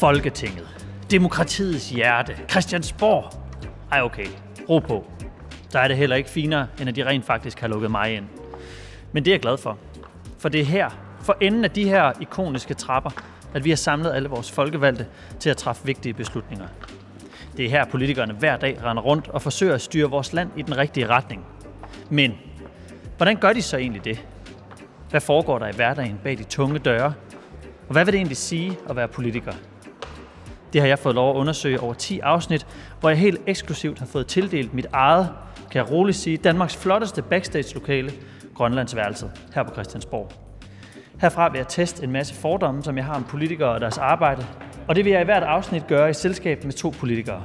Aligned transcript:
Folketinget. 0.00 0.68
Demokratiets 1.10 1.90
hjerte. 1.90 2.36
Christiansborg. 2.50 3.32
Ej 3.92 4.02
okay, 4.02 4.26
ro 4.68 4.78
på. 4.78 5.06
Der 5.72 5.78
er 5.80 5.88
det 5.88 5.96
heller 5.96 6.16
ikke 6.16 6.30
finere, 6.30 6.66
end 6.80 6.88
at 6.88 6.96
de 6.96 7.06
rent 7.06 7.24
faktisk 7.24 7.60
har 7.60 7.68
lukket 7.68 7.90
mig 7.90 8.14
ind. 8.16 8.24
Men 9.12 9.24
det 9.24 9.30
er 9.30 9.34
jeg 9.34 9.40
glad 9.40 9.58
for. 9.58 9.78
For 10.38 10.48
det 10.48 10.60
er 10.60 10.64
her, 10.64 10.90
for 11.22 11.36
enden 11.40 11.64
af 11.64 11.70
de 11.70 11.88
her 11.88 12.12
ikoniske 12.20 12.74
trapper, 12.74 13.10
at 13.54 13.64
vi 13.64 13.70
har 13.70 13.76
samlet 13.76 14.12
alle 14.12 14.28
vores 14.28 14.50
folkevalgte 14.50 15.06
til 15.40 15.50
at 15.50 15.56
træffe 15.56 15.86
vigtige 15.86 16.12
beslutninger. 16.12 16.66
Det 17.56 17.64
er 17.64 17.70
her, 17.70 17.84
politikerne 17.84 18.34
hver 18.34 18.56
dag 18.56 18.84
render 18.84 19.02
rundt 19.02 19.28
og 19.28 19.42
forsøger 19.42 19.74
at 19.74 19.80
styre 19.80 20.10
vores 20.10 20.32
land 20.32 20.50
i 20.56 20.62
den 20.62 20.78
rigtige 20.78 21.06
retning. 21.06 21.46
Men 22.10 22.38
hvordan 23.16 23.36
gør 23.36 23.52
de 23.52 23.62
så 23.62 23.76
egentlig 23.76 24.04
det? 24.04 24.26
Hvad 25.10 25.20
foregår 25.20 25.58
der 25.58 25.68
i 25.68 25.74
hverdagen 25.76 26.20
bag 26.24 26.38
de 26.38 26.44
tunge 26.44 26.78
døre? 26.78 27.14
Og 27.88 27.92
hvad 27.92 28.04
vil 28.04 28.12
det 28.12 28.18
egentlig 28.18 28.36
sige 28.36 28.78
at 28.88 28.96
være 28.96 29.08
politiker? 29.08 29.52
Det 30.72 30.80
har 30.80 30.88
jeg 30.88 30.98
fået 30.98 31.14
lov 31.14 31.30
at 31.30 31.36
undersøge 31.36 31.80
over 31.80 31.94
10 31.94 32.20
afsnit, 32.20 32.66
hvor 33.00 33.08
jeg 33.08 33.18
helt 33.18 33.40
eksklusivt 33.46 33.98
har 33.98 34.06
fået 34.06 34.26
tildelt 34.26 34.74
mit 34.74 34.86
eget, 34.92 35.28
kan 35.70 35.82
jeg 35.82 35.90
roligt 35.90 36.16
sige, 36.16 36.36
Danmarks 36.36 36.76
flotteste 36.76 37.22
backstage-lokale, 37.22 38.12
Grønlandsværelset, 38.54 39.30
her 39.54 39.62
på 39.62 39.72
Christiansborg. 39.72 40.32
Herfra 41.20 41.48
vil 41.48 41.58
jeg 41.58 41.68
teste 41.68 42.04
en 42.04 42.10
masse 42.10 42.34
fordomme, 42.34 42.82
som 42.82 42.96
jeg 42.96 43.04
har 43.04 43.14
om 43.14 43.24
politikere 43.24 43.68
og 43.68 43.80
deres 43.80 43.98
arbejde, 43.98 44.46
og 44.88 44.96
det 44.96 45.04
vil 45.04 45.10
jeg 45.10 45.20
i 45.20 45.24
hvert 45.24 45.42
afsnit 45.42 45.86
gøre 45.86 46.10
i 46.10 46.12
selskab 46.12 46.64
med 46.64 46.72
to 46.72 46.94
politikere. 46.98 47.42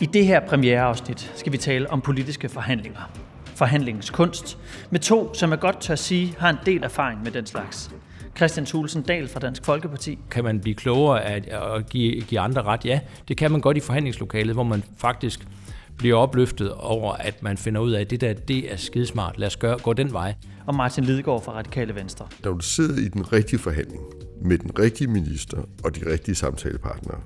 I 0.00 0.06
det 0.06 0.26
her 0.26 0.40
premiereafsnit 0.40 1.32
skal 1.36 1.52
vi 1.52 1.58
tale 1.58 1.90
om 1.90 2.00
politiske 2.00 2.48
forhandlinger. 2.48 3.10
Forhandlingens 3.44 4.10
kunst, 4.10 4.58
med 4.90 5.00
to, 5.00 5.34
som 5.34 5.50
jeg 5.50 5.58
godt 5.58 5.80
tør 5.80 5.94
sige, 5.94 6.34
har 6.38 6.50
en 6.50 6.58
del 6.66 6.84
erfaring 6.84 7.22
med 7.22 7.30
den 7.30 7.46
slags. 7.46 7.90
Christian 8.38 8.66
Thulesen 8.66 9.02
Dahl 9.02 9.28
fra 9.28 9.40
Dansk 9.40 9.64
Folkeparti. 9.64 10.18
Kan 10.30 10.44
man 10.44 10.60
blive 10.60 10.74
klogere 10.74 11.24
af 11.24 11.42
at 11.76 11.90
give, 11.90 12.20
give 12.20 12.40
andre 12.40 12.62
ret? 12.62 12.84
Ja, 12.84 13.00
det 13.28 13.36
kan 13.36 13.52
man 13.52 13.60
godt 13.60 13.76
i 13.76 13.80
forhandlingslokalet, 13.80 14.54
hvor 14.54 14.62
man 14.62 14.84
faktisk 14.96 15.48
bliver 15.96 16.16
opløftet 16.16 16.72
over, 16.74 17.12
at 17.12 17.42
man 17.42 17.56
finder 17.56 17.80
ud 17.80 17.92
af, 17.92 18.00
at 18.00 18.10
det 18.10 18.20
der, 18.20 18.32
det 18.32 18.72
er 18.72 18.76
skidesmart. 18.76 19.38
Lad 19.38 19.46
os 19.46 19.56
gøre, 19.56 19.78
gå 19.78 19.92
den 19.92 20.12
vej. 20.12 20.34
Og 20.66 20.74
Martin 20.74 21.04
Lidegaard 21.04 21.44
fra 21.44 21.52
Radikale 21.52 21.94
Venstre. 21.94 22.26
Når 22.44 22.52
du 22.52 22.60
sidder 22.60 22.98
i 22.98 23.08
den 23.08 23.32
rigtige 23.32 23.58
forhandling 23.58 24.02
med 24.42 24.58
den 24.58 24.78
rigtige 24.78 25.08
minister 25.08 25.58
og 25.84 25.96
de 25.96 26.12
rigtige 26.12 26.34
samtalepartnere, 26.34 27.20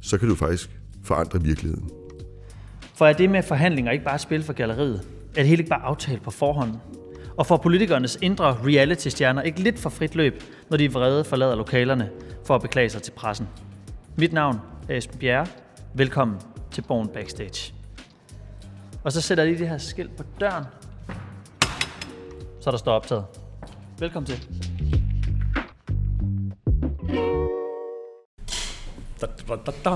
så 0.00 0.18
kan 0.18 0.28
du 0.28 0.34
faktisk 0.34 0.70
forandre 1.04 1.42
virkeligheden. 1.42 1.90
For 2.94 3.06
er 3.06 3.12
det 3.12 3.30
med 3.30 3.42
forhandlinger 3.42 3.92
ikke 3.92 4.04
bare 4.04 4.14
et 4.14 4.20
spil 4.20 4.42
for 4.42 4.52
galleriet? 4.52 5.02
Er 5.30 5.34
det 5.34 5.46
hele 5.46 5.60
ikke 5.60 5.70
bare 5.70 5.82
aftalt 5.82 6.22
på 6.22 6.30
forhånd? 6.30 6.72
Og 7.36 7.46
får 7.46 7.56
politikernes 7.56 8.18
indre 8.22 8.52
reality-stjerner 8.52 9.42
ikke 9.42 9.60
lidt 9.60 9.78
for 9.78 9.90
frit 9.90 10.14
løb, 10.14 10.42
når 10.70 10.76
de 10.76 10.92
vrede 10.92 11.24
forlader 11.24 11.54
lokalerne 11.54 12.10
for 12.46 12.54
at 12.54 12.62
beklage 12.62 12.88
sig 12.88 13.02
til 13.02 13.12
pressen? 13.12 13.48
Mit 14.16 14.32
navn 14.32 14.60
er 14.88 14.96
Esben 14.96 15.18
Bjerre. 15.18 15.46
Velkommen 15.94 16.36
til 16.70 16.82
Born 16.82 17.08
Backstage. 17.08 17.74
Og 19.04 19.12
så 19.12 19.20
sætter 19.20 19.44
jeg 19.44 19.52
lige 19.52 19.60
det 19.60 19.68
her 19.68 19.78
skilt 19.78 20.16
på 20.16 20.22
døren, 20.40 20.64
så 22.60 22.70
der 22.70 22.76
står 22.76 22.92
optaget. 22.92 23.24
Velkommen 23.98 24.26
til. 24.26 24.48
Da, 29.20 29.26
da, 29.48 29.56
da, 29.66 29.72
da. 29.84 29.90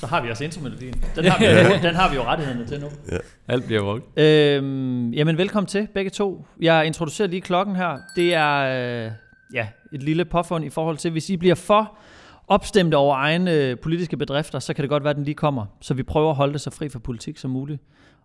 Så 0.00 0.06
har 0.06 0.22
vi 0.22 0.30
også 0.30 0.44
intromelodien. 0.44 1.04
Den 1.16 1.24
har 1.30 1.38
vi, 1.38 1.44
jo, 1.44 1.82
den 1.82 1.94
har 1.94 2.10
vi 2.10 2.16
jo 2.16 2.22
rettighederne 2.22 2.66
til 2.66 2.80
nu. 2.80 2.86
Alt 3.48 3.64
bliver 3.64 3.82
brugt. 3.82 4.18
Øhm, 4.18 5.10
jamen, 5.12 5.38
velkommen 5.38 5.66
til 5.66 5.88
begge 5.94 6.10
to. 6.10 6.46
Jeg 6.60 6.86
introducerer 6.86 7.28
lige 7.28 7.40
klokken 7.40 7.76
her. 7.76 7.98
Det 8.16 8.34
er 8.34 8.56
øh, 9.06 9.12
ja, 9.54 9.66
et 9.92 10.02
lille 10.02 10.24
påfund 10.24 10.64
i 10.64 10.70
forhold 10.70 10.96
til, 10.96 11.10
hvis 11.10 11.30
I 11.30 11.36
bliver 11.36 11.54
for 11.54 11.96
opstemte 12.48 12.94
over 12.94 13.16
egne 13.16 13.52
øh, 13.52 13.78
politiske 13.78 14.16
bedrifter, 14.16 14.58
så 14.58 14.74
kan 14.74 14.82
det 14.82 14.88
godt 14.88 15.04
være, 15.04 15.10
at 15.10 15.16
den 15.16 15.24
lige 15.24 15.34
kommer. 15.34 15.66
Så 15.80 15.94
vi 15.94 16.02
prøver 16.02 16.30
at 16.30 16.36
holde 16.36 16.52
det 16.52 16.60
så 16.60 16.70
fri 16.70 16.88
for 16.88 16.98
politik 16.98 17.38
som 17.38 17.50
muligt. 17.50 17.82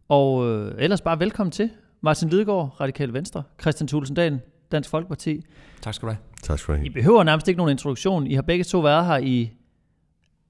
Og 0.10 0.48
øh, 0.48 0.76
ellers 0.78 1.02
bare 1.02 1.20
velkommen 1.20 1.52
til. 1.52 1.70
Martin 2.02 2.30
Lidegaard, 2.30 2.82
Radikale 2.82 3.14
Venstre. 3.14 3.44
Christian 3.62 3.88
Thulesen 3.88 4.16
Dahl, 4.16 4.40
Dansk 4.72 4.90
Folkeparti. 4.90 5.42
Tak 5.82 5.94
skal 5.94 6.08
du 6.08 6.12
have. 6.12 6.20
Tak 6.44 6.60
skal 6.60 6.74
du 6.74 6.80
I 6.80 6.82
have. 6.82 6.94
behøver 6.94 7.24
nærmest 7.24 7.48
ikke 7.48 7.58
nogen 7.58 7.72
introduktion. 7.72 8.28
I 8.28 8.34
har 8.34 8.42
begge 8.42 8.64
to 8.64 8.80
været 8.80 9.06
her 9.06 9.18
i 9.18 9.52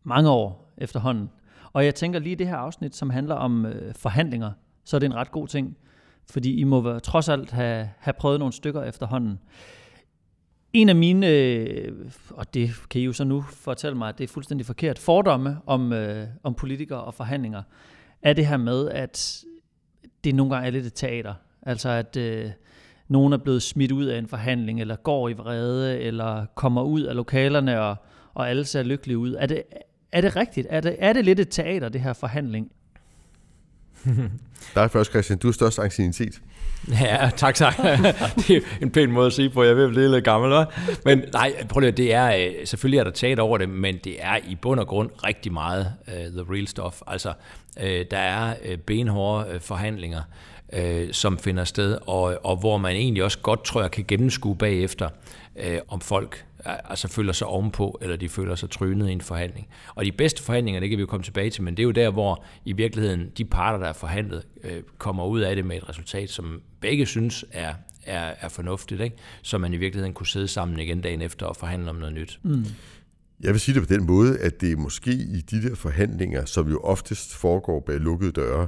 mange 0.04 0.30
år 0.30 0.65
efterhånden. 0.78 1.30
Og 1.74 1.86
jeg 1.86 1.96
tænker 1.96 2.20
lige 2.20 2.36
det 2.36 2.48
her 2.48 2.56
afsnit, 2.56 2.96
som 2.96 3.10
handler 3.10 3.36
om 3.36 3.66
øh, 3.66 3.94
forhandlinger, 3.96 4.52
så 4.84 4.98
er 4.98 5.00
det 5.00 5.06
en 5.06 5.16
ret 5.16 5.32
god 5.32 5.48
ting. 5.48 5.78
Fordi 6.30 6.56
I 6.56 6.64
må 6.64 6.82
være, 6.82 7.00
trods 7.00 7.30
alt 7.30 7.52
have, 7.52 7.90
have 8.00 8.14
prøvet 8.14 8.40
nogle 8.40 8.54
stykker 8.54 8.84
efterhånden. 8.84 9.40
En 10.74 10.90
af 10.90 10.96
mine, 10.96 11.28
øh, 11.28 11.92
og 12.30 12.54
det 12.54 12.72
kan 12.90 13.02
I 13.02 13.04
jo 13.04 13.14
så 13.14 13.24
nu 13.24 13.42
fortælle 13.42 13.98
mig, 13.98 14.10
at 14.10 14.18
det 14.18 14.24
er 14.24 14.28
fuldstændig 14.28 14.66
forkert, 14.66 15.00
fordomme 15.00 15.58
om, 15.66 15.94
øh, 15.94 16.28
om 16.44 16.54
politikere 16.54 17.04
og 17.04 17.14
forhandlinger, 17.14 17.64
er 18.22 18.34
det 18.34 18.48
her 18.48 18.58
med, 18.58 18.90
at 18.90 19.44
det 20.24 20.36
nogle 20.36 20.54
gange 20.54 20.68
er 20.68 20.72
lidt 20.72 20.86
et 20.86 20.94
teater. 20.94 21.34
Altså 21.62 21.90
at 21.90 22.18
øh, 22.18 22.52
nogen 23.08 23.34
er 23.34 23.38
blevet 23.38 23.64
smidt 23.64 23.92
ud 23.92 24.06
af 24.06 24.18
en 24.18 24.28
forhandling, 24.28 24.82
eller 24.82 24.96
går 24.96 25.30
i 25.30 25.34
vrede, 25.34 26.00
eller 26.00 26.46
kommer 26.56 26.84
ud 26.84 27.02
af 27.02 27.16
lokalerne, 27.16 27.82
og, 27.82 27.96
og 28.34 28.50
alle 28.50 28.66
ser 28.66 28.84
lykkelige 28.84 29.18
ud. 29.18 29.34
Er 29.34 29.46
det, 29.46 29.64
er 30.16 30.22
det 30.22 30.36
rigtigt? 30.36 30.68
Er 30.70 30.82
det, 30.82 30.96
er 31.00 31.14
det 31.14 31.26
lidt 31.26 31.40
et 31.40 31.50
teater, 31.50 31.90
det 31.90 32.02
her 32.02 32.14
forhandling? 32.14 32.72
Der 34.76 34.82
er 34.82 34.88
først, 34.88 35.10
Christian. 35.10 35.40
Du 35.40 35.48
har 35.48 35.52
størst 35.52 35.80
ancienitet. 35.80 36.42
Ja, 37.02 37.30
tak, 37.36 37.56
tak. 37.56 37.78
det 38.38 38.50
er 38.50 38.62
en 38.82 38.92
pæn 38.92 39.12
måde 39.12 39.28
at 39.28 39.34
sige 39.34 39.50
på. 39.50 39.64
Jeg 39.64 39.72
er 39.72 39.88
blive 39.88 40.12
lidt 40.12 40.26
gammel, 40.26 40.62
hva'? 40.62 40.80
Men 41.06 41.24
nej, 41.34 41.66
prøv 41.70 41.80
lige, 41.80 41.92
det 41.92 42.14
er, 42.14 42.36
øh, 42.36 42.68
selvfølgelig 42.68 43.00
er 43.00 43.04
der 43.04 43.12
taget 43.12 43.40
over 43.40 43.58
det, 43.58 43.70
men 43.70 43.98
det 44.04 44.16
er 44.20 44.38
i 44.48 44.56
bund 44.56 44.80
og 44.80 44.88
grund 44.88 45.10
rigtig 45.24 45.54
meget 45.54 45.94
uh, 46.08 46.14
the 46.14 46.54
real 46.54 46.68
stuff. 46.68 47.02
Altså, 47.08 47.34
uh, 47.78 47.84
der 48.12 48.18
er 48.18 48.54
uh, 48.70 48.78
benhårde 48.78 49.56
uh, 49.56 49.62
forhandlinger, 49.62 50.22
uh, 50.78 51.12
som 51.12 51.38
finder 51.38 51.64
sted, 51.64 51.98
og, 52.08 52.40
og 52.44 52.58
hvor 52.58 52.78
man 52.78 52.96
egentlig 52.96 53.24
også 53.24 53.40
godt, 53.40 53.64
tror 53.64 53.82
jeg, 53.82 53.92
kan 53.92 54.06
gennemskue 54.08 54.56
bagefter, 54.56 55.10
uh, 55.56 55.78
om 55.88 56.02
folk 56.02 56.46
altså 56.66 57.08
føler 57.08 57.34
sig 57.34 57.48
ovenpå, 57.48 58.00
eller 58.02 58.16
de 58.16 58.30
føler 58.30 58.56
sig 58.56 58.70
trynet 58.70 59.10
i 59.10 59.12
en 59.12 59.22
forhandling. 59.22 59.68
Og 59.96 60.06
de 60.06 60.12
bedste 60.12 60.44
forhandlinger, 60.44 60.80
det 60.80 60.90
kan 60.90 60.98
vi 60.98 61.02
jo 61.02 61.08
komme 61.08 61.24
tilbage 61.24 61.50
til, 61.50 61.64
men 61.64 61.78
det 61.78 61.84
er 61.84 61.86
jo 61.86 61.92
der, 61.92 62.10
hvor 62.10 62.44
i 62.66 62.74
virkeligheden 62.74 63.32
de 63.38 63.46
parter, 63.46 63.80
der 63.80 63.88
er 63.88 63.94
forhandlet, 63.94 64.44
øh, 64.64 64.84
kommer 64.98 65.26
ud 65.26 65.42
af 65.42 65.56
det 65.56 65.66
med 65.66 65.78
et 65.78 65.90
resultat, 65.90 66.30
som 66.30 66.62
begge 66.82 67.06
synes 67.06 67.46
er, 67.52 67.74
er, 68.06 68.34
er 68.42 68.50
fornuftigt, 68.50 69.02
ikke? 69.02 69.16
så 69.42 69.58
man 69.58 69.74
i 69.74 69.78
virkeligheden 69.78 70.14
kunne 70.14 70.28
sidde 70.28 70.48
sammen 70.48 70.80
igen 70.80 71.02
dagen 71.02 71.22
efter 71.22 71.46
og 71.46 71.56
forhandle 71.56 71.90
om 71.90 71.96
noget 71.96 72.16
nyt. 72.16 72.40
Mm. 72.44 72.66
Jeg 73.40 73.52
vil 73.54 73.60
sige 73.60 73.80
det 73.80 73.88
på 73.88 73.94
den 73.94 74.06
måde, 74.06 74.40
at 74.40 74.62
det 74.62 74.72
er 74.72 74.76
måske 74.76 75.12
i 75.12 75.42
de 75.42 75.70
der 75.70 75.76
forhandlinger, 75.76 76.46
som 76.46 76.70
jo 76.70 76.80
oftest 76.80 77.36
foregår 77.36 77.80
bag 77.80 78.00
lukkede 78.00 78.32
døre, 78.32 78.68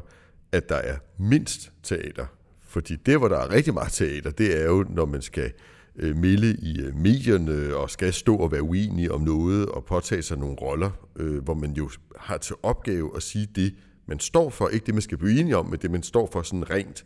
at 0.52 0.70
der 0.70 0.76
er 0.76 0.98
mindst 1.18 1.72
teater. 1.84 2.26
Fordi 2.68 2.96
det, 2.96 3.18
hvor 3.18 3.28
der 3.28 3.38
er 3.38 3.52
rigtig 3.52 3.74
meget 3.74 3.92
teater, 3.92 4.32
det 4.32 4.62
er 4.62 4.66
jo, 4.66 4.86
når 4.90 5.06
man 5.06 5.22
skal 5.22 5.44
øh, 5.44 5.52
Øh, 6.00 6.16
melde 6.16 6.58
i 6.62 6.82
øh, 6.82 6.96
medierne 6.96 7.76
og 7.76 7.90
skal 7.90 8.14
stå 8.14 8.36
og 8.36 8.52
være 8.52 8.64
uenige 8.64 9.12
om 9.12 9.22
noget 9.22 9.70
og 9.70 9.86
påtage 9.86 10.22
sig 10.22 10.38
nogle 10.38 10.56
roller, 10.56 10.92
øh, 11.16 11.44
hvor 11.44 11.54
man 11.54 11.72
jo 11.72 11.90
har 12.16 12.38
til 12.38 12.56
opgave 12.64 13.12
at 13.16 13.24
sige 13.24 13.48
det, 13.56 13.74
man 14.06 14.20
står 14.20 14.50
for. 14.50 14.68
Ikke 14.68 14.86
det, 14.86 14.94
man 14.94 15.02
skal 15.02 15.18
blive 15.18 15.40
enige 15.40 15.58
om, 15.58 15.66
men 15.66 15.80
det, 15.80 15.92
man 15.92 16.04
står 16.04 16.30
for 16.32 16.42
sådan 16.42 16.70
rent. 16.70 17.06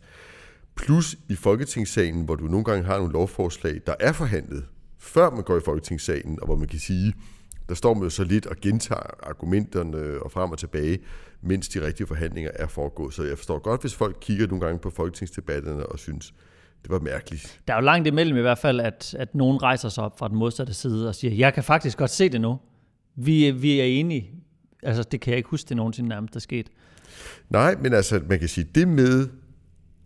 Plus 0.76 1.16
i 1.28 1.34
Folketingssalen, 1.34 2.24
hvor 2.24 2.34
du 2.34 2.44
nogle 2.44 2.64
gange 2.64 2.84
har 2.84 2.98
nogle 2.98 3.12
lovforslag, 3.12 3.80
der 3.86 3.94
er 4.00 4.12
forhandlet, 4.12 4.64
før 4.98 5.30
man 5.30 5.42
går 5.42 5.56
i 5.56 5.60
Folketingssalen, 5.64 6.38
og 6.40 6.46
hvor 6.46 6.56
man 6.56 6.68
kan 6.68 6.78
sige, 6.78 7.14
der 7.68 7.74
står 7.74 7.94
man 7.94 8.02
jo 8.02 8.10
så 8.10 8.24
lidt 8.24 8.46
og 8.46 8.56
gentager 8.56 9.14
argumenterne 9.22 10.22
og 10.22 10.32
frem 10.32 10.50
og 10.50 10.58
tilbage, 10.58 10.98
mens 11.42 11.68
de 11.68 11.86
rigtige 11.86 12.06
forhandlinger 12.06 12.50
er 12.54 12.66
foregået. 12.66 13.14
Så 13.14 13.22
jeg 13.22 13.38
forstår 13.38 13.58
godt, 13.58 13.80
hvis 13.80 13.94
folk 13.94 14.16
kigger 14.20 14.46
nogle 14.46 14.64
gange 14.66 14.78
på 14.78 14.90
folketingsdebatterne 14.90 15.86
og 15.86 15.98
synes, 15.98 16.34
det 16.82 16.90
var 16.90 16.98
mærkeligt. 16.98 17.60
Der 17.68 17.74
er 17.74 17.78
jo 17.78 17.84
langt 17.84 18.08
imellem 18.08 18.36
i 18.36 18.40
hvert 18.40 18.58
fald, 18.58 18.80
at, 18.80 19.14
at 19.18 19.34
nogen 19.34 19.62
rejser 19.62 19.88
sig 19.88 20.04
op 20.04 20.18
fra 20.18 20.28
den 20.28 20.36
modsatte 20.36 20.74
side 20.74 21.08
og 21.08 21.14
siger, 21.14 21.34
jeg 21.34 21.54
kan 21.54 21.64
faktisk 21.64 21.98
godt 21.98 22.10
se 22.10 22.28
det 22.28 22.40
nu. 22.40 22.58
Vi, 23.16 23.50
vi 23.50 23.80
er 23.80 23.84
enige. 23.84 24.30
Altså, 24.82 25.02
det 25.02 25.20
kan 25.20 25.30
jeg 25.30 25.36
ikke 25.36 25.48
huske, 25.48 25.68
det 25.68 25.76
nogensinde 25.76 26.08
nærmest 26.08 26.36
er 26.36 26.40
sket. 26.40 26.66
Nej, 27.50 27.76
men 27.82 27.92
altså, 27.94 28.20
man 28.28 28.38
kan 28.38 28.48
sige, 28.48 28.66
det 28.74 28.88
med 28.88 29.28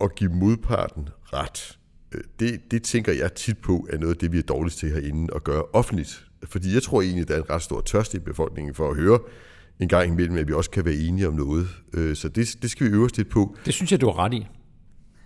at 0.01 0.15
give 0.15 0.31
modparten 0.31 1.09
ret, 1.23 1.77
øh, 2.11 2.21
det, 2.39 2.71
det 2.71 2.83
tænker 2.83 3.13
jeg 3.13 3.33
tit 3.33 3.57
på, 3.57 3.87
er 3.89 3.97
noget 3.97 4.13
af 4.13 4.19
det, 4.19 4.31
vi 4.31 4.37
er 4.37 4.41
dårligst 4.41 4.79
til 4.79 4.91
herinde 4.91 5.33
at 5.35 5.43
gøre 5.43 5.63
offentligt. 5.73 6.25
Fordi 6.43 6.73
jeg 6.73 6.83
tror 6.83 7.01
egentlig, 7.01 7.27
der 7.27 7.33
er 7.33 7.37
en 7.37 7.49
ret 7.49 7.61
stor 7.61 7.81
tørst 7.81 8.13
i 8.13 8.19
befolkningen 8.19 8.73
for 8.73 8.89
at 8.89 8.97
høre 8.97 9.19
en 9.79 9.87
gang 9.87 10.11
imellem, 10.11 10.37
at 10.37 10.47
vi 10.47 10.53
også 10.53 10.69
kan 10.69 10.85
være 10.85 10.95
enige 10.95 11.27
om 11.27 11.33
noget. 11.33 11.67
Øh, 11.93 12.15
Så 12.15 12.29
det, 12.29 12.55
det 12.61 12.71
skal 12.71 12.87
vi 12.87 12.91
øve 12.91 13.05
os 13.05 13.17
lidt 13.17 13.29
på. 13.29 13.55
Det 13.65 13.73
synes 13.73 13.91
jeg, 13.91 14.01
du 14.01 14.05
har 14.05 14.19
ret 14.19 14.33
i. 14.33 14.47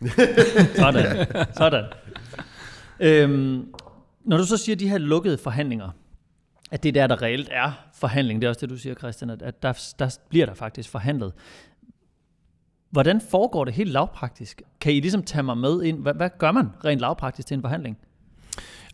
Sådan. 0.76 1.28
Sådan. 1.58 1.86
Øhm, 3.00 3.74
når 4.24 4.38
du 4.38 4.46
så 4.46 4.58
siger 4.58 4.76
de 4.76 4.90
her 4.90 4.98
lukkede 4.98 5.38
forhandlinger, 5.38 5.90
at 6.72 6.84
det 6.84 6.96
der, 6.96 7.08
der 7.08 7.22
reelt 7.22 7.50
er 7.52 7.72
forhandling, 7.94 8.42
det 8.42 8.48
er 8.48 8.50
også 8.50 8.62
det, 8.62 8.70
du 8.70 8.78
siger, 8.78 8.96
Christian, 8.96 9.30
at, 9.30 9.42
at 9.42 9.64
der, 9.64 9.94
der 10.00 10.18
bliver 10.30 10.46
der 10.46 10.54
faktisk 10.54 10.90
forhandlet. 10.90 11.34
Hvordan 12.90 13.22
foregår 13.22 13.66
det 13.66 13.74
helt 13.74 13.92
lavpraktisk? 13.92 14.62
Kan 14.82 14.94
I 14.94 15.00
ligesom 15.00 15.24
tage 15.24 15.44
mig 15.44 15.58
med 15.58 15.84
ind? 15.84 16.02
Hvad, 16.02 16.14
hvad 16.14 16.30
gør 16.38 16.52
man 16.52 16.70
rent 16.86 17.02
lavpraktisk 17.02 17.48
til 17.48 17.56
en 17.56 17.62
forhandling? 17.62 17.98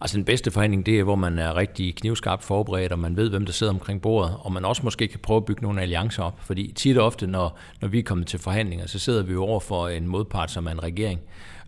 Altså 0.02 0.18
den 0.18 0.26
bedste 0.26 0.52
forhandling, 0.52 0.86
det 0.86 1.00
er, 1.00 1.04
hvor 1.04 1.16
man 1.16 1.40
er 1.40 1.56
rigtig 1.56 1.96
knivskarpt 1.96 2.44
forberedt, 2.44 2.92
og 2.92 3.00
man 3.00 3.18
ved, 3.18 3.30
hvem 3.30 3.46
der 3.46 3.54
sidder 3.54 3.74
omkring 3.74 4.02
bordet, 4.02 4.36
og 4.40 4.52
man 4.52 4.66
også 4.66 4.82
måske 4.84 5.08
kan 5.08 5.20
prøve 5.20 5.38
at 5.38 5.46
bygge 5.46 5.62
nogle 5.62 5.82
alliancer 5.82 6.24
op. 6.24 6.40
Fordi 6.40 6.72
tit 6.76 6.98
og 6.98 7.06
ofte, 7.06 7.28
når, 7.28 7.58
når 7.82 7.88
vi 7.88 8.00
er 8.00 8.04
kommet 8.04 8.28
til 8.28 8.40
forhandlinger, 8.40 8.88
så 8.88 9.00
sidder 9.00 9.24
vi 9.24 9.34
jo 9.34 9.44
over 9.44 9.60
for 9.60 9.88
en 9.88 10.08
modpart, 10.08 10.52
som 10.52 10.68
er 10.68 10.72
en 10.72 10.84
regering, 10.84 11.20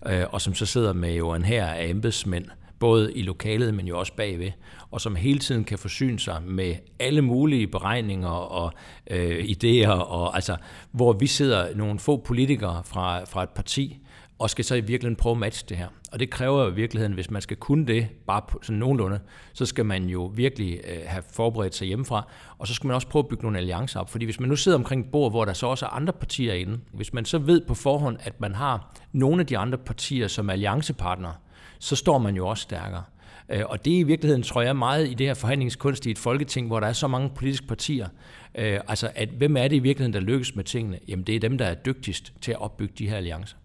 øh, 0.08 0.24
og 0.32 0.42
som 0.42 0.54
så 0.54 0.66
sidder 0.66 0.94
med 0.94 1.14
jo 1.14 1.34
en 1.34 1.46
her 1.46 1.66
af 1.66 1.90
embedsmænd, 1.90 2.46
både 2.80 3.14
i 3.14 3.22
lokalet, 3.22 3.74
men 3.74 3.88
jo 3.88 4.00
også 4.00 4.14
bagved, 4.14 4.52
og 4.92 5.02
som 5.02 5.16
hele 5.16 5.40
tiden 5.40 5.64
kan 5.64 5.78
forsyne 5.78 6.20
sig 6.20 6.42
med 6.46 6.76
alle 7.00 7.22
mulige 7.22 7.68
beregninger 7.68 8.30
og 8.30 8.74
øh, 9.10 9.46
idéer, 9.46 9.90
og 9.90 10.36
altså, 10.36 10.56
hvor 10.92 11.14
vi 11.14 11.28
sidder 11.28 11.76
nogle 11.76 12.00
få 12.00 12.18
politikere 12.18 12.82
fra, 12.86 13.24
fra 13.24 13.44
et 13.44 13.50
parti, 13.50 14.00
og 14.40 14.50
skal 14.50 14.66
så 14.66 14.76
i 14.76 14.80
virkeligheden 14.80 15.16
prøve 15.16 15.32
at 15.32 15.40
matche 15.40 15.66
det 15.70 15.78
her. 15.78 15.88
Og 16.12 16.20
det 16.20 16.30
kræver 16.30 16.64
jo 16.64 16.72
i 16.72 16.76
virkeligheden, 16.76 17.14
hvis 17.14 17.32
man 17.32 17.42
skal 17.42 17.58
kunne 17.58 17.88
det, 17.88 18.08
bare 18.28 18.42
på, 18.50 18.60
sådan 18.62 18.80
nogenlunde, 18.80 19.20
så 19.54 19.66
skal 19.66 19.86
man 19.86 20.06
jo 20.06 20.32
virkelig 20.36 20.80
øh, 20.88 20.98
have 21.06 21.24
forberedt 21.34 21.76
sig 21.76 21.88
hjemmefra, 21.88 22.28
og 22.58 22.68
så 22.68 22.74
skal 22.74 22.88
man 22.88 22.96
også 22.96 23.08
prøve 23.08 23.24
at 23.24 23.28
bygge 23.28 23.44
nogle 23.44 23.58
alliancer 23.58 24.00
op. 24.00 24.10
Fordi 24.10 24.26
hvis 24.26 24.40
man 24.40 24.50
nu 24.50 24.56
sidder 24.56 24.78
omkring 24.78 25.06
et 25.06 25.12
bord, 25.12 25.32
hvor 25.32 25.46
der 25.46 25.54
så 25.54 25.68
også 25.68 25.86
er 25.86 25.90
andre 25.90 26.14
partier 26.14 26.54
inde, 26.54 26.80
hvis 26.94 27.14
man 27.14 27.26
så 27.26 27.38
ved 27.38 27.62
på 27.68 27.74
forhånd, 27.74 28.18
at 28.20 28.42
man 28.42 28.56
har 28.56 28.96
nogle 29.12 29.40
af 29.40 29.48
de 29.48 29.58
andre 29.58 29.78
partier 29.78 30.28
som 30.28 30.50
alliancepartnere, 30.50 31.34
så 31.80 31.96
står 31.96 32.18
man 32.18 32.36
jo 32.36 32.48
også 32.48 32.62
stærkere. 32.62 33.04
Øh, 33.50 33.64
og 33.66 33.86
det 33.86 33.96
er 33.96 34.00
i 34.00 34.04
virkeligheden, 34.04 34.44
tror 34.44 34.62
jeg, 34.62 34.76
meget 34.76 35.10
i 35.10 35.14
det 35.14 35.28
her 35.28 35.34
forhandlingskunst 35.34 36.06
i 36.06 36.12
et 36.12 36.18
folketing, 36.18 36.68
hvor 36.68 36.80
der 36.80 36.88
er 36.88 36.94
så 36.94 37.08
mange 37.08 37.30
politiske 37.36 37.68
partier. 37.68 38.08
Øh, 38.56 38.80
altså, 38.88 39.12
at 39.16 39.30
hvem 39.30 39.58
er 39.58 39.68
det 39.68 39.76
i 39.76 39.80
virkeligheden, 39.80 40.14
der 40.14 40.20
lykkes 40.20 40.56
med 40.56 40.64
tingene? 40.64 41.00
Jamen, 41.08 41.26
det 41.26 41.36
er 41.36 41.40
dem, 41.40 41.58
der 41.58 41.66
er 41.66 41.74
dygtigst 41.74 42.34
til 42.42 42.52
at 42.52 42.62
opbygge 42.62 42.94
de 42.98 43.10
her 43.10 43.18
alliancer. 43.18 43.56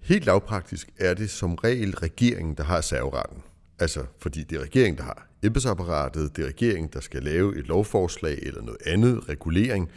Helt 0.00 0.24
lavpraktisk 0.24 0.88
er 0.98 1.14
det 1.14 1.30
som 1.30 1.54
regel 1.54 1.94
regeringen, 1.96 2.54
der 2.54 2.64
har 2.64 2.80
serveretten. 2.80 3.42
Altså, 3.78 4.04
fordi 4.18 4.42
det 4.42 4.58
er 4.58 4.62
regeringen, 4.62 4.98
der 4.98 5.04
har 5.04 5.28
embedsapparatet, 5.42 6.36
det 6.36 6.42
er 6.42 6.48
regeringen, 6.48 6.90
der 6.92 7.00
skal 7.00 7.22
lave 7.22 7.58
et 7.58 7.68
lovforslag 7.68 8.38
eller 8.42 8.62
noget 8.62 8.78
andet 8.86 9.28
regulering, 9.28 9.90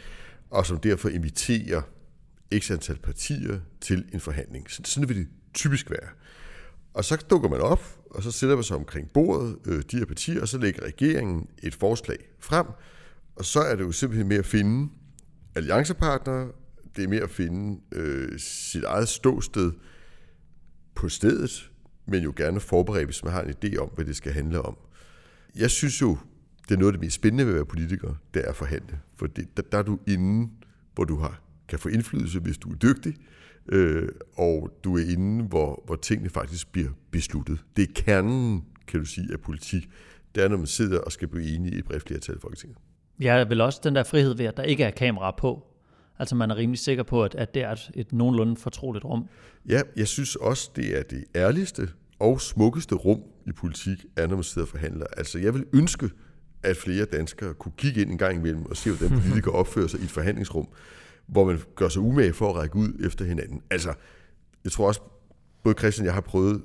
og 0.50 0.66
som 0.66 0.78
derfor 0.78 1.08
inviterer 1.08 1.82
x 2.58 2.70
antal 2.70 2.98
partier 2.98 3.60
til 3.80 4.04
en 4.12 4.20
forhandling. 4.20 4.70
Så 4.70 4.82
sådan 4.84 5.08
vil 5.08 5.16
det 5.16 5.28
typisk 5.54 5.90
være. 5.90 6.08
Og 6.94 7.04
så 7.04 7.16
dukker 7.30 7.48
man 7.48 7.60
op, 7.60 7.82
og 8.10 8.22
så 8.22 8.30
sætter 8.30 8.56
man 8.56 8.64
sig 8.64 8.76
omkring 8.76 9.10
bordet, 9.10 9.56
øh, 9.66 9.82
de 9.90 9.98
her 9.98 10.04
partier, 10.04 10.40
og 10.40 10.48
så 10.48 10.58
lægger 10.58 10.86
regeringen 10.86 11.48
et 11.62 11.74
forslag 11.74 12.18
frem, 12.40 12.66
og 13.36 13.44
så 13.44 13.60
er 13.60 13.76
det 13.76 13.84
jo 13.84 13.92
simpelthen 13.92 14.28
med 14.28 14.36
at 14.36 14.46
finde 14.46 14.90
alliancepartnere, 15.54 16.48
det 16.96 17.04
er 17.04 17.08
med 17.08 17.20
at 17.20 17.30
finde 17.30 17.80
øh, 17.92 18.38
sit 18.38 18.84
eget 18.84 19.08
ståsted 19.08 19.72
på 20.94 21.08
stedet, 21.08 21.70
men 22.06 22.22
jo 22.22 22.32
gerne 22.36 22.60
forberedt, 22.60 23.06
hvis 23.06 23.24
man 23.24 23.32
har 23.32 23.42
en 23.42 23.54
idé 23.64 23.76
om, 23.76 23.88
hvad 23.94 24.04
det 24.04 24.16
skal 24.16 24.32
handle 24.32 24.62
om. 24.62 24.76
Jeg 25.56 25.70
synes 25.70 26.02
jo, 26.02 26.18
det 26.68 26.74
er 26.74 26.78
noget 26.78 26.92
af 26.92 26.98
det 26.98 27.00
mest 27.00 27.14
spændende 27.14 27.44
ved 27.44 27.52
at 27.52 27.56
være 27.56 27.66
politiker, 27.66 28.14
det 28.34 28.44
er 28.44 28.48
at 28.48 28.56
forhandle. 28.56 29.00
For 29.16 29.26
det, 29.26 29.56
der, 29.56 29.62
der 29.62 29.78
er 29.78 29.82
du 29.82 29.98
inde, 30.08 30.50
hvor 30.94 31.04
du 31.04 31.16
har, 31.16 31.42
kan 31.68 31.78
få 31.78 31.88
indflydelse, 31.88 32.40
hvis 32.40 32.58
du 32.58 32.70
er 32.70 32.76
dygtig, 32.76 33.16
øh, 33.68 34.08
og 34.36 34.78
du 34.84 34.96
er 34.96 35.02
inde, 35.12 35.44
hvor, 35.44 35.82
hvor 35.86 35.96
tingene 35.96 36.30
faktisk 36.30 36.72
bliver 36.72 36.90
besluttet. 37.10 37.64
Det 37.76 37.82
er 37.82 37.92
kernen, 37.94 38.64
kan 38.86 39.00
du 39.00 39.06
sige, 39.06 39.32
af 39.32 39.40
politik. 39.40 39.90
Det 40.34 40.44
er, 40.44 40.48
når 40.48 40.56
man 40.56 40.66
sidder 40.66 41.00
og 41.00 41.12
skal 41.12 41.28
blive 41.28 41.54
enige 41.56 41.74
i 41.74 41.78
et 41.78 41.84
bredt 41.84 42.02
flertal 42.02 42.36
i 42.36 42.40
Folketinget. 42.40 42.78
Jeg 43.20 43.48
vel 43.48 43.60
også 43.60 43.80
den 43.84 43.94
der 43.94 44.02
frihed 44.02 44.36
ved, 44.36 44.44
at 44.44 44.56
der 44.56 44.62
ikke 44.62 44.84
er 44.84 44.90
kamera 44.90 45.34
på. 45.38 45.73
Altså 46.18 46.34
man 46.34 46.50
er 46.50 46.56
rimelig 46.56 46.78
sikker 46.78 47.02
på, 47.02 47.24
at, 47.24 47.34
at 47.34 47.54
det 47.54 47.62
er 47.62 47.72
et, 47.72 47.90
et 47.94 48.12
nogenlunde 48.12 48.56
fortroligt 48.56 49.04
rum. 49.04 49.28
Ja, 49.68 49.80
jeg 49.96 50.08
synes 50.08 50.36
også, 50.36 50.70
det 50.76 50.98
er 50.98 51.02
det 51.02 51.24
ærligste 51.34 51.88
og 52.18 52.40
smukkeste 52.40 52.94
rum 52.94 53.22
i 53.46 53.52
politik, 53.52 54.04
er 54.16 54.26
når 54.26 54.36
man 54.36 54.44
sidder 54.44 54.66
og 54.66 54.70
forhandler. 54.70 55.06
Altså 55.16 55.38
jeg 55.38 55.54
vil 55.54 55.64
ønske, 55.72 56.10
at 56.62 56.76
flere 56.76 57.04
danskere 57.04 57.54
kunne 57.54 57.72
kigge 57.76 58.00
ind 58.00 58.10
en 58.10 58.18
gang 58.18 58.36
imellem 58.36 58.66
og 58.66 58.76
se, 58.76 58.90
hvordan 58.90 59.18
politikere 59.20 59.54
opfører 59.54 59.86
sig 59.86 60.00
i 60.00 60.04
et 60.04 60.10
forhandlingsrum, 60.10 60.68
hvor 61.26 61.44
man 61.44 61.60
gør 61.74 61.88
sig 61.88 62.02
umage 62.02 62.32
for 62.32 62.50
at 62.50 62.56
række 62.56 62.76
ud 62.76 63.06
efter 63.06 63.24
hinanden. 63.24 63.62
Altså, 63.70 63.94
jeg 64.64 64.72
tror 64.72 64.86
også, 64.86 65.00
både 65.64 65.78
Christian 65.78 66.02
og 66.02 66.06
jeg 66.06 66.14
har 66.14 66.20
prøvet 66.20 66.62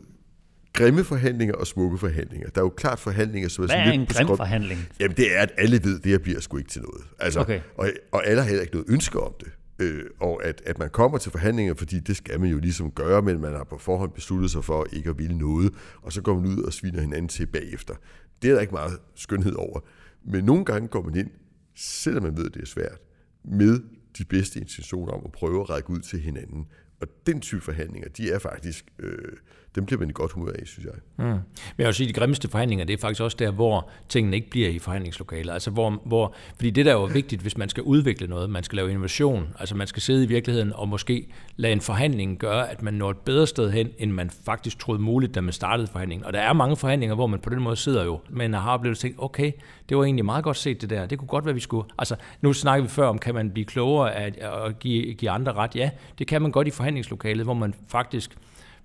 grimme 0.73 1.03
forhandlinger 1.03 1.55
og 1.55 1.67
smukke 1.67 1.97
forhandlinger. 1.97 2.49
Der 2.49 2.61
er 2.61 2.65
jo 2.65 2.69
klart 2.69 2.99
forhandlinger, 2.99 3.49
som 3.49 3.63
er 3.63 3.67
sådan 3.67 3.83
Hvad 3.83 3.93
er 3.93 3.99
en 3.99 4.05
grim 4.05 4.37
forhandling? 4.37 4.79
Jamen 4.99 5.17
det 5.17 5.37
er, 5.37 5.41
at 5.41 5.51
alle 5.57 5.83
ved, 5.83 5.97
at 5.97 6.03
det 6.03 6.11
her 6.11 6.19
bliver 6.19 6.39
sgu 6.39 6.57
ikke 6.57 6.69
til 6.69 6.81
noget. 6.81 7.03
Altså, 7.19 7.39
okay. 7.39 7.61
og, 7.77 7.89
og 8.11 8.27
alle 8.27 8.41
har 8.41 8.47
heller 8.47 8.61
ikke 8.61 8.73
noget 8.73 8.89
ønske 8.89 9.19
om 9.19 9.33
det. 9.39 9.47
Øh, 9.79 10.03
og 10.19 10.43
at, 10.43 10.61
at 10.65 10.79
man 10.79 10.89
kommer 10.89 11.17
til 11.17 11.31
forhandlinger, 11.31 11.73
fordi 11.73 11.99
det 11.99 12.17
skal 12.17 12.39
man 12.39 12.49
jo 12.49 12.59
ligesom 12.59 12.91
gøre, 12.91 13.21
men 13.21 13.41
man 13.41 13.51
har 13.51 13.63
på 13.63 13.77
forhånd 13.77 14.11
besluttet 14.11 14.51
sig 14.51 14.63
for 14.63 14.87
ikke 14.93 15.09
at 15.09 15.17
ville 15.17 15.37
noget, 15.37 15.73
og 16.01 16.13
så 16.13 16.21
går 16.21 16.39
man 16.39 16.45
ud 16.45 16.63
og 16.63 16.73
sviner 16.73 17.01
hinanden 17.01 17.27
til 17.27 17.45
bagefter. 17.45 17.93
Det 18.41 18.49
er 18.49 18.53
der 18.53 18.61
ikke 18.61 18.73
meget 18.73 18.99
skønhed 19.15 19.53
over. 19.53 19.79
Men 20.25 20.43
nogle 20.43 20.65
gange 20.65 20.87
går 20.87 21.03
man 21.03 21.15
ind, 21.15 21.29
selvom 21.75 22.23
man 22.23 22.37
ved, 22.37 22.45
at 22.45 22.53
det 22.53 22.61
er 22.61 22.65
svært, 22.65 22.97
med 23.43 23.79
de 24.17 24.25
bedste 24.25 24.59
intentioner 24.59 25.11
om 25.11 25.21
at 25.25 25.31
prøve 25.31 25.61
at 25.61 25.69
række 25.69 25.89
ud 25.89 25.99
til 25.99 26.19
hinanden. 26.19 26.65
Og 27.01 27.07
den 27.27 27.41
type 27.41 27.61
forhandlinger, 27.61 28.09
de 28.09 28.31
er 28.31 28.39
faktisk, 28.39 28.85
øh, 28.99 29.33
dem 29.75 29.85
bliver 29.85 29.99
man 29.99 30.09
i 30.09 30.13
godt 30.13 30.31
humør 30.31 30.51
af, 30.51 30.61
synes 30.65 30.85
jeg. 30.85 30.93
Mm. 31.17 31.23
Men 31.25 31.43
jeg 31.77 31.85
vil 31.85 31.93
sige, 31.93 32.09
at 32.09 32.15
de 32.15 32.19
grimmeste 32.19 32.49
forhandlinger, 32.49 32.85
det 32.85 32.93
er 32.93 32.97
faktisk 32.97 33.21
også 33.21 33.37
der, 33.39 33.51
hvor 33.51 33.89
tingene 34.09 34.35
ikke 34.35 34.49
bliver 34.49 34.69
i 34.69 34.79
forhandlingslokaler. 34.79 35.53
Altså 35.53 35.71
hvor, 35.71 36.01
hvor, 36.05 36.35
fordi 36.55 36.69
det 36.69 36.85
der 36.85 36.91
er 36.91 36.95
jo 36.95 37.03
vigtigt, 37.03 37.41
hvis 37.41 37.57
man 37.57 37.69
skal 37.69 37.83
udvikle 37.83 38.27
noget, 38.27 38.49
man 38.49 38.63
skal 38.63 38.75
lave 38.75 38.89
innovation, 38.89 39.47
altså 39.59 39.75
man 39.75 39.87
skal 39.87 40.01
sidde 40.01 40.23
i 40.23 40.27
virkeligheden 40.27 40.73
og 40.73 40.87
måske 40.87 41.27
lade 41.55 41.73
en 41.73 41.81
forhandling 41.81 42.39
gøre, 42.39 42.71
at 42.71 42.81
man 42.81 42.93
når 42.93 43.11
et 43.11 43.17
bedre 43.17 43.47
sted 43.47 43.71
hen, 43.71 43.89
end 43.97 44.11
man 44.11 44.29
faktisk 44.29 44.79
troede 44.79 45.01
muligt, 45.01 45.35
da 45.35 45.41
man 45.41 45.53
startede 45.53 45.87
forhandlingen. 45.87 46.25
Og 46.25 46.33
der 46.33 46.39
er 46.39 46.53
mange 46.53 46.75
forhandlinger, 46.75 47.15
hvor 47.15 47.27
man 47.27 47.39
på 47.39 47.49
den 47.49 47.61
måde 47.61 47.75
sidder 47.75 48.05
jo, 48.05 48.19
men 48.29 48.53
har 48.53 48.77
blevet 48.77 48.97
tænkt, 48.97 49.17
okay, 49.19 49.51
det 49.89 49.97
var 49.97 50.03
egentlig 50.03 50.25
meget 50.25 50.43
godt 50.43 50.57
set 50.57 50.81
det 50.81 50.89
der, 50.89 51.05
det 51.05 51.17
kunne 51.17 51.27
godt 51.27 51.45
være, 51.45 51.53
vi 51.53 51.59
skulle. 51.59 51.89
Altså 51.97 52.15
nu 52.41 52.53
snakker 52.53 52.83
vi 52.83 52.89
før 52.89 53.07
om, 53.07 53.19
kan 53.19 53.35
man 53.35 53.51
blive 53.51 53.65
klogere 53.65 54.15
at, 54.15 54.37
at 54.37 54.79
give, 54.79 55.13
give 55.13 55.31
andre 55.31 55.53
ret? 55.53 55.75
Ja, 55.75 55.89
det 56.19 56.27
kan 56.27 56.41
man 56.41 56.51
godt 56.51 56.67
i 56.67 56.71
forhandlingslokalet, 56.71 57.45
hvor 57.45 57.53
man 57.53 57.73
faktisk 57.87 58.37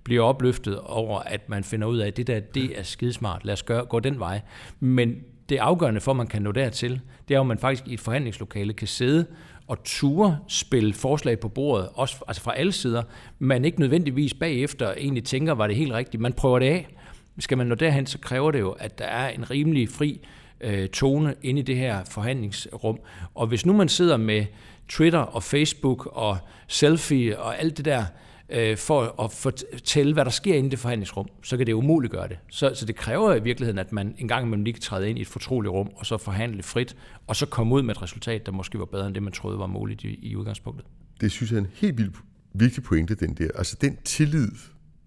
bliver 0.05 0.23
opløftet 0.23 0.79
over, 0.79 1.19
at 1.19 1.49
man 1.49 1.63
finder 1.63 1.87
ud 1.87 1.97
af, 1.97 2.07
at 2.07 2.17
det 2.17 2.27
der, 2.27 2.39
det 2.39 2.79
er 2.79 2.83
skidesmart, 2.83 3.45
lad 3.45 3.53
os 3.53 3.63
gøre, 3.63 3.85
gå 3.85 3.99
den 3.99 4.19
vej. 4.19 4.41
Men 4.79 5.15
det 5.49 5.57
afgørende 5.57 6.01
for, 6.01 6.11
at 6.11 6.17
man 6.17 6.27
kan 6.27 6.41
nå 6.41 6.51
dertil, 6.51 7.01
det 7.27 7.33
er 7.33 7.37
jo, 7.37 7.41
at 7.41 7.47
man 7.47 7.57
faktisk 7.57 7.87
i 7.87 7.93
et 7.93 7.99
forhandlingslokale 7.99 8.73
kan 8.73 8.87
sidde 8.87 9.25
og 9.67 9.83
ture 9.83 10.39
spille 10.47 10.93
forslag 10.93 11.39
på 11.39 11.49
bordet, 11.49 11.89
også 11.93 12.15
altså 12.27 12.41
fra 12.41 12.57
alle 12.57 12.71
sider, 12.71 13.03
man 13.39 13.65
ikke 13.65 13.79
nødvendigvis 13.79 14.33
bagefter 14.33 14.93
egentlig 14.93 15.23
tænker, 15.23 15.53
var 15.53 15.67
det 15.67 15.75
helt 15.75 15.93
rigtigt. 15.93 16.21
Man 16.21 16.33
prøver 16.33 16.59
det 16.59 16.65
af. 16.65 16.87
Skal 17.39 17.57
man 17.57 17.67
nå 17.67 17.75
derhen, 17.75 18.05
så 18.05 18.19
kræver 18.19 18.51
det 18.51 18.59
jo, 18.59 18.71
at 18.71 18.99
der 18.99 19.05
er 19.05 19.29
en 19.29 19.51
rimelig 19.51 19.89
fri 19.89 20.27
øh, 20.61 20.89
tone 20.89 21.35
inde 21.41 21.59
i 21.59 21.63
det 21.63 21.77
her 21.77 22.03
forhandlingsrum. 22.03 22.99
Og 23.35 23.47
hvis 23.47 23.65
nu 23.65 23.73
man 23.73 23.89
sidder 23.89 24.17
med 24.17 24.45
Twitter 24.89 25.19
og 25.19 25.43
Facebook 25.43 26.05
og 26.11 26.37
selfie 26.67 27.39
og 27.39 27.59
alt 27.59 27.77
det 27.77 27.85
der, 27.85 27.99
øh, 27.99 28.05
Øh, 28.49 28.77
for 28.77 29.23
at 29.23 29.31
fortælle, 29.31 30.13
hvad 30.13 30.25
der 30.25 30.31
sker 30.31 30.55
inde 30.55 30.67
i 30.67 30.69
det 30.69 30.79
forhandlingsrum, 30.79 31.27
så 31.43 31.57
kan 31.57 31.67
det 31.67 31.73
umuligt 31.73 32.11
gøre 32.11 32.27
det. 32.27 32.37
Så, 32.49 32.71
så 32.75 32.85
det 32.85 32.95
kræver 32.95 33.35
i 33.35 33.43
virkeligheden, 33.43 33.79
at 33.79 33.91
man 33.91 34.15
en 34.17 34.27
gang 34.27 34.45
imellem 34.45 34.63
lige 34.63 34.73
kan 34.73 34.81
træde 34.81 35.09
ind 35.09 35.17
i 35.17 35.21
et 35.21 35.27
fortroligt 35.27 35.71
rum, 35.71 35.89
og 35.95 36.05
så 36.05 36.17
forhandle 36.17 36.63
frit, 36.63 36.95
og 37.27 37.35
så 37.35 37.45
komme 37.45 37.75
ud 37.75 37.81
med 37.81 37.95
et 37.95 38.01
resultat, 38.01 38.45
der 38.45 38.51
måske 38.51 38.79
var 38.79 38.85
bedre 38.85 39.07
end 39.07 39.15
det, 39.15 39.23
man 39.23 39.33
troede 39.33 39.59
var 39.59 39.67
muligt 39.67 40.03
i, 40.03 40.19
i 40.21 40.35
udgangspunktet. 40.35 40.85
Det 41.21 41.31
synes 41.31 41.51
jeg 41.51 41.57
er 41.57 41.61
en 41.61 41.69
helt 41.73 41.97
vildt 41.97 42.15
vigtig 42.53 42.83
pointe, 42.83 43.15
den 43.15 43.33
der. 43.33 43.49
Altså 43.55 43.77
den 43.81 43.97
tillid, 44.03 44.51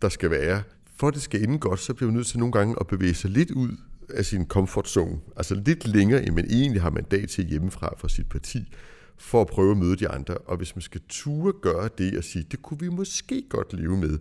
der 0.02 0.08
skal 0.08 0.30
være. 0.30 0.62
For 0.96 1.08
at 1.08 1.14
det 1.14 1.22
skal 1.22 1.42
ende 1.42 1.58
godt, 1.58 1.80
så 1.80 1.94
bliver 1.94 2.10
man 2.10 2.16
nødt 2.16 2.26
til 2.26 2.38
nogle 2.38 2.52
gange 2.52 2.76
at 2.80 2.86
bevæge 2.86 3.14
sig 3.14 3.30
lidt 3.30 3.50
ud 3.50 3.70
af 4.14 4.24
sin 4.24 4.46
comfort 4.46 4.88
zone. 4.88 5.18
Altså 5.36 5.54
lidt 5.66 5.86
længere, 5.86 6.26
end 6.26 6.34
man 6.34 6.46
egentlig 6.50 6.82
har 6.82 6.90
mandat 6.90 7.28
til 7.28 7.46
hjemmefra 7.46 7.94
fra 7.98 8.08
sit 8.08 8.28
parti 8.28 8.74
for 9.18 9.40
at 9.40 9.46
prøve 9.46 9.70
at 9.70 9.76
møde 9.76 9.96
de 9.96 10.08
andre. 10.08 10.34
Og 10.34 10.56
hvis 10.56 10.76
man 10.76 10.82
skal 10.82 11.00
ture 11.08 11.52
gøre 11.62 11.88
det 11.98 12.18
og 12.18 12.24
sige, 12.24 12.44
det 12.50 12.62
kunne 12.62 12.80
vi 12.80 12.88
måske 12.88 13.42
godt 13.48 13.72
leve 13.72 13.96
med, 13.96 14.18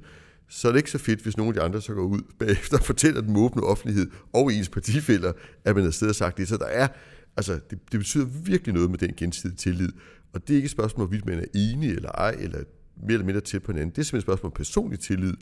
så 0.50 0.68
er 0.68 0.72
det 0.72 0.80
ikke 0.80 0.92
så 0.92 0.98
fedt, 0.98 1.22
hvis 1.22 1.38
nogle 1.38 1.50
af 1.50 1.54
de 1.54 1.62
andre 1.62 1.82
så 1.82 1.94
går 1.94 2.04
ud 2.04 2.22
bagefter 2.39 2.77
og 2.77 2.84
fortæller 2.84 3.22
den 3.22 3.38
åbne 3.38 3.63
offentlighed 3.63 4.08
og 4.34 4.54
ens 4.54 4.70
partifælder, 4.70 5.32
at 5.66 5.75
man 5.75 5.84
har 5.84 5.92
stedet 5.92 6.10
og 6.10 6.16
sagt 6.16 6.38
det. 6.38 6.48
Så 6.48 6.58
der 6.58 6.66
er, 6.66 6.88
altså, 7.38 7.54
det, 7.54 7.80
det 7.92 8.00
betyder 8.00 8.25
virkelig 8.25 8.74
noget 8.74 8.89
med 8.89 8.98
den 8.98 9.13
gensidige 9.18 9.58
tillid. 9.58 9.89
Og 10.34 10.48
det 10.48 10.54
er 10.54 10.56
ikke 10.56 10.66
et 10.66 10.72
spørgsmål, 10.72 11.08
hvorvidt 11.08 11.25
man 11.25 11.39
er 11.39 11.46
enig 11.56 11.89
eller 11.89 12.10
ej, 12.10 12.36
eller 12.39 12.60
mere 13.04 13.13
eller 13.13 13.25
mindre 13.25 13.42
tæt 13.42 13.63
på 13.63 13.72
hinanden. 13.72 13.89
Det 13.89 13.98
er 13.98 14.04
simpelthen 14.04 14.18
et 14.18 14.24
spørgsmål 14.24 14.50
om 14.50 14.56
personlig 14.56 15.00
tillid. 15.00 15.34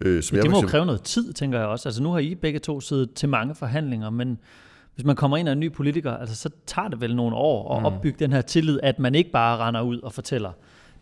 Øh, 0.00 0.22
som 0.22 0.34
men 0.34 0.38
det 0.38 0.44
jeg 0.44 0.50
må 0.50 0.56
eksempel... 0.56 0.70
kræve 0.70 0.86
noget 0.86 1.02
tid, 1.02 1.32
tænker 1.32 1.58
jeg 1.58 1.68
også. 1.68 1.88
Altså 1.88 2.02
nu 2.02 2.10
har 2.10 2.18
I 2.18 2.34
begge 2.34 2.58
to 2.58 2.80
siddet 2.80 3.14
til 3.14 3.28
mange 3.28 3.54
forhandlinger, 3.54 4.10
men 4.10 4.38
hvis 4.94 5.04
man 5.06 5.16
kommer 5.16 5.36
ind 5.36 5.48
af 5.48 5.52
en 5.52 5.60
ny 5.60 5.72
politiker, 5.72 6.12
altså, 6.12 6.34
så 6.36 6.50
tager 6.66 6.88
det 6.88 7.00
vel 7.00 7.16
nogle 7.16 7.36
år 7.36 7.76
at 7.76 7.82
mm. 7.82 7.86
opbygge 7.86 8.18
den 8.18 8.32
her 8.32 8.40
tillid, 8.40 8.80
at 8.82 8.98
man 8.98 9.14
ikke 9.14 9.30
bare 9.30 9.58
render 9.58 9.80
ud 9.80 10.00
og 10.00 10.12
fortæller 10.12 10.52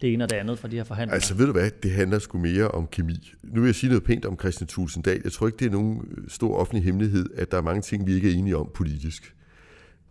det 0.00 0.12
ene 0.12 0.24
og 0.24 0.30
det 0.30 0.36
andet 0.36 0.58
fra 0.58 0.68
de 0.68 0.76
her 0.76 0.84
forhandlinger. 0.84 1.14
Altså 1.14 1.34
ved 1.34 1.46
du 1.46 1.52
hvad, 1.52 1.70
det 1.82 1.90
handler 1.90 2.18
sgu 2.18 2.38
mere 2.38 2.68
om 2.68 2.86
kemi. 2.86 3.34
Nu 3.42 3.60
vil 3.60 3.68
jeg 3.68 3.74
sige 3.74 3.90
noget 3.90 4.04
pænt 4.04 4.24
om 4.24 4.38
Christian 4.38 4.68
Tulsendal. 4.68 5.20
Jeg 5.24 5.32
tror 5.32 5.46
ikke, 5.46 5.58
det 5.58 5.66
er 5.66 5.70
nogen 5.70 6.02
stor 6.28 6.56
offentlig 6.56 6.84
hemmelighed, 6.84 7.26
at 7.34 7.50
der 7.50 7.56
er 7.56 7.62
mange 7.62 7.82
ting, 7.82 8.06
vi 8.06 8.14
ikke 8.14 8.30
er 8.30 8.34
enige 8.34 8.56
om 8.56 8.70
politisk. 8.74 9.36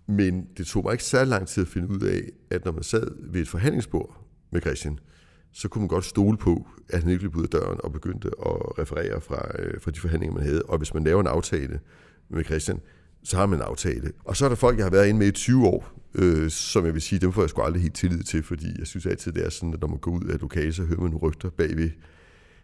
Men 0.07 0.47
det 0.57 0.67
tog 0.67 0.83
mig 0.83 0.91
ikke 0.91 1.03
så 1.03 1.25
lang 1.25 1.47
tid 1.47 1.63
at 1.63 1.67
finde 1.67 1.89
ud 1.89 2.01
af, 2.01 2.21
at 2.49 2.65
når 2.65 2.71
man 2.71 2.83
sad 2.83 3.31
ved 3.31 3.41
et 3.41 3.47
forhandlingsbord 3.47 4.25
med 4.51 4.61
Christian, 4.61 4.99
så 5.53 5.69
kunne 5.69 5.81
man 5.81 5.87
godt 5.87 6.05
stole 6.05 6.37
på, 6.37 6.67
at 6.89 7.03
han 7.03 7.11
ikke 7.11 7.23
løb 7.23 7.35
ud 7.35 7.43
af 7.43 7.49
døren 7.49 7.79
og 7.83 7.91
begyndte 7.91 8.27
at 8.27 8.79
referere 8.79 9.21
fra, 9.21 9.45
øh, 9.59 9.81
fra 9.81 9.91
de 9.91 9.99
forhandlinger, 9.99 10.35
man 10.35 10.43
havde. 10.43 10.61
Og 10.61 10.77
hvis 10.77 10.93
man 10.93 11.03
laver 11.03 11.21
en 11.21 11.27
aftale 11.27 11.79
med 12.29 12.43
Christian, 12.43 12.79
så 13.23 13.37
har 13.37 13.45
man 13.45 13.59
en 13.59 13.63
aftale. 13.63 14.11
Og 14.25 14.37
så 14.37 14.45
er 14.45 14.49
der 14.49 14.55
folk, 14.55 14.77
jeg 14.77 14.85
har 14.85 14.91
været 14.91 15.07
inde 15.07 15.19
med 15.19 15.27
i 15.27 15.31
20 15.31 15.67
år, 15.67 15.91
øh, 16.15 16.49
som 16.49 16.85
jeg 16.85 16.93
vil 16.93 17.01
sige, 17.01 17.19
dem 17.19 17.31
får 17.33 17.41
jeg 17.41 17.49
sgu 17.49 17.61
aldrig 17.61 17.81
helt 17.81 17.95
tillid 17.95 18.23
til, 18.23 18.43
fordi 18.43 18.65
jeg 18.79 18.87
synes 18.87 19.05
altid, 19.05 19.31
det 19.31 19.45
er 19.45 19.49
sådan, 19.49 19.73
at 19.73 19.81
når 19.81 19.87
man 19.87 19.97
går 19.97 20.11
ud 20.11 20.23
af 20.23 20.35
et 20.35 20.41
lokale, 20.41 20.73
så 20.73 20.83
hører 20.83 20.99
man 20.99 21.11
nogle 21.11 21.27
rygter 21.27 21.49
bagved. 21.49 21.89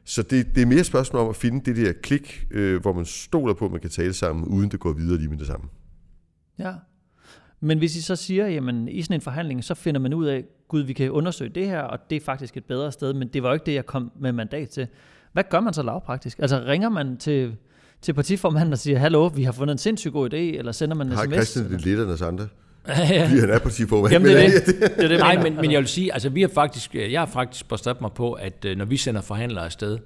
Så 0.04 0.24
det, 0.24 0.56
det 0.56 0.62
er 0.62 0.66
mere 0.66 0.80
et 0.80 0.86
spørgsmål 0.86 1.22
om 1.22 1.30
at 1.30 1.36
finde 1.36 1.66
det 1.66 1.86
der 1.86 1.94
klik, 1.94 2.48
øh, 2.52 2.82
hvor 2.82 2.94
man 2.94 3.06
stoler 3.06 3.54
på, 3.54 3.66
at 3.66 3.72
man 3.72 3.82
kan 3.82 3.90
tale 3.90 4.14
sammen, 4.14 4.46
uden 4.46 4.72
det 4.72 4.80
går 4.80 4.94
videre 4.94 5.18
lige 5.18 5.30
med 5.30 5.38
det 5.38 5.48
samme. 5.48 5.68
Ja. 6.60 6.74
Men 7.60 7.78
hvis 7.78 7.96
I 7.96 8.02
så 8.02 8.16
siger, 8.16 8.48
jamen 8.48 8.88
i 8.88 9.02
sådan 9.02 9.16
en 9.16 9.22
forhandling, 9.22 9.64
så 9.64 9.76
finder 9.76 10.00
man 10.02 10.14
ud 10.14 10.26
af, 10.26 10.46
gud, 10.68 10.82
vi 10.82 10.94
kan 10.94 11.12
undersøge 11.12 11.50
det 11.50 11.68
her, 11.68 11.82
og 11.82 12.00
det 12.10 12.16
er 12.16 12.20
faktisk 12.20 12.58
et 12.58 12.66
bedre 12.66 12.92
sted, 12.92 13.14
men 13.14 13.28
det 13.28 13.44
var 13.44 13.50
jo 13.50 13.54
ikke 13.54 13.66
det, 13.66 13.74
jeg 13.74 13.86
kom 13.86 14.12
med 14.20 14.32
mandat 14.32 14.70
til. 14.70 14.88
Hvad 15.34 15.44
gør 15.50 15.60
man 15.60 15.74
så 15.74 15.84
lavpraktisk? 15.84 16.40
Altså 16.40 16.64
ringer 16.66 16.90
man 16.90 17.18
til, 17.18 17.58
til 18.02 18.14
partiformanden 18.14 18.74
og 18.74 18.80
siger, 18.80 19.00
hallo, 19.00 19.28
vi 19.28 19.44
har 19.44 19.52
fundet 19.52 19.72
en 19.72 19.78
sindssygt 19.78 20.14
god 20.14 20.34
idé, 20.34 20.38
eller 20.38 20.72
sender 20.72 20.96
man 20.96 21.08
en 21.08 21.14
Har 21.14 21.24
sms? 21.24 21.34
Christian 21.34 21.72
det 21.72 21.86
lidt 21.86 22.00
af 22.00 22.06
os 22.06 22.22
andre? 22.22 22.48
ja. 22.88 23.26
Fordi 23.26 23.40
han 23.40 23.50
er 23.50 23.60
partiformand. 23.60 24.12
Jamen 24.14 24.28
det 24.28 24.46
er 24.46 24.50
Men, 24.50 24.52
det. 24.52 24.66
det, 24.98 25.04
er 25.04 25.08
det 25.08 25.20
Nej, 25.20 25.30
jeg 25.30 25.44
men, 25.44 25.56
men 25.56 25.72
jeg 25.72 25.80
vil 25.80 25.88
sige, 25.88 26.14
altså 26.14 26.30
vi 26.30 26.42
har 26.42 26.50
faktisk, 26.54 26.96
jeg 26.96 27.22
har 27.22 27.26
faktisk 27.26 27.70
bestræbt 27.70 28.02
mig 28.02 28.12
på, 28.12 28.34
at 28.34 28.66
øh, 28.66 28.78
når 28.78 28.86
vi 28.86 28.98
sender 28.98 29.22
forhandlere 29.22 29.66
afsted, 29.66 29.98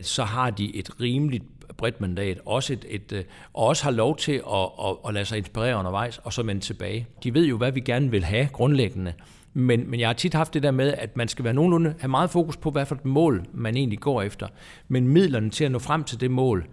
så 0.00 0.24
har 0.24 0.50
de 0.50 0.76
et 0.76 1.00
rimeligt 1.00 1.44
bredt 1.76 2.00
mandat, 2.00 2.38
også 2.46 2.72
et, 2.72 2.84
et, 2.88 3.12
øh, 3.12 3.24
og 3.54 3.66
også 3.66 3.84
har 3.84 3.90
lov 3.90 4.16
til 4.16 4.32
at, 4.32 4.68
at, 4.86 4.96
at 5.08 5.14
lade 5.14 5.24
sig 5.24 5.38
inspirere 5.38 5.76
undervejs, 5.76 6.20
og 6.24 6.32
så 6.32 6.42
vende 6.42 6.60
tilbage. 6.60 7.06
De 7.24 7.34
ved 7.34 7.46
jo, 7.46 7.56
hvad 7.56 7.72
vi 7.72 7.80
gerne 7.80 8.10
vil 8.10 8.24
have 8.24 8.48
grundlæggende, 8.52 9.12
men, 9.54 9.90
men 9.90 10.00
jeg 10.00 10.08
har 10.08 10.12
tit 10.12 10.34
haft 10.34 10.54
det 10.54 10.62
der 10.62 10.70
med, 10.70 10.94
at 10.98 11.16
man 11.16 11.28
skal 11.28 11.44
være 11.44 11.54
nogenlunde, 11.54 11.94
have 12.00 12.08
meget 12.08 12.30
fokus 12.30 12.56
på, 12.56 12.70
hvad 12.70 12.86
for 12.86 12.94
et 12.94 13.04
mål 13.04 13.44
man 13.52 13.76
egentlig 13.76 13.98
går 13.98 14.22
efter. 14.22 14.46
Men 14.88 15.08
midlerne 15.08 15.50
til 15.50 15.64
at 15.64 15.72
nå 15.72 15.78
frem 15.78 16.04
til 16.04 16.20
det 16.20 16.30
mål, 16.30 16.66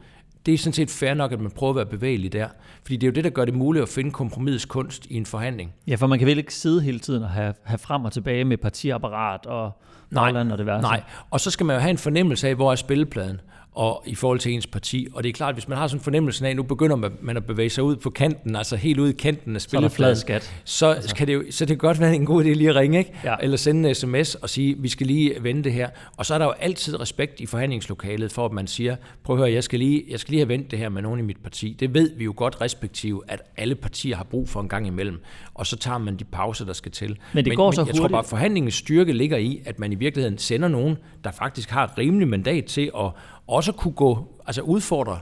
det 0.47 0.53
er 0.53 0.57
sådan 0.57 0.73
set 0.73 0.89
fair 0.89 1.13
nok, 1.13 1.31
at 1.31 1.39
man 1.39 1.51
prøver 1.51 1.69
at 1.69 1.75
være 1.75 1.85
bevægelig 1.85 2.33
der. 2.33 2.47
Fordi 2.81 2.95
det 2.95 3.03
er 3.03 3.07
jo 3.07 3.13
det, 3.13 3.23
der 3.23 3.29
gør 3.29 3.45
det 3.45 3.53
muligt 3.53 3.83
at 3.83 3.89
finde 3.89 4.11
kompromisets 4.11 4.65
kunst 4.65 5.05
i 5.05 5.15
en 5.15 5.25
forhandling. 5.25 5.73
Ja, 5.87 5.95
for 5.95 6.07
man 6.07 6.19
kan 6.19 6.27
vel 6.27 6.37
ikke 6.37 6.53
sidde 6.53 6.81
hele 6.81 6.99
tiden 6.99 7.23
og 7.23 7.29
have, 7.29 7.53
have 7.63 7.77
frem 7.77 8.05
og 8.05 8.11
tilbage 8.11 8.45
med 8.45 8.57
partiapparat 8.57 9.45
og 9.45 9.71
Bagland 10.15 10.51
og 10.51 10.57
det 10.57 10.65
værste. 10.65 10.87
Nej, 10.87 11.03
og 11.29 11.39
så 11.39 11.51
skal 11.51 11.65
man 11.65 11.75
jo 11.75 11.79
have 11.79 11.91
en 11.91 11.97
fornemmelse 11.97 12.47
af, 12.47 12.55
hvor 12.55 12.71
er 12.71 12.75
spillepladen 12.75 13.41
og 13.77 14.03
i 14.05 14.15
forhold 14.15 14.39
til 14.39 14.51
ens 14.53 14.67
parti. 14.67 15.07
Og 15.13 15.23
det 15.23 15.29
er 15.29 15.33
klart, 15.33 15.55
hvis 15.55 15.67
man 15.67 15.77
har 15.77 15.87
sådan 15.87 15.99
en 15.99 16.03
fornemmelse 16.03 16.45
af, 16.45 16.49
at 16.49 16.55
nu 16.55 16.63
begynder 16.63 17.09
man 17.21 17.37
at 17.37 17.45
bevæge 17.45 17.69
sig 17.69 17.83
ud 17.83 17.95
på 17.95 18.09
kanten, 18.09 18.55
altså 18.55 18.75
helt 18.75 18.99
ud 18.99 19.09
i 19.09 19.13
kanten 19.13 19.55
af 19.55 19.61
Så 19.61 19.67
spillepladen, 19.69 20.15
skat. 20.15 20.53
så, 20.63 20.87
altså. 20.87 21.15
kan 21.15 21.27
det 21.27 21.33
jo, 21.33 21.43
så 21.51 21.65
det 21.65 21.69
kan 21.69 21.77
godt 21.77 21.99
være 21.99 22.15
en 22.15 22.25
god 22.25 22.43
idé 22.43 22.47
lige 22.47 22.69
at 22.69 22.75
ringe, 22.75 22.97
ikke? 22.97 23.11
Ja. 23.23 23.35
eller 23.41 23.57
sende 23.57 23.89
en 23.89 23.95
sms 23.95 24.35
og 24.35 24.49
sige, 24.49 24.75
vi 24.79 24.89
skal 24.89 25.07
lige 25.07 25.33
vende 25.41 25.63
det 25.63 25.73
her. 25.73 25.89
Og 26.17 26.25
så 26.25 26.33
er 26.33 26.37
der 26.37 26.45
jo 26.45 26.51
altid 26.51 26.99
respekt 26.99 27.39
i 27.39 27.45
forhandlingslokalet 27.45 28.31
for, 28.31 28.45
at 28.45 28.51
man 28.51 28.67
siger, 28.67 28.95
prøv 29.23 29.35
at 29.35 29.39
høre, 29.39 29.51
jeg 29.51 29.63
skal 29.63 29.79
lige, 29.79 30.03
jeg 30.09 30.19
skal 30.19 30.31
lige 30.31 30.39
have 30.39 30.49
vendt 30.49 30.71
det 30.71 30.79
her 30.79 30.89
med 30.89 31.01
nogen 31.01 31.19
i 31.19 31.23
mit 31.23 31.37
parti. 31.43 31.75
Det 31.79 31.93
ved 31.93 32.11
vi 32.17 32.23
jo 32.23 32.33
godt 32.35 32.61
respektive, 32.61 33.21
at 33.27 33.41
alle 33.57 33.75
partier 33.75 34.15
har 34.15 34.23
brug 34.23 34.49
for 34.49 34.61
en 34.61 34.69
gang 34.69 34.87
imellem. 34.87 35.21
Og 35.53 35.67
så 35.67 35.75
tager 35.77 35.97
man 35.97 36.15
de 36.15 36.23
pauser, 36.23 36.65
der 36.65 36.73
skal 36.73 36.91
til. 36.91 37.17
Men 37.33 37.45
det 37.45 37.55
går 37.55 37.71
så 37.71 37.81
jeg 37.81 37.87
tror 37.87 38.01
hurtigt. 38.01 38.11
bare, 38.11 38.19
at 38.23 38.25
forhandlingens 38.29 38.73
styrke 38.75 39.13
ligger 39.13 39.37
i, 39.37 39.61
at 39.65 39.79
man 39.79 39.91
i 39.91 39.95
virkeligheden 39.95 40.37
sender 40.37 40.67
nogen, 40.67 40.97
der 41.23 41.31
faktisk 41.31 41.69
har 41.69 41.83
et 41.83 41.97
rimeligt 41.97 42.29
mandat 42.29 42.65
til 42.65 42.91
at 42.99 43.11
også 43.47 43.71
kunne 43.71 43.93
gå, 43.93 44.27
altså 44.45 44.61
udfordre 44.61 45.19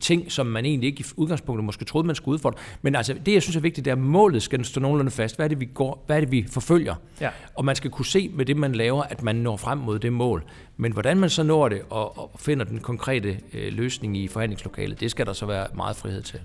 ting, 0.00 0.32
som 0.32 0.46
man 0.46 0.64
egentlig 0.64 0.86
ikke 0.86 1.00
i 1.00 1.04
udgangspunktet 1.16 1.64
måske 1.64 1.84
troede, 1.84 2.06
man 2.06 2.16
skulle 2.16 2.32
udfordre. 2.32 2.58
Men 2.82 2.94
altså, 2.94 3.14
det, 3.26 3.34
jeg 3.34 3.42
synes 3.42 3.56
er 3.56 3.60
vigtigt, 3.60 3.84
det 3.84 3.90
er, 3.90 3.94
at 3.94 4.00
målet 4.02 4.42
skal 4.42 4.64
stå 4.64 4.80
nogenlunde 4.80 5.10
fast. 5.10 5.36
Hvad 5.36 5.46
er 5.46 5.48
det, 5.48 5.60
vi, 5.60 5.64
går, 5.64 6.04
hvad 6.06 6.16
er 6.16 6.20
det, 6.20 6.32
vi 6.32 6.46
forfølger? 6.50 6.94
Ja. 7.20 7.30
Og 7.54 7.64
man 7.64 7.76
skal 7.76 7.90
kunne 7.90 8.06
se 8.06 8.30
med 8.34 8.44
det, 8.44 8.56
man 8.56 8.72
laver, 8.72 9.02
at 9.02 9.22
man 9.22 9.36
når 9.36 9.56
frem 9.56 9.78
mod 9.78 9.98
det 9.98 10.12
mål. 10.12 10.44
Men 10.76 10.92
hvordan 10.92 11.16
man 11.16 11.30
så 11.30 11.42
når 11.42 11.68
det 11.68 11.82
og, 11.90 12.18
og 12.18 12.30
finder 12.38 12.64
den 12.64 12.78
konkrete 12.78 13.38
øh, 13.52 13.72
løsning 13.72 14.16
i 14.16 14.28
forhandlingslokalet, 14.28 15.00
det 15.00 15.10
skal 15.10 15.26
der 15.26 15.32
så 15.32 15.46
være 15.46 15.66
meget 15.74 15.96
frihed 15.96 16.22
til. 16.22 16.40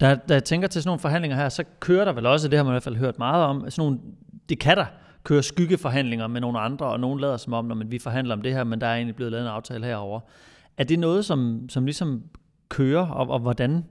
Da, 0.00 0.14
da 0.28 0.34
jeg 0.34 0.44
tænker 0.44 0.68
til 0.68 0.82
sådan 0.82 0.88
nogle 0.88 1.00
forhandlinger 1.00 1.36
her, 1.36 1.48
så 1.48 1.64
kører 1.80 2.04
der 2.04 2.12
vel 2.12 2.26
også, 2.26 2.48
det 2.48 2.56
har 2.56 2.64
man 2.64 2.70
i 2.70 2.74
hvert 2.74 2.82
fald 2.82 2.96
hørt 2.96 3.18
meget 3.18 3.44
om, 3.44 3.70
sådan 3.70 3.84
nogle, 3.84 3.98
det 4.48 4.58
kan 4.58 4.76
der 4.76 4.86
køre 5.24 5.42
skyggeforhandlinger 5.42 6.26
med 6.26 6.40
nogle 6.40 6.58
andre, 6.58 6.86
og 6.86 7.00
nogen 7.00 7.20
lader 7.20 7.36
som 7.36 7.52
om, 7.52 7.64
når 7.64 7.74
man, 7.74 7.90
vi 7.90 7.98
forhandler 7.98 8.34
om 8.34 8.42
det 8.42 8.52
her, 8.52 8.64
men 8.64 8.80
der 8.80 8.86
er 8.86 8.94
egentlig 8.94 9.16
blevet 9.16 9.32
lavet 9.32 9.44
en 9.44 9.50
aftale 9.50 9.86
herover. 9.86 10.20
Er 10.76 10.84
det 10.84 10.98
noget, 10.98 11.24
som, 11.24 11.68
som 11.68 11.84
ligesom 11.84 12.22
kører, 12.68 13.06
og, 13.06 13.28
og 13.30 13.40
hvordan, 13.40 13.84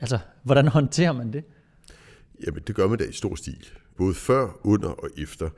altså, 0.00 0.18
hvordan 0.42 0.68
håndterer 0.78 1.12
man 1.12 1.32
det? 1.32 1.44
Jamen, 2.46 2.62
det 2.66 2.74
gør 2.74 2.88
man 2.88 2.98
da 2.98 3.04
i 3.04 3.12
stor 3.12 3.34
stil. 3.34 3.66
Både 3.96 4.14
før, 4.14 4.48
under 4.64 4.88
og 4.88 5.08
efter. 5.18 5.48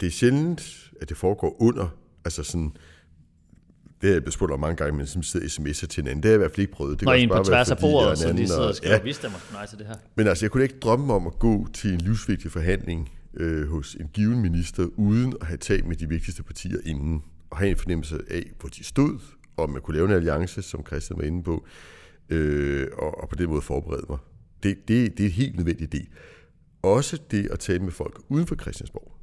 Det 0.00 0.06
er 0.06 0.10
sjældent, 0.10 0.90
at 1.00 1.08
det 1.08 1.16
foregår 1.16 1.62
under, 1.62 1.88
altså 2.24 2.42
sådan, 2.42 2.76
det 4.02 4.12
har 4.14 4.20
jeg 4.24 4.32
spurgt 4.32 4.52
om 4.52 4.60
mange 4.60 4.76
gange, 4.76 4.96
men 4.96 5.06
som 5.06 5.22
sidder 5.22 5.46
sms'er 5.46 5.86
til 5.86 6.02
hinanden. 6.02 6.22
Det 6.22 6.24
har 6.24 6.30
jeg 6.30 6.36
i 6.36 6.38
hvert 6.38 6.50
fald 6.50 6.58
ikke 6.58 6.72
prøvet. 6.72 7.00
Det 7.00 7.08
kan 7.08 7.18
en 7.18 7.28
på 7.28 7.44
tværs 7.44 7.70
af 7.70 7.78
bordet, 7.78 8.10
en 8.10 8.16
så 8.16 8.32
de 8.32 8.46
sidder 8.46 8.68
og 8.68 8.74
skriver, 8.74 8.94
ja, 8.94 9.02
vi 9.02 9.12
stemmer 9.12 9.38
nej 9.52 9.66
til 9.66 9.78
det 9.78 9.86
her. 9.86 9.94
Men 10.14 10.26
altså, 10.26 10.44
jeg 10.44 10.50
kunne 10.50 10.62
ikke 10.62 10.78
drømme 10.78 11.14
om 11.14 11.26
at 11.26 11.38
gå 11.38 11.66
til 11.74 11.92
en 11.92 12.00
livsvigtig 12.00 12.52
forhandling 12.52 13.10
øh, 13.34 13.68
hos 13.68 13.94
en 13.94 14.08
given 14.12 14.42
minister, 14.42 14.88
uden 14.96 15.34
at 15.40 15.46
have 15.46 15.56
talt 15.56 15.86
med 15.86 15.96
de 15.96 16.08
vigtigste 16.08 16.42
partier 16.42 16.78
inden, 16.84 17.22
og 17.50 17.58
have 17.58 17.70
en 17.70 17.76
fornemmelse 17.76 18.20
af, 18.30 18.42
hvor 18.60 18.68
de 18.68 18.84
stod, 18.84 19.18
og 19.56 19.64
om 19.64 19.70
man 19.70 19.82
kunne 19.82 19.94
lave 19.96 20.08
en 20.08 20.14
alliance, 20.14 20.62
som 20.62 20.86
Christian 20.86 21.18
var 21.18 21.24
inde 21.24 21.42
på, 21.42 21.66
øh, 22.28 22.86
og, 22.98 23.20
og 23.22 23.28
på 23.28 23.34
den 23.34 23.48
måde 23.48 23.62
forberede 23.62 24.06
mig. 24.08 24.18
Det, 24.62 24.88
det, 24.88 25.18
det 25.18 25.24
er 25.24 25.26
et 25.26 25.32
helt 25.32 25.56
nødvendigt 25.56 25.92
del. 25.92 26.06
Også 26.82 27.18
det 27.30 27.48
at 27.50 27.58
tale 27.58 27.78
med 27.78 27.92
folk 27.92 28.20
uden 28.28 28.46
for 28.46 28.56
Christiansborg. 28.56 29.17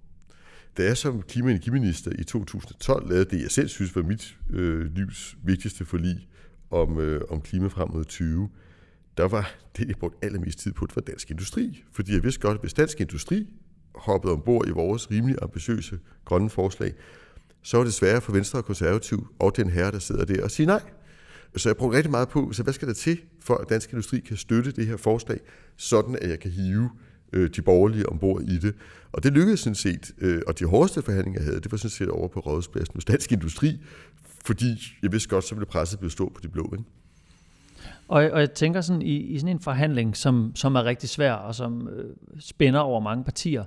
Da 0.78 0.84
jeg 0.84 0.98
som 0.98 1.22
klima- 1.22 1.48
og 1.48 1.52
energiminister 1.52 2.12
i 2.20 2.24
2012 2.24 3.10
lavede 3.10 3.26
det, 3.26 3.42
jeg 3.42 3.52
selv 3.52 3.68
synes 3.68 3.96
var 3.96 4.04
mit 4.04 4.38
øh, 4.50 4.86
livs 4.96 5.38
vigtigste 5.44 5.86
forlig 5.86 6.28
om, 6.72 7.00
øh, 7.00 7.22
om 7.30 7.42
klima 7.42 7.68
frem 7.68 7.92
mod 7.92 8.06
20, 8.06 8.50
der 9.18 9.28
var 9.28 9.56
det, 9.78 9.88
jeg 9.88 9.96
brugte 10.00 10.18
allermest 10.22 10.60
tid 10.60 10.74
på, 10.74 10.86
det 10.86 10.96
var 10.96 11.02
dansk 11.02 11.32
industri. 11.32 11.84
Fordi 11.92 12.14
jeg 12.14 12.24
vidste 12.24 12.42
godt, 12.42 12.56
at 12.56 12.62
hvis 12.62 12.74
dansk 12.74 13.02
industri 13.02 13.48
hoppede 13.96 14.34
ombord 14.34 14.68
i 14.68 14.72
vores 14.72 15.12
rimelig 15.12 15.36
ambitiøse 15.42 16.00
grønne 16.26 16.50
forslag, 16.50 16.94
så 17.62 17.78
var 17.78 17.84
det 17.84 17.94
sværere 17.94 18.22
for 18.22 18.32
Venstre 18.32 18.60
og 18.60 18.66
Konservativ 18.66 19.28
og 19.40 19.58
den 19.58 19.70
herre, 19.70 19.92
der 19.92 20.00
sidder 20.00 20.26
der 20.26 20.44
og 20.44 20.52
sige 20.52 20.66
nej. 20.66 20.82
Så 21.56 21.70
jeg 21.70 21.78
brugte 21.78 21.98
rigtig 21.98 22.12
meget 22.12 22.30
på, 22.30 22.52
så 22.52 22.64
hvad 22.64 22.74
skal 22.74 22.88
der 22.88 22.94
til, 22.94 23.22
for 23.42 23.56
at 23.56 23.70
dansk 23.70 23.92
industri 23.92 24.20
kan 24.20 24.38
støtte 24.38 24.72
det 24.72 24.88
her 24.88 24.98
forslag, 24.98 25.40
sådan 25.76 26.18
at 26.22 26.30
jeg 26.30 26.40
kan 26.40 26.52
hive 26.52 26.90
øh, 27.36 27.50
de 27.56 27.62
borgerlige 27.62 28.10
ombord 28.10 28.42
i 28.42 28.58
det. 28.58 28.76
Og 29.12 29.24
det 29.24 29.34
lykkedes 29.34 29.60
sådan 29.60 29.76
set, 29.76 30.12
øh, 30.18 30.42
og 30.48 30.60
de 30.60 30.66
hårdeste 30.66 31.02
forhandlinger, 31.02 31.40
jeg 31.40 31.46
havde, 31.46 31.62
det 31.62 31.72
var 31.72 31.78
sådan 31.78 31.90
set 31.90 32.10
over 32.10 32.28
på 32.28 32.40
Rådhuspladsen 32.40 32.94
hos 32.96 33.06
Dansk 33.06 33.32
Industri, 33.32 33.82
fordi 34.46 34.66
jeg 35.04 35.12
vidste 35.12 35.30
godt, 35.30 35.44
så 35.44 35.56
ville 35.56 35.66
presset 35.66 36.00
blive 36.00 36.12
stå 36.12 36.32
på 36.36 36.42
de 36.44 36.48
blå. 36.48 36.74
Ikke? 36.74 36.90
Og, 38.08 38.24
og 38.32 38.40
jeg 38.40 38.52
tænker 38.52 38.82
sådan, 38.82 39.02
i, 39.02 39.16
i 39.16 39.40
sådan 39.40 39.56
en 39.56 39.60
forhandling, 39.60 40.18
som, 40.18 40.52
som 40.56 40.76
er 40.76 40.84
rigtig 40.86 41.10
svær, 41.10 41.34
og 41.34 41.56
som 41.56 41.88
øh, 41.88 42.16
spænder 42.40 42.80
over 42.80 43.00
mange 43.00 43.24
partier, 43.24 43.64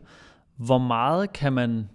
hvor 0.57 0.79
meget 0.79 1.33
kan 1.33 1.53
man 1.53 1.89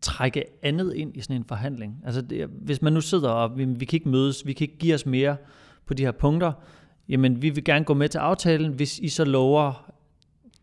trække 0.00 0.44
andet 0.62 0.94
ind 0.94 1.16
i 1.16 1.20
sådan 1.20 1.36
en 1.36 1.44
forhandling? 1.44 2.02
Altså, 2.04 2.20
det, 2.20 2.48
hvis 2.62 2.82
man 2.82 2.92
nu 2.92 3.00
sidder 3.00 3.28
og, 3.28 3.58
vi, 3.58 3.64
vi 3.64 3.84
kan 3.84 3.96
ikke 3.96 4.08
mødes, 4.08 4.46
vi 4.46 4.52
kan 4.52 4.64
ikke 4.64 4.78
give 4.78 4.94
os 4.94 5.06
mere 5.06 5.36
på 5.86 5.94
de 5.94 6.04
her 6.04 6.12
punkter, 6.12 6.52
jamen, 7.08 7.42
vi 7.42 7.50
vil 7.50 7.64
gerne 7.64 7.84
gå 7.84 7.94
med 7.94 8.08
til 8.08 8.18
aftalen, 8.18 8.72
hvis 8.72 8.98
I 8.98 9.08
så 9.08 9.24
lover, 9.24 9.92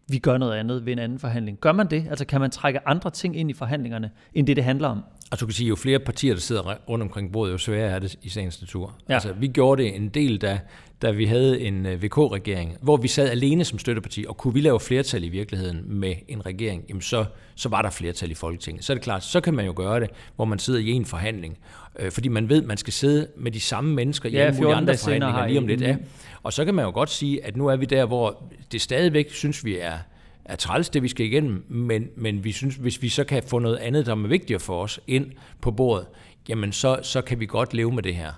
vi 0.07 0.17
gør 0.17 0.38
noget 0.38 0.53
andet 0.53 0.86
ved 0.86 0.93
en 0.93 1.00
anden 1.00 1.19
forhandling. 1.19 1.57
Gør 1.60 1.72
man 1.72 1.88
det? 1.88 2.05
Altså, 2.10 2.25
kan 2.25 2.41
man 2.41 2.51
trække 2.51 2.88
andre 2.88 3.10
ting 3.10 3.38
ind 3.38 3.50
i 3.50 3.53
forhandlingerne, 3.53 4.12
end 4.33 4.48
det, 4.48 4.55
det 4.55 4.63
handler 4.63 4.88
om? 4.88 5.03
Altså 5.33 5.45
du 5.45 5.47
kan 5.47 5.53
sige, 5.53 5.67
jo 5.67 5.75
flere 5.75 5.99
partier, 5.99 6.33
der 6.33 6.41
sidder 6.41 6.61
rundt 6.89 7.03
omkring 7.03 7.31
bordet, 7.31 7.53
jo 7.53 7.57
sværere 7.57 7.91
er 7.91 7.99
det 7.99 8.15
i 8.21 8.29
sagens 8.29 8.61
natur. 8.61 8.95
Ja. 9.09 9.13
Altså, 9.13 9.33
vi 9.33 9.47
gjorde 9.47 9.83
det 9.83 9.95
en 9.95 10.09
del, 10.09 10.37
da, 10.37 10.59
da 11.01 11.11
vi 11.11 11.25
havde 11.25 11.61
en 11.61 11.85
øh, 11.85 12.03
VK-regering, 12.03 12.77
hvor 12.81 12.97
vi 12.97 13.07
sad 13.07 13.29
alene 13.29 13.65
som 13.65 13.79
støtteparti, 13.79 14.25
og 14.27 14.37
kunne 14.37 14.53
vi 14.53 14.61
lave 14.61 14.79
flertal 14.79 15.23
i 15.23 15.29
virkeligheden 15.29 15.99
med 15.99 16.15
en 16.27 16.45
regering, 16.45 16.85
jamen 16.89 17.01
så, 17.01 17.25
så 17.55 17.69
var 17.69 17.81
der 17.81 17.89
flertal 17.89 18.31
i 18.31 18.33
Folketinget. 18.33 18.83
Så 18.83 18.93
er 18.93 18.95
det 18.95 19.03
klart, 19.03 19.23
så 19.23 19.41
kan 19.41 19.53
man 19.53 19.65
jo 19.65 19.73
gøre 19.75 19.99
det, 19.99 20.09
hvor 20.35 20.45
man 20.45 20.59
sidder 20.59 20.79
i 20.79 20.91
en 20.91 21.05
forhandling, 21.05 21.57
øh, 21.99 22.11
fordi 22.11 22.27
man 22.27 22.49
ved, 22.49 22.61
man 22.61 22.77
skal 22.77 22.93
sidde 22.93 23.27
med 23.37 23.51
de 23.51 23.59
samme 23.59 23.93
mennesker 23.93 24.29
i 24.29 24.31
Ja, 24.31 24.39
alle 24.39 24.55
mulige 24.55 24.67
14 24.67 24.83
andre 24.83 24.97
forhandlinger 24.97 25.47
lige 25.47 25.59
om 25.59 25.67
lidt. 25.67 25.81
Ja. 25.81 25.95
Og 26.43 26.53
så 26.53 26.65
kan 26.65 26.73
man 26.73 26.85
jo 26.85 26.91
godt 26.91 27.09
sige, 27.09 27.45
at 27.45 27.57
nu 27.57 27.67
er 27.67 27.75
vi 27.75 27.85
der, 27.85 28.05
hvor 28.05 28.43
det 28.71 28.81
stadigvæk 28.81 29.31
synes 29.31 29.65
vi 29.65 29.77
er 29.77 29.97
er 30.45 30.55
træls, 30.55 30.89
det 30.89 31.03
vi 31.03 31.07
skal 31.07 31.25
igennem, 31.25 31.65
men, 31.69 32.07
men 32.15 32.43
vi 32.43 32.51
synes, 32.51 32.75
hvis 32.75 33.01
vi 33.01 33.09
så 33.09 33.23
kan 33.23 33.43
få 33.47 33.59
noget 33.59 33.77
andet, 33.77 34.05
der 34.05 34.12
er 34.12 34.27
vigtigere 34.27 34.59
for 34.59 34.83
os, 34.83 35.00
ind 35.07 35.25
på 35.62 35.71
bordet, 35.71 36.05
jamen 36.50 36.71
så, 36.71 37.00
så 37.03 37.21
kan 37.21 37.39
vi 37.39 37.45
godt 37.45 37.73
leve 37.73 37.91
med 37.91 38.03
det 38.03 38.15
her. 38.15 38.31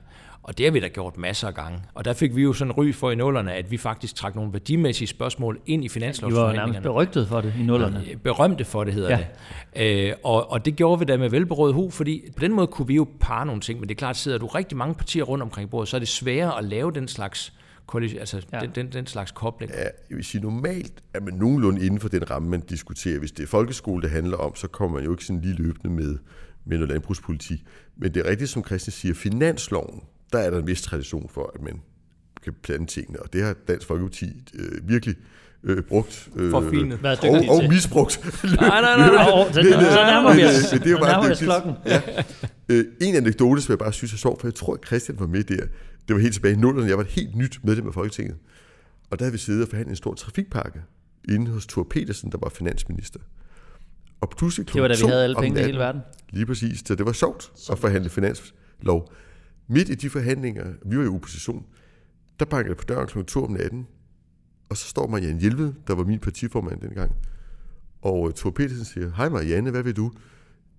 Og 0.43 0.57
det 0.57 0.65
har 0.65 0.71
vi 0.71 0.79
da 0.79 0.87
gjort 0.87 1.17
masser 1.17 1.47
af 1.47 1.53
gange. 1.53 1.79
Og 1.93 2.05
der 2.05 2.13
fik 2.13 2.35
vi 2.35 2.41
jo 2.43 2.53
sådan 2.53 2.71
ry 2.71 2.93
for 2.93 3.11
i 3.11 3.15
nullerne, 3.15 3.53
at 3.53 3.71
vi 3.71 3.77
faktisk 3.77 4.15
trak 4.15 4.35
nogle 4.35 4.53
værdimæssige 4.53 5.07
spørgsmål 5.07 5.59
ind 5.65 5.83
i 5.85 5.87
Vi 5.87 5.95
var 5.95 5.99
nærmest 5.99 6.19
finanslovsforhandlingerne. 6.21 6.81
berygtet 6.83 7.27
for 7.27 7.41
det 7.41 7.53
i 7.59 7.63
nullerne. 7.63 8.03
Berømte 8.23 8.65
for 8.65 8.83
det 8.83 8.93
hedder 8.93 9.09
Ja. 9.09 9.25
det. 9.75 10.07
Øh, 10.09 10.13
og, 10.23 10.51
og 10.51 10.65
det 10.65 10.75
gjorde 10.75 10.99
vi 10.99 11.05
da 11.05 11.17
med 11.17 11.29
velberådet 11.29 11.75
hu, 11.75 11.89
fordi 11.89 12.21
på 12.35 12.39
den 12.41 12.53
måde 12.53 12.67
kunne 12.67 12.87
vi 12.87 12.95
jo 12.95 13.07
parre 13.19 13.45
nogle 13.45 13.61
ting, 13.61 13.79
men 13.79 13.89
det 13.89 13.95
er 13.95 13.99
klart, 13.99 14.17
sidder 14.17 14.37
du 14.37 14.47
rigtig 14.47 14.77
mange 14.77 14.95
partier 14.95 15.23
rundt 15.23 15.41
omkring 15.41 15.69
bordet, 15.69 15.89
så 15.89 15.97
er 15.97 15.99
det 15.99 16.07
sværere 16.07 16.57
at 16.57 16.63
lave 16.63 16.91
den 16.91 17.07
slags 17.07 17.53
altså 17.93 18.45
ja. 18.53 18.59
den, 18.59 18.71
den, 18.75 18.91
den 18.91 19.07
slags 19.07 19.31
kobling. 19.31 19.71
Ja, 19.71 19.83
jeg 20.09 20.17
vil 20.17 20.25
sige, 20.25 20.41
normalt 20.41 21.03
er 21.13 21.19
man 21.19 21.33
nogenlunde 21.33 21.85
inden 21.85 21.99
for 21.99 22.09
den 22.09 22.31
ramme, 22.31 22.49
man 22.49 22.61
diskuterer. 22.61 23.19
Hvis 23.19 23.31
det 23.31 23.43
er 23.43 23.47
folkeskole, 23.47 24.01
det 24.01 24.11
handler 24.11 24.37
om, 24.37 24.55
så 24.55 24.67
kommer 24.67 24.97
man 24.97 25.05
jo 25.05 25.11
ikke 25.11 25.25
sådan 25.25 25.41
lige 25.41 25.53
løbende 25.53 25.95
med, 25.95 26.17
med 26.65 26.77
noget 26.77 26.89
landbrugspolitik. 26.89 27.63
Men 27.97 28.13
det 28.13 28.25
er 28.25 28.29
rigtigt, 28.29 28.49
som 28.49 28.65
Christian 28.65 28.91
siger, 28.91 29.13
finansloven, 29.13 30.01
der 30.33 30.39
er 30.39 30.49
der 30.49 30.59
en 30.59 30.67
vis 30.67 30.81
tradition 30.81 31.29
for, 31.29 31.51
at 31.55 31.61
man 31.61 31.81
kan 32.43 32.53
plante 32.63 32.93
tingene, 32.93 33.19
og 33.19 33.33
det 33.33 33.43
har 33.43 33.55
Dansk 33.67 33.87
Folkeparti 33.87 34.25
øh, 34.53 34.89
virkelig 34.89 35.15
øh, 35.63 35.83
brugt 35.83 36.29
øh, 36.35 36.51
For 36.51 36.69
fine. 36.69 36.99
og, 37.03 37.55
og 37.55 37.63
misbrugt. 37.69 38.19
Nej, 38.43 38.81
nej, 38.81 38.97
nej, 38.97 39.09
nej. 39.09 39.25
Så, 39.53 39.61
så 39.63 40.05
nærmer 40.05 40.35
vi 40.35 40.43
os. 40.43 40.69
Det 40.69 40.85
er 40.85 40.91
jo 40.91 40.97
bare 40.97 41.35
klokken. 41.35 41.73
Ja. 41.85 42.01
Øh, 42.69 42.85
en 43.01 43.15
anekdote, 43.15 43.61
som 43.61 43.71
jeg 43.71 43.79
bare 43.79 43.93
synes 43.93 44.13
er 44.13 44.17
sjov, 44.17 44.39
for 44.39 44.47
jeg 44.47 44.55
tror, 44.55 44.73
at 44.73 44.85
Christian 44.85 45.19
var 45.19 45.27
med 45.27 45.43
der. 45.43 45.65
Det 46.07 46.15
var 46.15 46.21
helt 46.21 46.33
tilbage 46.33 46.53
i 46.53 46.57
nullerne. 46.57 46.89
Jeg 46.89 46.97
var 46.97 47.03
et 47.03 47.09
helt 47.09 47.35
nyt 47.35 47.59
medlem 47.63 47.87
af 47.87 47.93
Folketinget. 47.93 48.37
Og 49.09 49.19
der 49.19 49.25
havde 49.25 49.31
vi 49.31 49.37
siddet 49.37 49.63
og 49.63 49.69
forhandlet 49.69 49.91
en 49.91 49.95
stor 49.95 50.13
trafikpakke 50.13 50.81
inde 51.29 51.51
hos 51.51 51.67
Thor 51.67 51.83
Petersen, 51.83 52.31
der 52.31 52.37
var 52.41 52.49
finansminister. 52.49 53.19
Og 54.21 54.29
pludselig 54.29 54.73
Det 54.73 54.81
var 54.81 54.87
da 54.87 54.95
vi 55.01 55.07
havde 55.07 55.23
alle 55.23 55.35
penge 55.35 55.59
i 55.59 55.63
hele 55.63 55.77
verden. 55.77 56.01
Lige 56.29 56.45
præcis. 56.45 56.83
Så 56.85 56.95
det 56.95 57.05
var 57.05 57.11
sjovt 57.11 57.51
at 57.71 57.79
forhandle 57.79 58.09
finanslov. 58.09 59.11
Midt 59.67 59.89
i 59.89 59.95
de 59.95 60.09
forhandlinger, 60.09 60.73
vi 60.85 60.97
var 60.97 61.03
i 61.03 61.07
opposition, 61.07 61.65
der 62.39 62.45
bankede 62.45 62.69
det 62.69 62.77
på 62.77 62.83
døren 62.83 63.07
kl. 63.07 63.23
2 63.23 63.45
om 63.45 63.51
natten, 63.51 63.87
og 64.69 64.77
så 64.77 64.87
står 64.87 65.07
Marianne 65.07 65.39
Hjelved, 65.39 65.73
der 65.87 65.95
var 65.95 66.03
min 66.03 66.19
partiformand 66.19 66.81
dengang, 66.81 67.15
og 68.01 68.35
Thor 68.35 68.49
Petersen 68.49 68.85
siger, 68.85 69.11
hej 69.15 69.29
Marianne, 69.29 69.71
hvad 69.71 69.83
vil 69.83 69.95
du? 69.95 70.11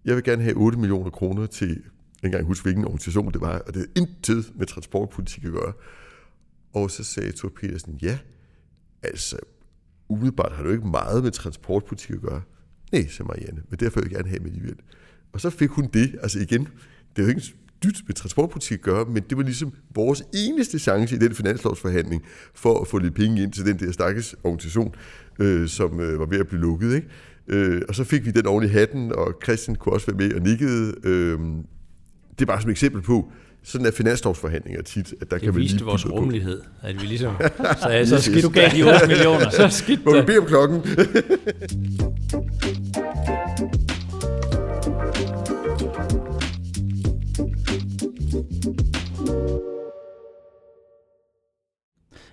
Jeg 0.04 0.16
vil 0.16 0.24
gerne 0.24 0.42
have 0.42 0.56
8 0.56 0.78
millioner 0.78 1.10
kroner 1.10 1.46
til, 1.46 1.82
engang 2.26 2.46
huske, 2.46 2.62
hvilken 2.62 2.84
organisation 2.84 3.32
det 3.32 3.40
var, 3.40 3.58
og 3.58 3.66
det 3.66 3.76
havde 3.76 3.88
intet 3.96 4.52
med 4.56 4.66
transportpolitik 4.66 5.44
at 5.44 5.52
gøre. 5.52 5.72
Og 6.74 6.90
så 6.90 7.04
sagde 7.04 7.32
Thor 7.32 7.52
Petersen, 7.60 7.98
ja, 8.02 8.18
altså, 9.02 9.36
umiddelbart 10.08 10.52
har 10.52 10.62
du 10.62 10.70
ikke 10.70 10.86
meget 10.86 11.22
med 11.22 11.30
transportpolitik 11.30 12.10
at 12.10 12.20
gøre. 12.20 12.42
Nej, 12.92 13.06
sagde 13.06 13.28
Marianne, 13.28 13.62
men 13.70 13.80
derfor 13.80 14.00
vil 14.00 14.08
jeg 14.08 14.16
gerne 14.16 14.28
have 14.28 14.40
med 14.40 14.50
alligevel. 14.50 14.76
Og 15.32 15.40
så 15.40 15.50
fik 15.50 15.70
hun 15.70 15.88
det, 15.92 16.16
altså 16.22 16.38
igen, 16.38 16.68
det 17.16 17.22
er 17.22 17.22
jo 17.22 17.28
ikke 17.28 17.42
dybt 17.84 18.02
med 18.06 18.14
transportpolitik 18.14 18.78
at 18.78 18.84
gøre, 18.84 19.04
men 19.04 19.22
det 19.30 19.36
var 19.36 19.42
ligesom 19.42 19.72
vores 19.94 20.22
eneste 20.34 20.78
chance 20.78 21.16
i 21.16 21.18
den 21.18 21.34
finanslovsforhandling 21.34 22.22
for 22.54 22.80
at 22.80 22.88
få 22.88 22.98
lidt 22.98 23.14
penge 23.14 23.42
ind 23.42 23.52
til 23.52 23.66
den 23.66 23.78
der 23.78 23.92
stakkels 23.92 24.34
organisation, 24.44 24.94
øh, 25.38 25.68
som 25.68 26.00
øh, 26.00 26.20
var 26.20 26.26
ved 26.26 26.40
at 26.40 26.48
blive 26.48 26.60
lukket. 26.60 26.94
Ikke? 26.94 27.08
Øh, 27.48 27.82
og 27.88 27.94
så 27.94 28.04
fik 28.04 28.24
vi 28.24 28.30
den 28.30 28.46
oven 28.46 28.64
i 28.64 28.68
hatten, 28.68 29.12
og 29.12 29.34
Christian 29.44 29.76
kunne 29.76 29.92
også 29.92 30.06
være 30.06 30.16
med 30.16 30.34
og 30.34 30.42
nikkede. 30.42 30.94
Øh, 31.04 31.38
det 32.38 32.42
er 32.42 32.46
bare 32.46 32.60
som 32.60 32.70
et 32.70 32.72
eksempel 32.72 33.02
på, 33.02 33.30
sådan 33.62 33.86
er 33.86 33.90
finanslovsforhandlinger 33.90 34.82
tit, 34.82 35.14
at 35.20 35.30
der 35.30 35.38
kan 35.38 35.46
Det 35.46 35.54
man 35.54 35.62
viste 35.62 35.76
lige 35.76 35.86
vores 35.86 36.02
byde 36.04 36.12
på. 36.12 36.18
rummelighed, 36.18 36.60
at 36.82 37.02
vi 37.02 37.06
ligesom 37.06 37.34
sagde, 37.82 38.06
så 38.06 38.22
skidt 38.22 38.44
du 38.44 38.50
gav 38.50 38.68
de 38.70 38.82
8 38.82 39.06
millioner. 39.06 39.50
så 39.60 39.68
skidt 39.68 40.04
Må 40.04 40.20
vi 40.20 40.22
bede 40.26 40.38
om 40.38 40.46
klokken? 40.46 40.82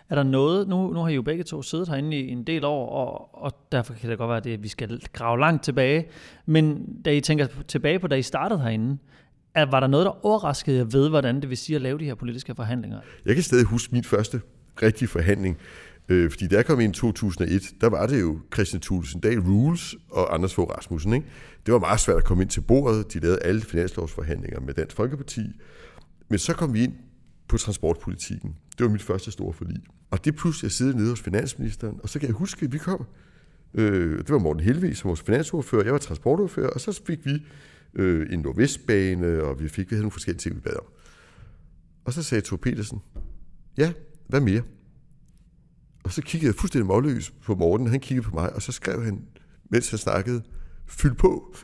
Er 0.10 0.16
der 0.16 0.24
noget, 0.24 0.68
nu, 0.68 0.94
nu 0.94 1.00
har 1.00 1.10
I 1.10 1.16
jo 1.16 1.22
begge 1.22 1.44
to 1.44 1.62
siddet 1.62 1.90
herinde 1.90 2.18
i 2.18 2.30
en 2.30 2.44
del 2.44 2.66
år, 2.66 2.90
og, 2.90 3.44
og 3.44 3.52
derfor 3.72 3.94
kan 3.94 4.10
det 4.10 4.18
godt 4.18 4.28
være, 4.30 4.38
at 4.38 4.44
det, 4.44 4.64
vi 4.64 4.68
skal 4.68 5.02
grave 5.14 5.40
langt 5.40 5.64
tilbage. 5.64 6.06
Men 6.46 6.86
da 7.06 7.12
I 7.14 7.22
tænker 7.22 7.48
tilbage 7.68 8.00
på, 8.00 8.08
da 8.08 8.16
I 8.16 8.22
startede 8.22 8.60
herinde, 8.62 8.98
er, 9.56 9.66
var 9.66 9.80
der 9.80 9.88
noget, 9.88 10.06
der 10.06 10.26
overraskede 10.26 10.78
jer 10.78 10.84
ved, 10.84 11.10
hvordan 11.10 11.42
det 11.42 11.50
vil 11.50 11.58
sige 11.58 11.76
at 11.76 11.82
lave 11.82 12.00
de 12.00 12.06
her 12.06 12.16
politiske 12.16 12.56
forhandlinger? 12.56 13.00
Jeg 13.26 13.36
kan 13.36 13.44
stadig 13.44 13.66
huske 13.66 13.94
min 13.94 14.04
første 14.04 14.42
rigtige 14.82 15.08
forhandling, 15.08 15.58
øh, 16.10 16.32
fordi 16.32 16.48
da 16.48 16.56
jeg 16.56 16.66
kom 16.66 16.80
ind 16.80 16.96
i 16.96 17.00
2001, 17.00 17.64
der 17.82 17.90
var 17.90 18.08
det 18.08 18.22
jo 18.22 18.40
Christian 18.54 18.82
Thulesen 18.82 19.22
Dahl 19.22 19.40
Rules 19.40 19.96
og 20.12 20.34
Anders 20.34 20.54
Fogh 20.54 20.72
Rasmussen. 20.72 21.14
Ikke? 21.14 21.28
Det 21.66 21.74
var 21.74 21.80
meget 21.80 22.00
svært 22.00 22.18
at 22.18 22.24
komme 22.24 22.44
ind 22.44 22.50
til 22.50 22.62
bordet. 22.62 23.14
De 23.14 23.20
lavede 23.20 23.40
alle 23.42 23.62
finanslovsforhandlinger 23.62 24.60
med 24.60 24.74
Dansk 24.74 24.96
Folkeparti. 24.96 25.42
Men 26.30 26.40
så 26.40 26.54
kom 26.54 26.74
vi 26.74 26.84
ind 26.84 26.94
på 27.48 27.58
transportpolitikken. 27.58 28.56
Det 28.78 28.84
var 28.86 28.92
mit 28.92 29.02
første 29.02 29.32
store 29.32 29.54
forlig. 29.54 29.82
Og 30.12 30.26
det 30.26 30.36
plus, 30.36 30.64
jeg 30.64 30.72
sidder 30.72 30.94
nede 30.94 31.10
hos 31.10 31.22
finansministeren, 31.22 32.00
og 32.04 32.10
så 32.10 32.20
kan 32.20 32.28
jeg 32.28 32.36
huske, 32.36 32.66
at 32.66 32.74
vi 32.74 32.78
kom. 32.78 33.06
Øh, 33.74 34.18
det 34.18 34.30
var 34.30 34.40
Morten 34.40 34.64
Helvig 34.64 34.98
som 34.98 35.08
vores 35.08 35.22
finansordfører, 35.22 35.84
jeg 35.84 35.94
var 35.94 36.00
transportordfører, 36.00 36.70
og 36.70 36.82
så 36.82 37.02
fik 37.08 37.26
vi 37.26 37.46
øh, 37.96 38.34
en 38.34 38.40
nordvestbane, 38.40 39.44
og 39.44 39.60
vi 39.60 39.68
fik 39.68 39.92
vi 39.92 39.96
havde 39.96 40.04
nogle 40.04 40.12
forskellige 40.12 40.40
ting, 40.40 40.56
vi 40.56 40.60
bad 40.60 40.76
om. 40.76 40.86
Og 42.06 42.14
så 42.14 42.24
sagde 42.24 42.42
Thor 42.42 42.58
Petersen, 42.58 43.00
ja, 43.78 43.94
hvad 44.28 44.42
mere? 44.42 44.62
Og 46.04 46.12
så 46.12 46.22
kiggede 46.22 46.48
jeg 46.48 46.56
fuldstændig 46.56 46.88
målløs 46.88 47.34
på 47.46 47.56
Morten, 47.56 47.88
han 47.88 48.00
kiggede 48.00 48.28
på 48.28 48.36
mig, 48.36 48.54
og 48.54 48.62
så 48.62 48.72
skrev 48.72 49.04
han, 49.04 49.26
mens 49.70 49.90
han 49.90 50.00
snakkede, 50.00 50.42
fyld 50.88 51.16
på. 51.16 51.28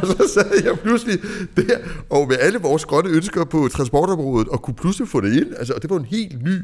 og 0.00 0.06
så 0.06 0.30
sad 0.34 0.64
jeg 0.64 0.78
pludselig 0.78 1.18
der, 1.56 1.78
og 2.10 2.28
med 2.28 2.36
alle 2.40 2.58
vores 2.58 2.84
grønne 2.84 3.10
ønsker 3.10 3.44
på 3.44 3.68
transportområdet, 3.68 4.48
og 4.48 4.62
kunne 4.62 4.74
pludselig 4.74 5.08
få 5.08 5.20
det 5.20 5.36
ind. 5.36 5.54
Altså, 5.54 5.74
og 5.74 5.82
det 5.82 5.90
var 5.90 5.96
en 5.96 6.04
helt 6.04 6.42
ny 6.42 6.58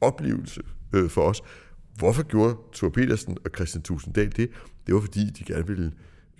oplevelse 0.00 0.60
øh, 0.92 1.10
for 1.10 1.22
os. 1.22 1.42
Hvorfor 1.98 2.22
gjorde 2.22 2.56
Thor 2.74 2.88
Petersen 2.88 3.38
og 3.44 3.50
Christian 3.54 3.82
Tusinddal 3.82 4.32
det? 4.36 4.50
Det 4.86 4.94
var 4.94 5.00
fordi, 5.00 5.30
de 5.30 5.44
gerne 5.44 5.66
ville 5.66 5.92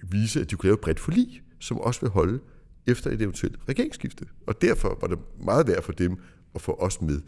vise, 0.03 0.41
at 0.41 0.51
de 0.51 0.57
kunne 0.57 0.69
lave 0.69 0.75
et 0.75 0.81
bredt 0.81 1.01
forlig, 1.01 1.43
som 1.65 1.79
også 1.79 2.01
vil 2.01 2.11
holde 2.11 2.41
efter 2.87 3.11
et 3.11 3.23
eventuelt 3.23 3.59
regeringsskifte. 3.69 4.27
Og 4.47 4.63
derfor 4.63 4.99
var 5.01 5.09
det 5.09 5.19
meget 5.45 5.67
værd 5.67 5.83
for 5.83 5.93
dem 5.93 6.17
at 6.55 6.61
få 6.61 6.73
os 6.73 7.01
med. 7.01 7.21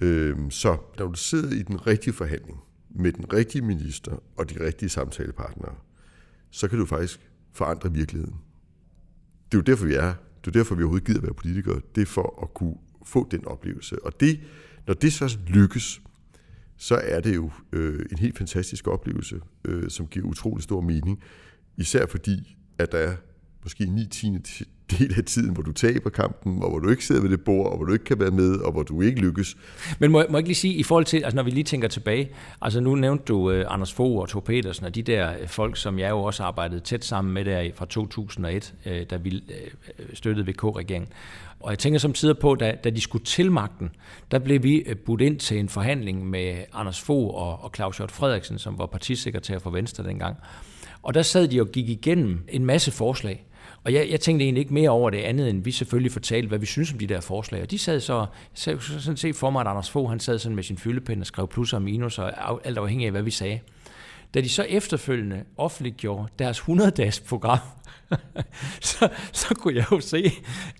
Øhm, 0.00 0.50
så 0.50 0.76
når 0.98 1.06
du 1.06 1.14
sidder 1.14 1.56
i 1.56 1.62
den 1.62 1.86
rigtige 1.86 2.14
forhandling 2.14 2.60
med 2.90 3.12
den 3.12 3.32
rigtige 3.32 3.62
minister 3.62 4.22
og 4.36 4.50
de 4.50 4.66
rigtige 4.66 4.88
samtalepartnere, 4.88 5.74
så 6.50 6.68
kan 6.68 6.78
du 6.78 6.86
faktisk 6.86 7.30
forandre 7.52 7.92
virkeligheden. 7.92 8.34
Det 9.44 9.54
er 9.54 9.58
jo 9.58 9.62
derfor, 9.62 9.86
vi 9.86 9.94
er. 9.94 10.14
Det 10.44 10.46
er 10.46 10.50
derfor, 10.50 10.74
vi 10.74 10.82
overhovedet 10.82 11.06
gider 11.06 11.20
være 11.20 11.34
politikere. 11.34 11.80
Det 11.94 12.00
er 12.00 12.06
for 12.06 12.42
at 12.42 12.54
kunne 12.54 12.76
få 13.04 13.28
den 13.30 13.46
oplevelse. 13.46 14.04
Og 14.04 14.20
det, 14.20 14.40
når 14.86 14.94
det 14.94 15.12
så 15.12 15.38
lykkes, 15.48 16.00
så 16.76 16.96
er 16.96 17.20
det 17.20 17.34
jo 17.34 17.50
øh, 17.72 18.06
en 18.12 18.18
helt 18.18 18.38
fantastisk 18.38 18.86
oplevelse, 18.86 19.40
øh, 19.64 19.90
som 19.90 20.06
giver 20.06 20.26
utrolig 20.26 20.62
stor 20.62 20.80
mening. 20.80 21.22
Især 21.76 22.06
fordi, 22.06 22.56
at 22.78 22.92
der 22.92 22.98
er 22.98 23.16
måske 23.66 23.84
9 23.84 24.06
10 24.06 24.30
del 24.90 25.14
af 25.16 25.24
tiden, 25.24 25.52
hvor 25.52 25.62
du 25.62 25.72
taber 25.72 26.10
kampen, 26.10 26.62
og 26.62 26.70
hvor 26.70 26.78
du 26.78 26.88
ikke 26.88 27.04
sidder 27.04 27.20
ved 27.20 27.30
det 27.30 27.40
bord, 27.40 27.70
og 27.70 27.76
hvor 27.76 27.86
du 27.86 27.92
ikke 27.92 28.04
kan 28.04 28.20
være 28.20 28.30
med, 28.30 28.54
og 28.56 28.72
hvor 28.72 28.82
du 28.82 29.00
ikke 29.00 29.20
lykkes. 29.20 29.56
Men 29.98 30.10
må, 30.10 30.18
må 30.18 30.36
jeg 30.36 30.38
ikke 30.38 30.48
lige 30.48 30.54
sige, 30.54 30.74
i 30.74 30.82
forhold 30.82 31.04
til, 31.04 31.16
altså 31.16 31.36
når 31.36 31.42
vi 31.42 31.50
lige 31.50 31.64
tænker 31.64 31.88
tilbage, 31.88 32.30
altså 32.62 32.80
nu 32.80 32.94
nævnte 32.94 33.24
du 33.24 33.50
uh, 33.50 33.64
Anders 33.68 33.92
Fogh 33.92 34.20
og 34.20 34.28
Thor 34.28 34.40
Petersen, 34.40 34.86
og 34.86 34.94
de 34.94 35.02
der 35.02 35.32
øh, 35.40 35.48
folk, 35.48 35.76
som 35.76 35.98
jeg 35.98 36.10
jo 36.10 36.22
også 36.22 36.42
arbejdede 36.42 36.80
tæt 36.80 37.04
sammen 37.04 37.34
med 37.34 37.44
der 37.44 37.70
fra 37.74 37.86
2001, 37.86 38.74
uh, 38.86 38.92
øh, 38.92 39.06
da 39.10 39.16
vi 39.16 39.36
uh, 39.36 40.04
støttede 40.14 40.50
VK-regeringen. 40.50 41.08
Og 41.60 41.70
jeg 41.70 41.78
tænker 41.78 41.98
som 41.98 42.12
tider 42.12 42.34
på, 42.34 42.54
da, 42.54 42.76
da 42.84 42.90
de 42.90 43.00
skulle 43.00 43.24
til 43.24 43.52
magten, 43.52 43.90
der 44.30 44.38
blev 44.38 44.62
vi 44.62 44.84
budt 45.06 45.20
ind 45.20 45.38
til 45.38 45.58
en 45.58 45.68
forhandling 45.68 46.30
med 46.30 46.56
Anders 46.72 47.00
Fogh 47.00 47.34
og, 47.34 47.64
og 47.64 47.70
Claus 47.74 47.96
Hjort 47.96 48.12
Frederiksen, 48.12 48.58
som 48.58 48.78
var 48.78 48.86
partisekretær 48.86 49.58
for 49.58 49.70
Venstre 49.70 50.04
dengang. 50.04 50.36
Og 51.02 51.14
der 51.14 51.22
sad 51.22 51.48
de 51.48 51.60
og 51.60 51.68
gik 51.68 51.88
igennem 51.88 52.44
en 52.48 52.64
masse 52.64 52.90
forslag. 52.90 53.45
Og 53.86 53.92
jeg, 53.92 54.06
jeg 54.10 54.20
tænkte 54.20 54.44
egentlig 54.44 54.60
ikke 54.60 54.74
mere 54.74 54.90
over 54.90 55.10
det 55.10 55.18
andet, 55.18 55.50
end 55.50 55.64
vi 55.64 55.70
selvfølgelig 55.70 56.12
fortalte, 56.12 56.48
hvad 56.48 56.58
vi 56.58 56.66
synes 56.66 56.92
om 56.92 56.98
de 56.98 57.06
der 57.06 57.20
forslag. 57.20 57.62
Og 57.62 57.70
de 57.70 57.78
sad 57.78 58.00
så, 58.00 58.26
så 58.54 58.78
sådan 58.80 59.16
set 59.16 59.36
for 59.36 59.50
mig, 59.50 59.60
at 59.60 59.66
Anders 59.66 59.90
Fogh, 59.90 60.10
han 60.10 60.20
sad 60.20 60.38
sådan 60.38 60.56
med 60.56 60.62
sin 60.62 60.78
fyldepen 60.78 61.20
og 61.20 61.26
skrev 61.26 61.48
plus 61.48 61.72
og 61.72 61.82
minus, 61.82 62.18
og 62.18 62.60
alt 62.66 62.78
afhængig 62.78 63.06
af, 63.06 63.12
hvad 63.12 63.22
vi 63.22 63.30
sagde. 63.30 63.60
Da 64.34 64.40
de 64.40 64.48
så 64.48 64.62
efterfølgende 64.62 65.42
offentliggjorde 65.56 66.28
deres 66.38 66.60
100-dages 66.60 67.20
program, 67.20 67.58
så, 68.80 69.08
så 69.32 69.54
kunne 69.54 69.74
jeg 69.76 69.84
jo 69.92 70.00
se, 70.00 70.32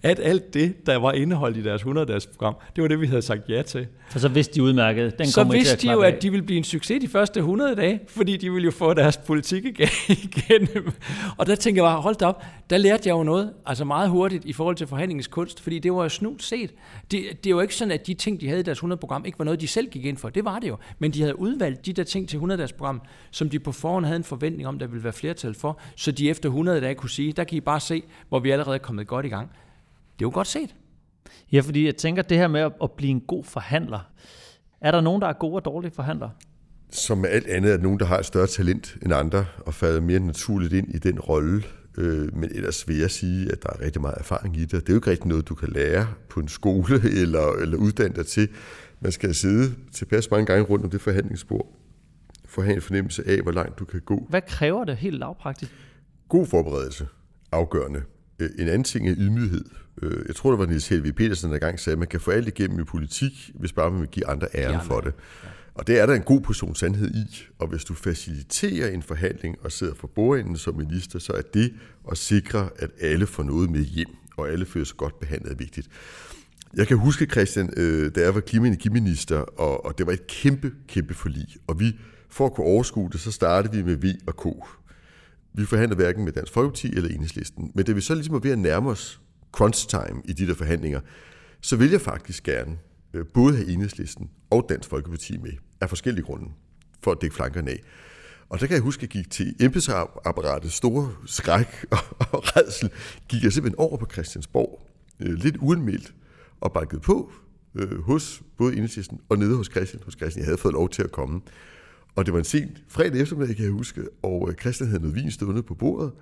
at 0.02 0.20
alt 0.22 0.54
det, 0.54 0.86
der 0.86 0.96
var 0.96 1.12
indeholdt 1.12 1.56
i 1.56 1.62
deres 1.62 1.82
100-dages 1.82 2.26
program, 2.26 2.56
det 2.76 2.82
var 2.82 2.88
det, 2.88 3.00
vi 3.00 3.06
havde 3.06 3.22
sagt 3.22 3.48
ja 3.48 3.62
til. 3.62 3.86
For 4.10 4.18
så 4.18 4.28
vidste 4.28 4.54
de 4.54 4.62
udmærket, 4.62 5.18
den 5.18 5.26
Så 5.26 5.40
kommer 5.40 5.54
til 5.54 5.58
vidste 5.58 5.76
de 5.76 5.92
jo, 5.92 5.98
klappe 5.98 6.16
at 6.16 6.22
de 6.22 6.30
ville 6.30 6.46
blive 6.46 6.58
en 6.58 6.64
succes 6.64 7.00
de 7.00 7.08
første 7.08 7.38
100 7.40 7.74
dage, 7.74 8.00
fordi 8.08 8.36
de 8.36 8.52
ville 8.52 8.64
jo 8.64 8.70
få 8.70 8.94
deres 8.94 9.16
politik 9.16 9.64
igen- 9.64 9.88
igennem. 10.24 10.92
Og 11.36 11.46
der 11.46 11.54
tænkte 11.54 11.82
jeg 11.82 11.88
bare, 11.88 12.00
hold 12.00 12.14
da 12.14 12.26
op, 12.26 12.44
der 12.70 12.76
lærte 12.78 13.08
jeg 13.08 13.14
jo 13.14 13.22
noget, 13.22 13.52
altså 13.66 13.84
meget 13.84 14.10
hurtigt 14.10 14.44
i 14.44 14.52
forhold 14.52 14.76
til 14.76 14.86
forhandlingens 14.86 15.26
kunst, 15.26 15.60
fordi 15.60 15.78
det 15.78 15.92
var 15.92 16.02
jo 16.02 16.08
snudt 16.08 16.42
set. 16.42 16.70
Det, 17.10 17.24
det 17.44 17.46
er 17.46 17.50
jo 17.50 17.60
ikke 17.60 17.74
sådan, 17.74 17.92
at 17.92 18.06
de 18.06 18.14
ting, 18.14 18.40
de 18.40 18.48
havde 18.48 18.60
i 18.60 18.62
deres 18.62 18.78
100-program, 18.78 19.24
ikke 19.24 19.38
var 19.38 19.44
noget, 19.44 19.60
de 19.60 19.68
selv 19.68 19.88
gik 19.88 20.04
ind 20.04 20.16
for. 20.16 20.28
Det 20.28 20.44
var 20.44 20.58
det 20.58 20.68
jo. 20.68 20.76
Men 20.98 21.10
de 21.10 21.20
havde 21.20 21.38
udvalgt 21.38 21.86
de 21.86 21.92
der 21.92 22.04
ting 22.04 22.28
til 22.28 22.38
100-dages 22.38 22.72
program, 22.72 23.02
som 23.30 23.50
de 23.50 23.58
på 23.58 23.72
forhånd 23.72 24.04
havde 24.04 24.16
en 24.16 24.24
forventning 24.24 24.68
om, 24.68 24.78
der 24.78 24.86
ville 24.86 25.04
være 25.04 25.12
flertal 25.12 25.54
for, 25.54 25.80
så 25.96 26.12
de 26.12 26.30
efter 26.30 26.48
100 26.48 26.80
dage 26.80 26.94
kunne 26.94 27.10
sige, 27.16 27.33
der 27.33 27.44
kan 27.44 27.57
I 27.57 27.61
bare 27.61 27.81
se, 27.81 28.02
hvor 28.29 28.40
vi 28.40 28.50
allerede 28.50 28.74
er 28.74 28.83
kommet 28.83 29.07
godt 29.07 29.26
i 29.26 29.29
gang. 29.29 29.48
Det 30.18 30.24
er 30.24 30.29
jo 30.29 30.31
godt 30.35 30.46
set. 30.46 30.74
Ja, 31.52 31.61
fordi 31.61 31.87
jeg 31.87 31.96
tænker, 31.96 32.22
det 32.22 32.38
her 32.38 32.48
med 32.48 32.61
at, 32.61 32.90
blive 32.96 33.11
en 33.11 33.20
god 33.20 33.44
forhandler. 33.44 34.11
Er 34.81 34.90
der 34.90 35.00
nogen, 35.00 35.22
der 35.22 35.29
er 35.29 35.33
gode 35.33 35.55
og 35.55 35.64
dårlige 35.64 35.92
forhandlere? 35.92 36.31
Som 36.90 37.18
med 37.18 37.31
alt 37.31 37.46
andet 37.46 37.72
er 37.72 37.76
der 37.76 37.83
nogen, 37.83 38.00
der 38.00 38.07
har 38.07 38.18
et 38.18 38.26
større 38.26 38.46
talent 38.46 38.96
end 39.02 39.12
andre, 39.14 39.46
og 39.66 39.74
falder 39.74 40.00
mere 40.00 40.20
naturligt 40.20 40.72
ind 40.72 40.94
i 40.94 40.98
den 40.98 41.20
rolle. 41.20 41.62
øh, 41.98 42.37
men 42.37 42.50
ellers 42.55 42.88
vil 42.88 42.96
jeg 42.96 43.11
sige, 43.11 43.52
at 43.52 43.62
der 43.62 43.68
er 43.68 43.81
rigtig 43.81 44.00
meget 44.00 44.14
erfaring 44.18 44.57
i 44.57 44.61
det. 44.61 44.70
Det 44.72 44.88
er 44.88 44.92
jo 44.92 44.94
ikke 44.94 45.11
rigtig 45.11 45.29
noget, 45.29 45.48
du 45.48 45.55
kan 45.55 45.68
lære 45.68 46.07
på 46.29 46.40
en 46.40 46.48
skole 46.48 46.96
eller, 47.22 47.52
eller 47.52 47.76
uddanne 47.76 48.14
dig 48.14 48.26
til. 48.26 48.48
Man 49.00 49.12
skal 49.12 49.35
sidde 49.35 49.74
tilpas 49.92 50.31
mange 50.31 50.46
gange 50.46 50.64
rundt 50.64 50.85
om 50.85 50.90
det 50.90 51.00
forhandlingsbord, 51.00 51.72
for 52.44 52.62
at 52.62 52.66
have 52.66 52.76
en 52.76 52.83
fornemmelse 52.83 53.29
af, 53.29 53.40
hvor 53.42 53.52
langt 53.52 53.79
du 53.79 53.85
kan 53.85 54.00
gå. 54.00 54.26
Hvad 54.29 54.42
kræver 54.42 54.85
det 54.85 54.96
helt 54.96 55.18
lavpraktisk? 55.18 55.72
God 56.28 56.46
forberedelse, 56.46 57.06
afgørende. 57.52 58.02
Øh, 58.38 58.50
en 58.58 58.68
anden 58.68 58.84
ting 58.84 59.08
er 59.08 59.14
ydmyghed. 59.16 59.64
Øh, 60.02 60.24
jeg 60.26 60.34
tror, 60.36 60.50
det 60.50 60.58
var 60.58 60.66
Niels 60.66 60.88
Helvig 60.88 61.14
Petersen, 61.14 61.52
der 61.52 61.58
gang 61.58 61.80
sagde, 61.80 61.94
at 61.94 61.98
man 61.98 62.08
kan 62.08 62.20
få 62.20 62.30
alt 62.30 62.48
igennem 62.48 62.80
i 62.80 62.84
politik, 62.84 63.50
hvis 63.54 63.72
bare 63.72 63.90
man 63.90 64.00
vil 64.00 64.08
give 64.08 64.26
andre 64.26 64.46
æren 64.54 64.80
for 64.86 65.00
det. 65.00 65.14
Og 65.74 65.86
det 65.86 66.00
er 66.00 66.06
der 66.06 66.14
en 66.14 66.22
god 66.22 66.40
portion 66.40 66.74
sandhed 66.74 67.14
i. 67.14 67.46
Og 67.58 67.68
hvis 67.68 67.84
du 67.84 67.94
faciliterer 67.94 68.88
en 68.88 69.02
forhandling 69.02 69.56
og 69.62 69.72
sidder 69.72 69.94
for 69.94 70.06
bordenden 70.06 70.56
som 70.56 70.76
minister, 70.76 71.18
så 71.18 71.32
er 71.32 71.42
det 71.54 71.74
at 72.10 72.18
sikre, 72.18 72.68
at 72.78 72.90
alle 73.00 73.26
får 73.26 73.42
noget 73.42 73.70
med 73.70 73.80
hjem, 73.80 74.08
og 74.36 74.48
alle 74.48 74.66
føler 74.66 74.86
sig 74.86 74.96
godt 74.96 75.20
behandlet 75.20 75.58
vigtigt. 75.58 75.88
Jeg 76.76 76.86
kan 76.86 76.96
huske, 76.96 77.26
Christian, 77.26 77.70
øh, 77.76 78.10
da 78.14 78.20
jeg 78.20 78.34
var 78.34 78.40
klima- 78.40 78.62
og 78.62 78.68
energiminister, 78.68 79.38
og, 79.38 79.84
og 79.86 79.98
det 79.98 80.06
var 80.06 80.12
et 80.12 80.26
kæmpe, 80.26 80.72
kæmpe 80.88 81.14
forlig. 81.14 81.46
Og 81.66 81.80
vi, 81.80 81.98
for 82.28 82.46
at 82.46 82.54
kunne 82.54 82.66
overskue 82.66 83.10
det, 83.12 83.20
så 83.20 83.32
startede 83.32 83.76
vi 83.76 83.82
med 83.82 83.96
V 83.96 84.04
og 84.26 84.36
K. 84.36 84.46
Vi 85.57 85.64
forhandler 85.64 85.97
hverken 85.97 86.25
med 86.25 86.33
Dansk 86.33 86.53
Folkeparti 86.53 86.87
eller 86.87 87.09
Enhedslisten. 87.09 87.71
Men 87.75 87.85
da 87.85 87.92
vi 87.92 88.01
så 88.01 88.14
ligesom 88.14 88.35
er 88.35 88.38
ved 88.38 88.51
at 88.51 88.59
nærme 88.59 88.90
os 88.90 89.21
crunch 89.53 89.88
time 89.88 90.23
i 90.25 90.33
de 90.33 90.47
der 90.47 90.55
forhandlinger, 90.55 91.01
så 91.61 91.77
vil 91.77 91.90
jeg 91.90 92.01
faktisk 92.01 92.42
gerne 92.42 92.79
øh, 93.14 93.27
både 93.27 93.57
have 93.57 93.69
Enhedslisten 93.69 94.31
og 94.51 94.66
Dansk 94.69 94.88
Folkeparti 94.88 95.37
med, 95.37 95.53
af 95.81 95.88
forskellige 95.88 96.25
grunde, 96.25 96.47
for 97.03 97.12
at 97.12 97.19
dække 97.21 97.37
flankerne 97.37 97.71
af. 97.71 97.81
Og 98.49 98.61
der 98.61 98.66
kan 98.66 98.75
jeg 98.75 98.83
huske, 98.83 99.01
at 99.01 99.03
jeg 99.03 99.09
gik 99.23 99.31
til 99.31 99.55
embedsapparatets 99.61 100.75
store 100.75 101.14
skræk 101.27 101.85
og, 101.90 101.99
og 102.19 102.57
redsel, 102.57 102.90
gik 103.29 103.42
jeg 103.42 103.53
simpelthen 103.53 103.79
over 103.79 103.97
på 103.97 104.07
Christiansborg, 104.12 104.88
øh, 105.21 105.33
lidt 105.33 105.57
uanmeldt, 105.61 106.14
og 106.61 106.73
bankede 106.73 107.01
på 107.01 107.33
øh, 107.75 108.01
hos 108.01 108.42
både 108.59 108.73
Enhedslisten 108.73 109.21
og 109.29 109.38
nede 109.38 109.57
hos 109.57 109.66
Christian, 109.66 110.03
hos 110.05 110.14
Christian. 110.14 110.40
Jeg 110.40 110.47
havde 110.47 110.59
fået 110.59 110.75
lov 110.75 110.88
til 110.88 111.03
at 111.03 111.12
komme. 111.12 111.40
Og 112.16 112.26
det 112.26 112.33
var 112.33 112.38
en 112.38 112.44
sen 112.44 112.79
fredag 112.88 113.20
eftermiddag, 113.20 113.57
kan 113.57 113.64
jeg 113.64 113.72
huske, 113.72 114.02
og 114.22 114.48
øh, 114.50 114.55
Christian 114.55 114.88
havde 114.88 115.02
noget 115.02 115.16
vin 115.16 115.31
stående 115.31 115.62
på 115.62 115.74
bordet. 115.74 116.12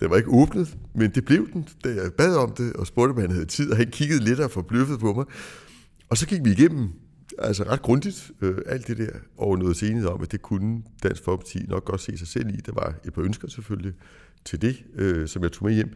Den 0.00 0.10
var 0.10 0.16
ikke 0.16 0.30
åbnet, 0.30 0.76
men 0.94 1.10
det 1.10 1.24
blev 1.24 1.52
den, 1.52 1.68
da 1.84 1.88
jeg 1.88 2.12
bad 2.12 2.36
om 2.36 2.52
det, 2.52 2.72
og 2.72 2.86
spurgte, 2.86 3.12
om 3.12 3.20
han 3.20 3.30
havde 3.30 3.44
tid, 3.44 3.70
og 3.70 3.76
han 3.76 3.90
kiggede 3.90 4.24
lidt 4.24 4.40
og 4.40 4.50
forbløffet 4.50 5.00
på 5.00 5.12
mig. 5.12 5.24
Og 6.08 6.16
så 6.16 6.26
gik 6.26 6.44
vi 6.44 6.50
igennem, 6.50 6.88
altså 7.38 7.62
ret 7.62 7.82
grundigt, 7.82 8.30
øh, 8.40 8.58
alt 8.66 8.86
det 8.86 8.98
der, 8.98 9.10
og 9.36 9.58
noget 9.58 9.76
senere 9.76 10.08
om, 10.08 10.22
at 10.22 10.32
det 10.32 10.42
kunne 10.42 10.82
Dansk 11.02 11.24
Folkeparti 11.24 11.58
nok 11.68 11.84
godt 11.84 12.00
se 12.00 12.18
sig 12.18 12.28
selv 12.28 12.48
i. 12.48 12.56
Der 12.56 12.72
var 12.72 12.94
et 13.04 13.12
par 13.12 13.22
ønsker 13.22 13.48
selvfølgelig 13.48 13.92
til 14.44 14.62
det, 14.62 14.84
øh, 14.94 15.28
som 15.28 15.42
jeg 15.42 15.52
tog 15.52 15.66
med 15.66 15.74
hjem. 15.74 15.92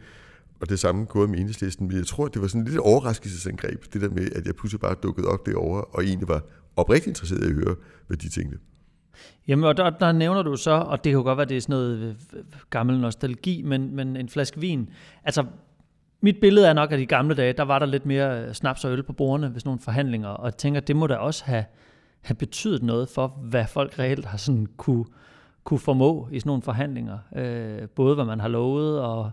Og 0.61 0.69
det 0.69 0.79
samme 0.79 1.05
gået 1.05 1.29
med 1.29 1.39
enhedslisten, 1.39 1.87
men 1.87 1.97
jeg 1.97 2.05
tror, 2.07 2.25
at 2.25 2.33
det 2.33 2.41
var 2.41 2.47
sådan 2.47 2.65
lidt 2.65 2.77
overraskelsesangreb, 2.77 3.93
det 3.93 4.01
der 4.01 4.09
med, 4.09 4.29
at 4.35 4.45
jeg 4.45 4.55
pludselig 4.55 4.79
bare 4.79 4.95
dukkede 5.03 5.27
op 5.27 5.45
derovre, 5.45 5.81
og 5.81 6.03
egentlig 6.03 6.27
var 6.27 6.43
oprigtigt 6.75 7.07
interesseret 7.07 7.43
i 7.43 7.49
at 7.49 7.53
høre, 7.53 7.75
hvad 8.07 8.17
de 8.17 8.29
tænkte. 8.29 8.57
Jamen, 9.47 9.65
og 9.65 9.77
der, 9.77 9.89
der 9.89 10.11
nævner 10.11 10.41
du 10.41 10.55
så, 10.55 10.71
og 10.71 11.03
det 11.03 11.09
kan 11.09 11.17
jo 11.17 11.23
godt 11.23 11.37
være, 11.37 11.47
det 11.47 11.57
er 11.57 11.61
sådan 11.61 11.73
noget 11.73 11.97
øh, 11.97 12.15
øh, 12.33 12.43
gammel 12.69 12.99
nostalgi, 12.99 13.61
men, 13.61 13.95
men 13.95 14.17
en 14.17 14.29
flaske 14.29 14.59
vin. 14.59 14.89
Altså, 15.23 15.45
mit 16.21 16.37
billede 16.41 16.67
er 16.67 16.73
nok, 16.73 16.91
at 16.91 16.99
i 16.99 17.05
gamle 17.05 17.35
dage, 17.35 17.53
der 17.53 17.63
var 17.63 17.79
der 17.79 17.85
lidt 17.85 18.05
mere 18.05 18.41
øh, 18.41 18.53
snaps 18.53 18.85
og 18.85 18.91
øl 18.91 19.03
på 19.03 19.13
bordene 19.13 19.53
ved 19.53 19.59
sådan 19.59 19.67
nogle 19.67 19.79
forhandlinger, 19.79 20.29
og 20.29 20.45
jeg 20.45 20.57
tænker, 20.57 20.81
det 20.81 20.95
må 20.95 21.07
da 21.07 21.15
også 21.15 21.45
have, 21.45 21.65
have 22.21 22.35
betydet 22.35 22.83
noget 22.83 23.09
for, 23.09 23.27
hvad 23.27 23.65
folk 23.67 23.99
reelt 23.99 24.25
har 24.25 24.37
sådan 24.37 24.67
kunne, 24.77 25.05
kunne 25.63 25.79
formå 25.79 26.29
i 26.31 26.39
sådan 26.39 26.49
nogle 26.49 26.61
forhandlinger. 26.61 27.17
Øh, 27.35 27.87
både 27.95 28.15
hvad 28.15 28.25
man 28.25 28.39
har 28.39 28.47
lovet, 28.47 29.01
og, 29.01 29.31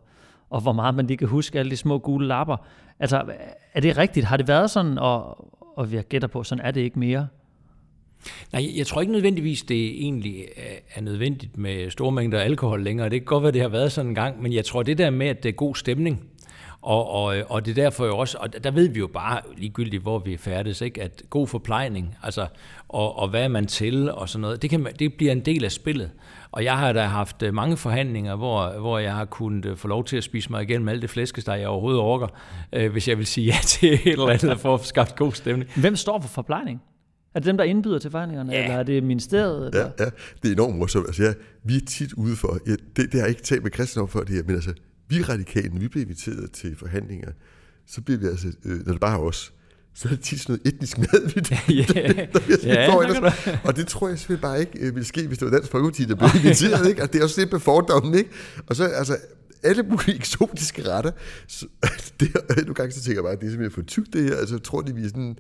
og 0.51 0.61
hvor 0.61 0.73
meget 0.73 0.95
man 0.95 1.07
lige 1.07 1.17
kan 1.17 1.29
huske 1.29 1.59
alle 1.59 1.71
de 1.71 1.77
små 1.77 1.99
gule 1.99 2.27
lapper. 2.27 2.57
Altså, 2.99 3.25
er 3.73 3.81
det 3.81 3.99
rigtigt? 3.99 4.27
Har 4.27 4.37
det 4.37 4.49
været 4.49 4.71
sådan, 4.71 4.99
og, 4.99 5.49
og 5.77 5.93
jeg 5.93 6.05
gætter 6.05 6.29
på, 6.29 6.43
sådan 6.43 6.65
er 6.65 6.71
det 6.71 6.81
ikke 6.81 6.99
mere? 6.99 7.27
Nej, 8.53 8.73
jeg 8.77 8.87
tror 8.87 9.01
ikke 9.01 9.13
nødvendigvis, 9.13 9.63
det 9.63 10.05
egentlig 10.05 10.45
øh, 10.57 10.63
er 10.95 11.01
nødvendigt 11.01 11.59
med 11.59 11.91
store 11.91 12.13
mængder 12.13 12.39
alkohol 12.39 12.83
længere. 12.83 13.09
Det 13.09 13.21
kan 13.21 13.25
godt 13.25 13.43
være, 13.43 13.53
det 13.53 13.63
har 13.63 13.69
været 13.69 13.93
sådan 13.93 14.09
en 14.09 14.15
gang, 14.15 14.43
men 14.43 14.53
jeg 14.53 14.65
tror 14.65 14.83
det 14.83 14.99
der 14.99 15.11
med, 15.11 15.27
at 15.27 15.43
det 15.43 15.49
er 15.49 15.53
god 15.53 15.75
stemning, 15.75 16.25
og, 16.87 17.11
og, 17.11 17.39
øh, 17.39 17.45
og 17.49 17.67
det 17.67 17.79
er 17.79 17.83
derfor 17.83 18.07
jo 18.07 18.19
også, 18.19 18.39
og 18.41 18.65
der 18.65 18.71
ved 18.71 18.89
vi 18.89 18.99
jo 18.99 19.07
bare 19.07 19.41
ligegyldigt, 19.57 20.03
hvor 20.03 20.19
vi 20.19 20.33
er 20.33 20.39
færdes, 20.39 20.81
ikke? 20.81 21.03
at 21.03 21.23
god 21.31 21.47
forplejning, 21.47 22.17
altså, 22.23 22.47
og, 22.89 23.19
og 23.19 23.29
hvad 23.29 23.45
er 23.45 23.49
man 23.49 23.67
til, 23.67 24.11
og 24.11 24.29
sådan 24.29 24.41
noget, 24.41 24.63
det, 24.63 24.71
kan, 24.71 24.87
det 24.99 25.15
bliver 25.15 25.33
en 25.33 25.41
del 25.41 25.65
af 25.65 25.73
spillet. 25.73 26.11
Og 26.53 26.65
jeg 26.65 26.79
har 26.79 26.93
da 26.93 27.03
haft 27.03 27.43
øh, 27.43 27.55
mange 27.55 27.77
forhandlinger, 27.77 28.37
hvor, 28.37 28.79
hvor 28.79 28.99
jeg 28.99 29.15
har 29.15 29.25
kunnet 29.25 29.79
få 29.79 29.89
lov 29.89 30.05
til 30.05 30.17
at 30.17 30.25
spise 30.25 30.51
mig 30.51 30.63
igennem 30.63 30.89
alt 30.89 31.03
det 31.03 31.11
flæskesteg, 31.11 31.61
jeg 31.61 31.69
overhovedet 31.69 32.01
orker, 32.01 32.27
øh, 32.73 32.93
hvis 32.93 33.09
jeg 33.09 33.19
vil 33.19 33.27
sige 33.27 33.47
ja 33.47 33.57
til 33.63 33.93
et 33.93 34.07
eller 34.07 34.27
andet 34.27 34.61
for 34.61 34.75
at 34.75 34.85
skaffe 34.85 35.15
god 35.17 35.33
stemning. 35.33 35.71
Hvem 35.77 35.97
står 35.97 36.21
for 36.21 36.29
forplejning? 36.29 36.83
Er 37.37 37.41
det 37.41 37.47
dem, 37.47 37.57
der 37.57 37.65
indbyder 37.65 37.99
til 37.99 38.11
forhandlingerne, 38.11 38.53
ja. 38.53 38.63
eller 38.63 38.77
er 38.77 38.83
det 38.83 39.03
ministeriet? 39.03 39.67
Eller? 39.67 39.81
Ja, 39.81 40.05
ja, 40.05 40.11
det 40.43 40.49
er 40.49 40.53
enormt 40.53 40.77
morsomt. 40.77 41.07
Altså, 41.07 41.23
ja, 41.23 41.33
vi 41.65 41.77
er 41.77 41.81
tit 41.87 42.13
ude 42.13 42.37
for, 42.37 42.59
ja, 42.67 42.71
det, 42.71 42.97
det 42.97 43.13
har 43.13 43.21
jeg 43.21 43.29
ikke 43.29 43.43
talt 43.43 43.63
med 43.63 43.71
Christian 43.71 44.03
om 44.03 44.09
før 44.09 44.21
det 44.21 44.35
her, 44.35 44.43
men 44.47 44.55
altså, 44.55 44.73
vi 45.09 45.23
radikale, 45.23 45.71
vi 45.81 45.89
bliver 45.89 46.05
inviteret 46.05 46.51
til 46.53 46.77
forhandlinger, 46.77 47.31
så 47.87 48.01
bliver 48.03 48.19
vi 48.19 48.27
altså, 48.27 48.49
øh, 48.65 48.87
når 48.87 48.93
det 48.93 49.01
bare 49.01 49.15
er 49.15 49.23
os, 49.23 49.53
så 49.95 50.09
er 50.09 50.13
det 50.13 50.21
tit 50.21 50.41
sådan 50.41 50.53
noget 50.65 50.75
etnisk 50.75 50.99
mad, 50.99 51.35
vi 51.35 51.41
yeah. 51.75 52.89
der, 53.13 53.61
Og 53.65 53.77
det 53.77 53.87
tror 53.87 54.09
jeg 54.09 54.19
simpelthen 54.19 54.43
bare 54.43 54.61
ikke 54.61 54.79
øh, 54.79 54.95
ville 54.95 55.07
ske, 55.07 55.27
hvis 55.27 55.39
det 55.39 55.47
var 55.51 55.53
Dansk 55.53 55.71
Folkeparti, 55.71 56.05
der 56.05 56.15
blev 56.15 56.29
inviteret. 56.35 56.89
ikke? 56.89 57.03
Og 57.03 57.13
det 57.13 57.19
er 57.19 57.25
også 57.25 57.41
lidt 57.41 57.51
på 57.51 57.59
fordommen. 57.59 58.15
Ikke? 58.15 58.31
Og 58.67 58.77
så 58.77 58.85
altså, 58.85 59.17
alle 59.63 59.83
mulige 59.83 60.17
eksotiske 60.17 60.89
retter. 60.91 61.11
Så, 61.49 61.67
det, 62.21 62.31
nu 62.67 62.73
gange 62.73 62.93
så 62.93 63.03
tænker 63.03 63.17
jeg 63.19 63.25
bare, 63.25 63.33
at 63.33 63.41
det 63.41 63.47
er 63.47 63.51
simpelthen 63.51 63.75
for 63.75 63.83
tykt 63.83 64.13
det 64.13 64.25
her. 64.25 64.37
Altså, 64.37 64.55
jeg 64.55 64.63
tror 64.63 64.81
de, 64.81 64.95
vi 64.95 65.05
er 65.05 65.09
sådan 65.09 65.37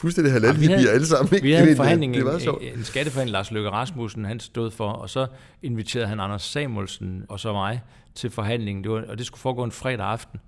fuldstændig 0.00 0.32
halal, 0.32 0.54
ja, 0.54 0.60
vi 0.60 0.66
bliver 0.66 0.90
alle 0.90 1.06
sammen. 1.06 1.34
Ikke? 1.34 1.46
Vi 1.46 1.52
havde 1.52 1.70
en 1.70 1.76
forhandling, 1.76 2.14
det, 2.14 2.24
det 2.24 2.46
en, 2.46 2.78
en 2.78 2.84
skatteforhandling, 2.84 3.32
Lars 3.32 3.50
Løkke 3.50 3.70
Rasmussen, 3.70 4.24
han 4.24 4.40
stod 4.40 4.70
for, 4.70 4.88
og 4.88 5.10
så 5.10 5.26
inviterede 5.62 6.08
han 6.08 6.20
Anders 6.20 6.42
Samuelsen 6.42 7.24
og 7.28 7.40
så 7.40 7.52
mig 7.52 7.82
til 8.14 8.30
forhandlingen, 8.30 8.84
det 8.84 8.92
var, 8.92 9.04
og 9.08 9.18
det 9.18 9.26
skulle 9.26 9.40
foregå 9.40 9.64
en 9.64 9.72
fredag 9.72 10.06
aften 10.06 10.40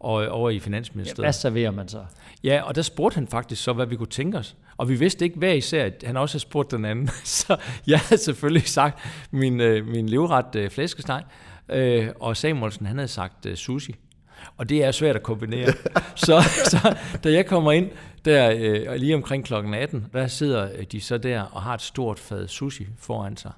og 0.00 0.28
over 0.28 0.50
i 0.50 0.58
Finansministeriet. 0.58 1.18
Ja, 1.18 1.24
hvad 1.24 1.32
serverer 1.32 1.70
man 1.70 1.88
så? 1.88 2.04
Ja, 2.44 2.62
og 2.62 2.74
der 2.74 2.82
spurgte 2.82 3.14
han 3.14 3.28
faktisk 3.28 3.62
så, 3.62 3.72
hvad 3.72 3.86
vi 3.86 3.96
kunne 3.96 4.06
tænke 4.06 4.38
os. 4.38 4.56
Og 4.76 4.88
vi 4.88 4.94
vidste 4.94 5.24
ikke 5.24 5.38
hver 5.38 5.52
især, 5.52 5.84
at 5.84 6.04
han 6.06 6.16
også 6.16 6.32
havde 6.32 6.42
spurgt 6.42 6.70
den 6.70 6.84
anden. 6.84 7.10
Så 7.24 7.56
jeg 7.86 7.98
havde 7.98 8.22
selvfølgelig 8.22 8.68
sagt 8.68 8.98
min, 9.30 9.60
øh, 9.60 9.86
min 9.86 10.08
livret 10.08 10.56
øh, 10.56 10.70
flæskesteg, 10.70 11.22
øh, 11.68 12.08
og 12.20 12.36
Samuelsen 12.36 12.86
han 12.86 12.96
havde 12.96 13.08
sagt 13.08 13.46
sushi. 13.54 13.94
Og 14.56 14.68
det 14.68 14.84
er 14.84 14.90
svært 14.90 15.16
at 15.16 15.22
kombinere. 15.22 15.72
så, 16.14 16.40
så 16.64 16.96
da 17.24 17.32
jeg 17.32 17.46
kommer 17.46 17.72
ind 17.72 17.90
der 18.24 18.52
øh, 18.56 18.94
lige 18.94 19.14
omkring 19.14 19.44
klokken 19.44 19.74
18, 19.74 20.06
der 20.12 20.26
sidder 20.26 20.68
øh, 20.78 20.84
de 20.92 21.00
så 21.00 21.18
der 21.18 21.42
og 21.42 21.62
har 21.62 21.74
et 21.74 21.82
stort 21.82 22.18
fad 22.18 22.48
sushi 22.48 22.86
foran 22.98 23.36
sig. 23.36 23.52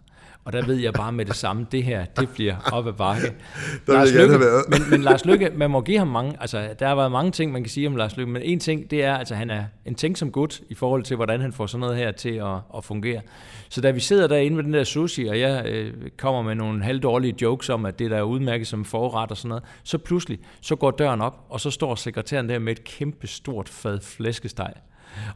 Og 0.49 0.55
der 0.55 0.67
ved 0.67 0.77
jeg 0.77 0.93
bare 0.93 1.13
med 1.13 1.25
det 1.25 1.37
samme, 1.37 1.67
det 1.73 1.85
her, 1.85 2.05
det 2.05 2.29
bliver 2.29 2.57
op 2.73 2.87
ad 2.87 2.93
bakke. 2.93 3.27
Lars 3.89 4.15
Lykke, 4.15 4.39
men, 4.69 4.91
men 4.91 5.03
Lars 5.03 5.25
Lykke, 5.25 5.51
man 5.57 5.71
må 5.71 5.81
give 5.81 5.99
ham 5.99 6.09
mange, 6.09 6.37
altså 6.41 6.69
der 6.79 6.89
har 6.89 6.95
været 6.95 7.13
mange 7.13 7.33
ting, 7.33 7.53
man 7.53 7.63
kan 7.63 7.71
sige 7.71 7.87
om 7.87 7.97
Lars 7.97 8.17
Lykke, 8.17 8.33
men 8.33 8.43
en 8.43 8.61
ting, 8.61 8.91
det 8.91 9.05
er, 9.05 9.15
altså 9.15 9.35
han 9.35 9.51
er 9.51 9.65
en 9.85 9.95
tænksom 9.95 10.33
gut 10.33 10.61
i 10.69 10.75
forhold 10.75 11.03
til, 11.03 11.17
hvordan 11.17 11.41
han 11.41 11.53
får 11.53 11.67
sådan 11.67 11.81
noget 11.81 11.97
her 11.97 12.13
til 12.13 12.29
at, 12.29 12.57
at 12.77 12.85
fungere. 12.85 13.21
Så 13.69 13.81
da 13.81 13.91
vi 13.91 14.01
sidder 14.01 14.27
derinde 14.27 14.57
ved 14.57 14.65
den 14.65 14.75
der 14.75 14.85
sushi, 14.85 15.27
og 15.27 15.41
jeg 15.41 15.67
øh, 15.67 15.95
kommer 16.19 16.43
med 16.43 16.55
nogle 16.55 16.83
halvdårlige 16.83 17.35
jokes 17.43 17.69
om, 17.69 17.87
at 17.87 17.99
det 17.99 18.11
der 18.11 18.17
er 18.17 18.23
udmærket 18.23 18.67
som 18.67 18.85
forret 18.85 19.31
og 19.31 19.37
sådan 19.37 19.49
noget, 19.49 19.65
så 19.83 19.99
pludselig, 19.99 20.39
så 20.61 20.77
går 20.77 20.91
døren 20.91 21.21
op, 21.21 21.47
og 21.49 21.61
så 21.61 21.71
står 21.71 21.95
sekretæren 21.95 22.49
der 22.49 22.59
med 22.59 22.73
et 22.73 22.85
kæmpe 22.85 23.27
stort 23.27 23.69
fad 23.69 24.01
flæskesteg. 24.01 24.73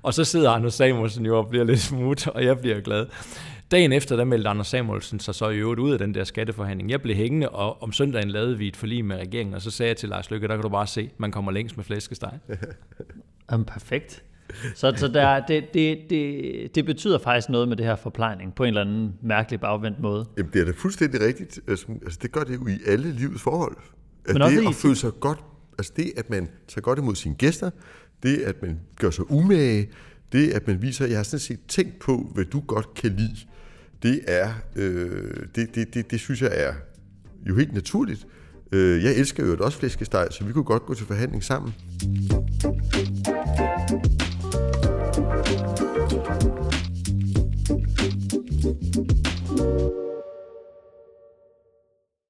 Og 0.03 0.15
så 0.15 0.25
sidder 0.25 0.51
Anders 0.51 0.75
Samuelsen 0.75 1.27
jo 1.27 1.39
og 1.39 1.49
bliver 1.49 1.65
lidt 1.65 1.81
smut, 1.81 2.27
og 2.27 2.45
jeg 2.45 2.59
bliver 2.59 2.81
glad. 2.81 3.07
Dagen 3.73 3.93
efter, 3.93 4.17
der 4.17 4.25
meldte 4.25 4.49
Anders 4.49 4.67
Samuelsen 4.67 5.21
sig 5.21 5.35
så 5.35 5.49
i 5.49 5.59
øvrigt 5.59 5.81
ud 5.81 5.93
af 5.93 5.99
den 5.99 6.15
der 6.15 6.25
skatteforhandling. 6.25 6.91
Jeg 6.91 7.03
blev 7.03 7.17
hængende, 7.17 7.49
og 7.49 7.83
om 7.83 7.93
søndagen 7.93 8.31
lavede 8.31 8.59
vi 8.59 8.69
et 8.69 8.77
forlig 8.77 9.05
med 9.05 9.17
regeringen, 9.17 9.55
og 9.55 9.63
så 9.63 9.71
sagde 9.71 9.89
jeg 9.89 9.97
til 9.97 10.09
Lars 10.09 10.31
Lykke, 10.31 10.49
der 10.49 10.55
kan 10.55 10.63
du 10.63 10.69
bare 10.69 10.87
se, 10.87 11.11
man 11.19 11.31
kommer 11.31 11.53
længst 11.53 11.77
med 11.77 11.85
flæskesteg. 11.85 12.39
Jamen, 13.51 13.65
perfekt. 13.65 14.25
Så, 14.75 14.93
så 14.97 15.09
der, 15.09 15.47
det, 15.47 15.75
det, 15.75 15.99
det, 16.11 16.75
det 16.75 16.85
betyder 16.85 17.19
faktisk 17.19 17.49
noget 17.49 17.69
med 17.69 17.77
det 17.77 17.87
her 17.87 17.97
forplejning 17.97 18.55
på 18.55 18.65
en 18.65 18.69
eller 18.69 18.81
anden 18.81 19.15
mærkelig 19.23 19.61
bagvendt 19.61 20.01
måde. 20.01 20.27
Jamen, 20.37 20.53
det 20.53 20.61
er 20.61 20.65
da 20.65 20.73
fuldstændig 20.77 21.21
rigtigt. 21.21 21.61
Altså, 21.69 21.87
altså 22.05 22.19
det 22.23 22.33
gør 22.33 22.45
det 22.45 22.55
jo 22.55 22.67
i 22.67 22.79
alle 22.87 23.13
livets 23.13 23.43
forhold. 23.43 23.77
At 24.29 24.35
Men 24.35 24.43
det 24.43 24.69
at 24.69 24.75
føle 24.75 24.97
sig 24.97 25.11
godt, 25.21 25.39
altså 25.79 25.93
det, 25.97 26.13
at 26.17 26.31
man 26.31 26.49
tager 26.69 26.83
godt 26.83 26.99
imod 26.99 27.15
sine 27.15 27.35
gæster, 27.35 27.71
det, 28.23 28.37
at 28.37 28.63
man 28.63 28.81
gør 28.97 29.11
sig 29.11 29.31
umage, 29.31 29.89
det, 30.33 30.51
at 30.51 30.67
man 30.67 30.83
viser, 30.83 31.05
at 31.05 31.11
jeg 31.11 31.19
har 31.19 31.25
sådan 31.25 31.41
set 31.41 31.61
tænkt 31.69 31.99
på, 31.99 32.31
hvad 32.35 32.45
du 32.45 32.61
godt 32.61 32.95
kan 32.95 33.11
lide, 33.11 33.37
det 34.03 34.21
er, 34.29 34.49
øh, 34.77 35.47
det, 35.55 35.75
det, 35.75 35.95
det, 35.95 36.11
det 36.11 36.21
synes 36.21 36.43
jeg 36.43 36.51
er 36.55 36.73
jo 37.49 37.57
helt 37.57 37.73
naturligt. 37.73 38.27
Øh, 38.73 39.05
jeg 39.05 39.15
elsker 39.17 39.47
jo 39.47 39.57
også 39.61 39.79
flæskesteg, 39.79 40.29
så 40.31 40.45
vi 40.45 40.53
kunne 40.53 40.65
godt 40.65 40.83
gå 40.83 40.95
til 40.95 41.07
forhandling 41.07 41.45
sammen. 41.45 41.75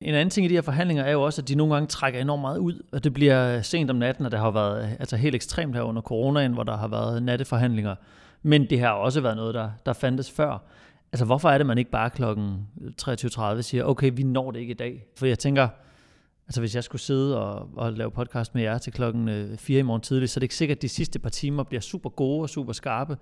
En 0.01 0.15
anden 0.15 0.31
ting 0.31 0.47
i 0.47 0.49
de 0.49 0.55
her 0.55 0.63
forhandlinger 0.63 1.05
er 1.05 1.13
jo 1.13 1.23
også, 1.23 1.43
at 1.43 1.49
de 1.49 1.55
nogle 1.55 1.75
gange 1.75 1.87
trækker 1.87 2.21
enormt 2.21 2.41
meget 2.41 2.59
ud, 2.59 2.83
og 2.93 3.05
det 3.05 3.15
bliver 3.15 3.63
sent 3.63 3.91
om 3.91 3.97
natten, 3.97 4.25
og 4.25 4.33
det 4.33 4.41
har 4.41 4.51
været 4.51 4.97
altså 5.01 5.17
helt 5.17 5.35
ekstremt 5.35 5.75
her 5.75 5.83
under 5.83 6.03
coronaen, 6.03 6.53
hvor 6.53 6.63
der 6.63 6.77
har 6.77 6.89
været 6.89 7.23
natteforhandlinger. 7.23 7.95
Men 8.43 8.71
det 8.71 8.81
har 8.81 8.91
også 8.91 9.21
været 9.21 9.37
noget, 9.37 9.55
der, 9.55 9.71
der 9.87 9.93
fandtes 9.93 10.31
før. 10.31 10.59
Altså 11.13 11.25
hvorfor 11.25 11.51
er 11.51 11.59
det, 11.59 11.67
man 11.67 11.79
ikke 11.79 11.91
bare 11.91 12.11
klokken 12.11 12.67
23.30 13.03 13.63
siger, 13.63 13.85
okay, 13.85 14.11
vi 14.15 14.23
når 14.23 14.51
det 14.51 14.61
ikke 14.61 14.71
i 14.71 14.77
dag? 14.77 15.07
For 15.17 15.27
jeg 15.27 15.39
tænker, 15.39 15.69
altså 16.47 16.61
hvis 16.61 16.75
jeg 16.75 16.85
skulle 16.85 17.03
sidde 17.03 17.41
og, 17.41 17.69
og 17.77 17.93
lave 17.93 18.11
podcast 18.11 18.55
med 18.55 18.63
jer 18.63 18.79
til 18.79 18.93
klokken 18.93 19.29
øh, 19.29 19.59
4 19.59 19.79
i 19.79 19.83
morgen 19.83 20.03
tidlig, 20.03 20.31
så 20.31 20.39
er 20.39 20.41
det 20.41 20.45
ikke 20.45 20.55
sikkert, 20.55 20.79
at 20.79 20.83
de 20.83 20.89
sidste 20.89 21.19
par 21.19 21.31
timer 21.31 21.63
bliver 21.63 21.81
super 21.81 22.11
gode 22.11 22.43
og 22.43 22.51
super 22.51 22.73
skarpe. 22.73 23.17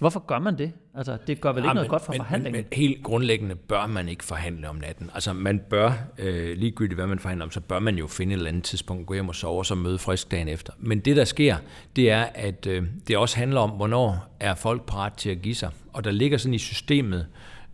Så 0.00 0.02
hvorfor 0.02 0.20
gør 0.26 0.38
man 0.38 0.58
det? 0.58 0.72
Altså, 0.94 1.18
det 1.26 1.40
gør 1.40 1.52
vel 1.52 1.58
ikke 1.58 1.68
ja, 1.68 1.74
noget 1.74 1.86
men, 1.86 1.90
godt 1.90 2.04
for 2.04 2.12
men, 2.12 2.18
forhandlingen? 2.18 2.58
Men, 2.58 2.66
men 2.70 2.78
helt 2.78 3.02
grundlæggende 3.02 3.54
bør 3.54 3.86
man 3.86 4.08
ikke 4.08 4.24
forhandle 4.24 4.68
om 4.68 4.76
natten. 4.76 5.10
Altså, 5.14 5.32
man 5.32 5.58
bør, 5.70 5.92
øh, 6.18 6.56
ligegyldigt 6.56 6.94
hvad 6.98 7.06
man 7.06 7.18
forhandler 7.18 7.44
om, 7.44 7.50
så 7.50 7.60
bør 7.60 7.78
man 7.78 7.98
jo 7.98 8.06
finde 8.06 8.32
et 8.32 8.36
eller 8.36 8.48
andet 8.48 8.64
tidspunkt, 8.64 9.06
gå 9.06 9.14
hjem 9.14 9.28
og 9.28 9.34
sove, 9.34 9.58
og 9.58 9.66
så 9.66 9.74
møde 9.74 9.98
frisk 9.98 10.30
dagen 10.30 10.48
efter. 10.48 10.72
Men 10.78 11.00
det, 11.00 11.16
der 11.16 11.24
sker, 11.24 11.56
det 11.96 12.10
er, 12.10 12.22
at 12.34 12.66
øh, 12.66 12.82
det 13.08 13.16
også 13.16 13.36
handler 13.36 13.60
om, 13.60 13.70
hvornår 13.70 14.36
er 14.40 14.54
folk 14.54 14.86
parat 14.86 15.12
til 15.12 15.30
at 15.30 15.42
give 15.42 15.54
sig. 15.54 15.70
Og 15.92 16.04
der 16.04 16.10
ligger 16.10 16.38
sådan 16.38 16.54
i 16.54 16.58
systemet, 16.58 17.26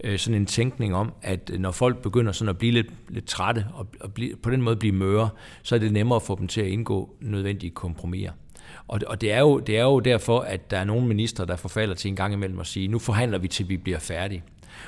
øh, 0.05 0.19
sådan 0.19 0.41
en 0.41 0.47
tænkning 0.47 0.95
om, 0.95 1.12
at 1.23 1.51
når 1.59 1.71
folk 1.71 2.03
begynder 2.03 2.33
sådan 2.33 2.49
at 2.49 2.59
blive 2.59 2.73
lidt, 2.73 2.91
lidt 3.09 3.27
trætte, 3.27 3.67
og, 3.75 3.87
og 4.01 4.12
blive, 4.12 4.37
på 4.37 4.51
den 4.51 4.62
måde 4.62 4.77
blive 4.77 4.95
møre, 4.95 5.29
så 5.62 5.75
er 5.75 5.79
det 5.79 5.93
nemmere 5.93 6.17
at 6.17 6.23
få 6.23 6.37
dem 6.39 6.49
til 6.49 6.61
at 6.61 6.67
indgå 6.67 7.17
nødvendige 7.21 7.71
kompromiser. 7.71 8.33
Og, 8.89 9.01
og 9.07 9.21
det, 9.21 9.33
er 9.33 9.41
jo, 9.41 9.59
det 9.59 9.79
er 9.79 9.83
jo 9.83 10.01
derfor, 10.01 10.41
at 10.41 10.71
der 10.71 10.79
er 10.79 10.85
nogle 10.85 11.07
minister, 11.07 11.45
der 11.45 11.57
forfalder 11.57 11.95
til 11.95 12.09
en 12.09 12.17
gang 12.17 12.33
imellem 12.33 12.61
at 12.61 12.67
sige, 12.67 12.89
nu 12.89 12.99
forhandler 12.99 13.39
vi 13.39 13.49
til 13.49 13.69
vi 13.69 13.77
bliver 13.77 13.99
færdige. 13.99 14.43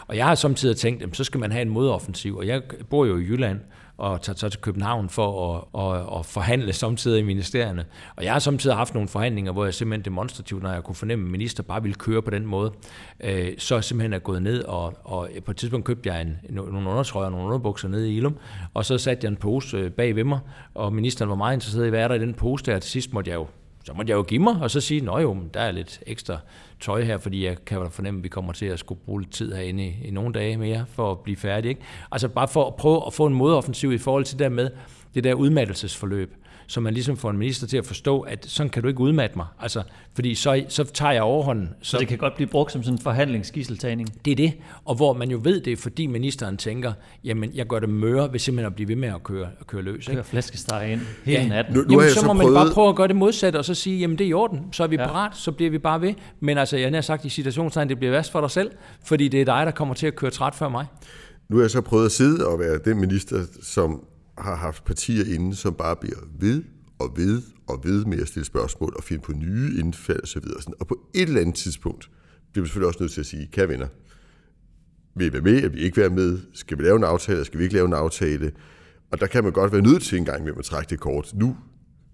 Og 0.07 0.17
jeg 0.17 0.27
har 0.27 0.35
samtidig 0.35 0.77
tænkt, 0.77 1.03
at 1.03 1.17
så 1.17 1.25
skal 1.25 1.41
man 1.41 1.53
have 1.53 1.63
en 1.63 1.69
modoffensiv, 1.69 2.37
og 2.37 2.47
jeg 2.47 2.63
bor 2.91 3.05
jo 3.05 3.19
i 3.19 3.23
Jylland, 3.23 3.61
og 3.99 4.23
tager 4.23 4.37
så 4.37 4.49
til 4.49 4.61
København 4.61 5.09
for 5.09 5.55
at, 5.55 5.83
at, 5.85 6.19
at 6.19 6.27
forhandle 6.27 6.73
samtidig 6.73 7.21
i 7.21 7.23
ministerierne. 7.23 7.85
Og 8.17 8.25
jeg 8.25 8.33
har 8.33 8.39
samtidig 8.39 8.77
haft 8.77 8.95
nogle 8.95 9.09
forhandlinger, 9.09 9.53
hvor 9.53 9.65
jeg 9.65 9.75
simpelthen 9.75 10.05
demonstrativt, 10.05 10.63
når 10.63 10.73
jeg 10.73 10.85
kunne 10.85 10.95
fornemme, 10.95 11.25
at 11.25 11.31
minister 11.31 11.63
bare 11.63 11.83
ville 11.83 11.95
køre 11.95 12.23
på 12.23 12.31
den 12.31 12.47
måde, 12.47 12.73
øh, 13.21 13.53
så 13.59 13.81
simpelthen 13.81 14.13
er 14.13 14.19
gået 14.19 14.43
ned, 14.43 14.65
og, 14.65 14.95
og 15.05 15.29
på 15.45 15.51
et 15.51 15.57
tidspunkt 15.57 15.87
købte 15.87 16.13
jeg 16.13 16.21
en, 16.23 16.39
nogle 16.51 16.91
undertrøjer 16.91 17.27
og 17.27 17.33
nogle 17.33 17.47
underbukser 17.47 17.89
nede 17.89 18.13
i 18.13 18.17
Ilum, 18.17 18.37
og 18.75 18.85
så 18.85 18.99
satte 18.99 19.25
jeg 19.25 19.31
en 19.31 19.37
pose 19.37 19.77
øh, 19.77 19.91
bag 19.91 20.17
ved 20.17 20.25
mig, 20.25 20.39
og 20.75 20.93
ministeren 20.93 21.29
var 21.29 21.37
meget 21.37 21.55
interesseret 21.55 21.87
i, 21.87 21.91
hvad 21.91 22.01
er 22.01 22.09
der 22.09 22.15
i 22.15 22.19
den 22.19 22.35
pose 22.35 22.65
der, 22.65 22.75
og 22.75 22.83
til 22.83 22.91
sidst 22.91 23.13
måtte 23.13 23.31
jeg 23.31 23.37
jo 23.37 23.47
så 23.89 23.95
måtte 23.95 24.11
jeg 24.11 24.17
jo 24.17 24.23
give 24.23 24.43
mig, 24.43 24.57
og 24.61 24.71
så 24.71 24.81
sige, 24.81 25.11
at 25.13 25.23
jo, 25.23 25.37
der 25.55 25.61
er 25.61 25.71
lidt 25.71 26.01
ekstra 26.07 26.39
tøj 26.81 27.03
her, 27.03 27.19
fordi 27.19 27.45
jeg 27.45 27.65
kan 27.65 27.91
fornemme, 27.91 28.19
at 28.19 28.25
vi 28.25 28.29
kommer 28.29 28.53
til 28.53 28.67
at 28.67 28.79
skulle 28.79 29.01
bruge 29.07 29.21
lidt 29.21 29.33
tid 29.33 29.53
herinde 29.53 29.87
i, 29.87 29.97
i 30.05 30.11
nogle 30.11 30.33
dage 30.33 30.57
mere, 30.57 30.85
for 30.89 31.11
at 31.11 31.19
blive 31.19 31.37
færdig. 31.37 31.69
Ikke? 31.69 31.81
Altså 32.13 32.29
bare 32.29 32.49
for 32.49 32.67
at 32.67 32.75
prøve 32.75 33.03
at 33.07 33.15
få 33.15 33.27
en 33.27 33.35
modoffensiv 33.35 33.93
i 33.93 33.99
forhold 33.99 34.25
til 34.25 34.39
det 34.39 34.45
der 34.45 34.49
med 34.49 34.71
det 35.15 35.25
der 35.25 35.35
udmattelsesforløb 35.35 36.35
så 36.69 36.81
man 36.81 36.95
ligesom 36.95 37.17
får 37.17 37.31
en 37.31 37.39
minister 37.39 37.67
til 37.67 37.77
at 37.77 37.87
forstå, 37.87 38.21
at 38.21 38.47
sådan 38.49 38.71
kan 38.71 38.83
du 38.83 38.89
ikke 38.89 39.01
udmatte 39.01 39.37
mig. 39.37 39.47
Altså, 39.61 39.83
fordi 40.15 40.35
så, 40.35 40.65
så 40.69 40.85
tager 40.85 41.13
jeg 41.13 41.23
overhånden. 41.23 41.69
Så, 41.83 41.91
så 41.91 41.99
det 41.99 42.09
kan 42.09 42.19
godt 42.19 42.35
blive 42.35 42.49
brugt 42.49 42.73
som 42.73 42.83
sådan 42.83 42.95
en 42.95 43.03
forhandlingsgisseltagning? 43.03 44.25
Det 44.25 44.31
er 44.31 44.37
det, 44.37 44.53
og 44.85 44.95
hvor 44.95 45.13
man 45.13 45.31
jo 45.31 45.41
ved 45.43 45.61
det, 45.61 45.79
fordi 45.79 46.07
ministeren 46.07 46.57
tænker, 46.57 46.93
jamen 47.25 47.51
jeg 47.55 47.67
gør 47.67 47.79
det 47.79 47.89
møre 47.89 48.33
ved 48.33 48.39
simpelthen 48.39 48.67
at 48.67 48.75
blive 48.75 48.89
ved 48.89 48.97
med 48.97 49.09
at 49.09 49.23
køre, 49.23 49.49
at 49.61 49.67
køre 49.67 49.83
løs. 49.83 50.07
Køre 50.07 50.17
ikke? 50.17 50.29
flæskesteg 50.29 50.93
ind 50.93 51.01
hele 51.25 51.41
ja. 51.41 51.49
natten. 51.49 51.75
Nu, 51.75 51.83
nu 51.83 51.91
jamen, 51.91 52.09
så, 52.09 52.21
så 52.21 52.27
må 52.27 52.35
prøvet... 52.35 52.53
man 52.53 52.65
bare 52.65 52.75
prøve 52.75 52.89
at 52.89 52.97
gøre 52.97 53.09
det 53.09 53.17
modsatte, 53.17 53.57
og 53.57 53.65
så 53.65 53.75
sige, 53.75 53.99
jamen 53.99 54.19
det 54.19 54.25
er 54.25 54.29
i 54.29 54.33
orden, 54.33 54.73
så 54.73 54.83
er 54.83 54.87
vi 54.87 54.97
ja. 54.97 55.07
parat, 55.07 55.37
så 55.37 55.53
bliver 55.53 55.71
vi 55.71 55.79
bare 55.79 56.01
ved. 56.01 56.15
Men 56.41 56.59
altså, 56.59 56.77
jeg 56.77 56.91
har 56.91 57.01
sagt 57.01 57.25
i 57.25 57.29
situationstegn, 57.29 57.89
det 57.89 57.99
bliver 57.99 58.11
værst 58.11 58.33
for 58.33 58.41
dig 58.41 58.51
selv, 58.51 58.71
fordi 59.05 59.29
det 59.29 59.41
er 59.41 59.45
dig, 59.45 59.67
der 59.67 59.73
kommer 59.73 59.95
til 59.95 60.07
at 60.07 60.17
køre 60.17 60.31
træt 60.31 60.55
før 60.55 60.69
mig. 60.69 60.87
Nu 61.49 61.57
har 61.57 61.63
jeg 61.63 61.71
så 61.71 61.81
prøvet 61.81 62.07
at 62.07 62.13
sidde 62.13 62.47
og 62.47 62.59
være 62.59 62.79
den 62.85 63.01
minister, 63.01 63.37
som 63.63 64.05
har 64.41 64.57
haft 64.57 64.85
partier 64.85 65.35
inde, 65.35 65.57
som 65.57 65.75
bare 65.75 65.97
bliver 65.97 66.19
ved 66.39 66.63
og 66.99 67.13
ved 67.17 67.43
og 67.67 67.85
ved 67.85 68.05
med 68.05 68.21
at 68.21 68.29
stille 68.29 68.47
spørgsmål 68.47 68.95
og 68.97 69.05
finde 69.05 69.23
på 69.23 69.33
nye 69.33 69.79
indfald 69.79 70.23
osv. 70.23 70.45
Og 70.81 70.87
på 70.87 70.99
et 71.15 71.23
eller 71.23 71.41
andet 71.41 71.55
tidspunkt 71.55 72.11
bliver 72.53 72.63
vi 72.63 72.69
selvfølgelig 72.69 72.89
også 72.89 73.03
nødt 73.03 73.13
til 73.13 73.21
at 73.21 73.27
sige, 73.27 73.49
kære 73.53 73.69
venner, 73.69 73.87
vil 75.15 75.27
I 75.27 75.33
være 75.33 75.43
med, 75.43 75.57
eller 75.57 75.69
vil 75.69 75.81
I 75.81 75.85
ikke 75.85 75.97
være 75.97 76.11
med? 76.11 76.39
Skal 76.53 76.79
vi 76.79 76.83
lave 76.83 76.97
en 76.97 77.05
aftale, 77.05 77.37
eller 77.37 77.45
skal 77.45 77.59
vi 77.59 77.65
ikke 77.65 77.75
lave 77.75 77.87
en 77.87 77.93
aftale? 77.93 78.53
Og 79.13 79.21
der 79.21 79.27
kan 79.27 79.45
man 79.45 79.53
godt 79.53 79.73
være 79.73 79.83
nødt 79.83 80.03
til 80.03 80.19
en 80.19 80.25
gang 80.25 80.45
med 80.45 80.53
at 80.59 80.65
trække 80.65 80.91
det 80.91 81.01
kort. 81.01 81.33
Nu, 81.35 81.57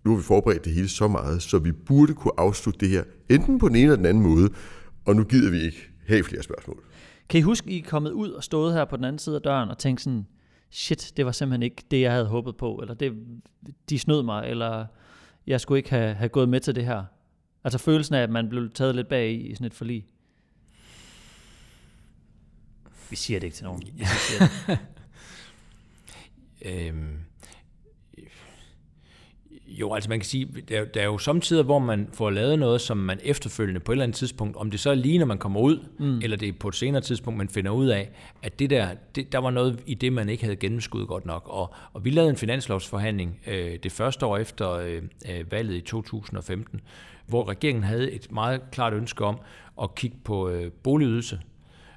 nu 0.05 0.11
har 0.11 0.17
vi 0.17 0.23
forberedt 0.23 0.65
det 0.65 0.73
hele 0.73 0.89
så 0.89 1.09
meget, 1.09 1.43
så 1.43 1.59
vi 1.59 1.73
burde 1.73 2.15
kunne 2.15 2.33
afslutte 2.39 2.81
det 2.81 2.89
her, 2.89 3.05
enten 3.31 3.59
på 3.59 3.69
den 3.69 3.77
ene 3.77 3.85
eller 3.85 3.97
den 3.97 4.07
anden 4.07 4.23
måde, 4.23 4.51
og 5.05 5.17
nu 5.17 5.25
gider 5.25 5.51
vi 5.51 5.61
ikke 5.61 5.91
have 6.07 6.25
flere 6.25 6.43
spørgsmål. 6.43 6.83
Kan 7.29 7.41
I 7.41 7.43
huske, 7.43 7.71
I 7.71 7.79
er 7.79 7.89
kommet 7.89 8.11
ud 8.11 8.31
og 8.31 8.45
stået 8.45 8.75
her 8.75 8.85
på 8.85 8.97
den 8.97 9.05
anden 9.05 9.19
side 9.19 9.37
af 9.37 9.43
døren 9.43 9.69
og 9.69 9.79
tænkt 9.79 10.01
sådan, 10.01 10.27
shit, 10.75 11.13
det 11.17 11.27
var 11.27 11.33
simpelthen 11.33 11.63
ikke 11.63 11.85
det, 11.91 12.01
jeg 12.01 12.13
havde 12.13 12.27
håbet 12.27 12.57
på, 12.57 12.77
eller 12.77 12.95
det, 12.95 13.13
de 13.89 13.99
snød 13.99 14.23
mig, 14.23 14.49
eller 14.49 14.87
jeg 15.47 15.61
skulle 15.61 15.79
ikke 15.79 15.91
have, 15.91 16.15
have 16.15 16.29
gået 16.29 16.49
med 16.49 16.61
til 16.61 16.75
det 16.75 16.85
her. 16.85 17.05
Altså 17.65 17.79
følelsen 17.79 18.15
af, 18.15 18.23
at 18.23 18.31
man 18.31 18.49
blev 18.49 18.71
taget 18.71 18.95
lidt 18.95 19.09
bag 19.09 19.33
i, 19.33 19.55
sådan 19.55 19.67
et 19.67 19.75
forlig. 19.75 20.07
Vi 23.11 23.17
siger 23.17 23.41
det 23.41 23.47
ikke 23.47 23.57
til 23.57 23.65
nogen. 23.65 23.83
Jeg 23.99 24.07
siger 24.07 24.49
det. 24.67 24.79
øhm, 26.89 27.19
jo, 29.81 29.95
altså 29.95 30.11
man 30.11 30.19
kan 30.19 30.25
sige, 30.25 30.49
der, 30.69 30.85
der 30.85 31.01
er 31.01 31.05
jo 31.05 31.19
samtidig, 31.19 31.65
hvor 31.65 31.79
man 31.79 32.09
får 32.13 32.31
lavet 32.31 32.59
noget, 32.59 32.81
som 32.81 32.97
man 32.97 33.19
efterfølgende 33.23 33.81
på 33.81 33.93
et 33.93 33.95
eller 33.95 34.03
andet 34.03 34.17
tidspunkt, 34.17 34.57
om 34.57 34.71
det 34.71 34.81
så 34.81 34.91
er 34.91 34.95
lige 34.95 35.19
når 35.19 35.27
man 35.27 35.39
kommer 35.39 35.61
ud, 35.61 35.79
mm. 35.99 36.19
eller 36.19 36.37
det 36.37 36.49
er 36.49 36.53
på 36.61 36.69
et 36.69 36.75
senere 36.75 37.03
tidspunkt, 37.03 37.39
man 37.39 37.49
finder 37.49 37.71
ud 37.71 37.87
af, 37.87 38.11
at 38.43 38.59
det 38.59 38.71
der, 38.71 38.89
det, 39.15 39.33
der 39.33 39.39
var 39.39 39.51
noget 39.51 39.81
i 39.87 39.95
det, 39.95 40.13
man 40.13 40.29
ikke 40.29 40.45
havde 40.45 40.57
gennemskuddet 40.57 41.09
godt 41.09 41.27
nok. 41.27 41.43
Og, 41.47 41.75
og 41.93 42.05
vi 42.05 42.11
lavede 42.11 42.31
en 42.31 42.37
finanslovsforhandling 42.37 43.41
øh, 43.47 43.79
det 43.83 43.93
første 43.93 44.27
år 44.27 44.37
efter 44.37 44.71
øh, 44.71 45.03
øh 45.31 45.53
valget 45.53 45.75
i 45.75 45.81
2015, 45.81 46.81
hvor 47.27 47.49
regeringen 47.49 47.85
havde 47.85 48.13
et 48.13 48.33
meget 48.33 48.61
klart 48.73 48.93
ønske 48.93 49.25
om 49.25 49.39
at 49.83 49.95
kigge 49.95 50.17
på 50.25 50.49
øh, 50.49 50.71
boligydelse, 50.73 51.41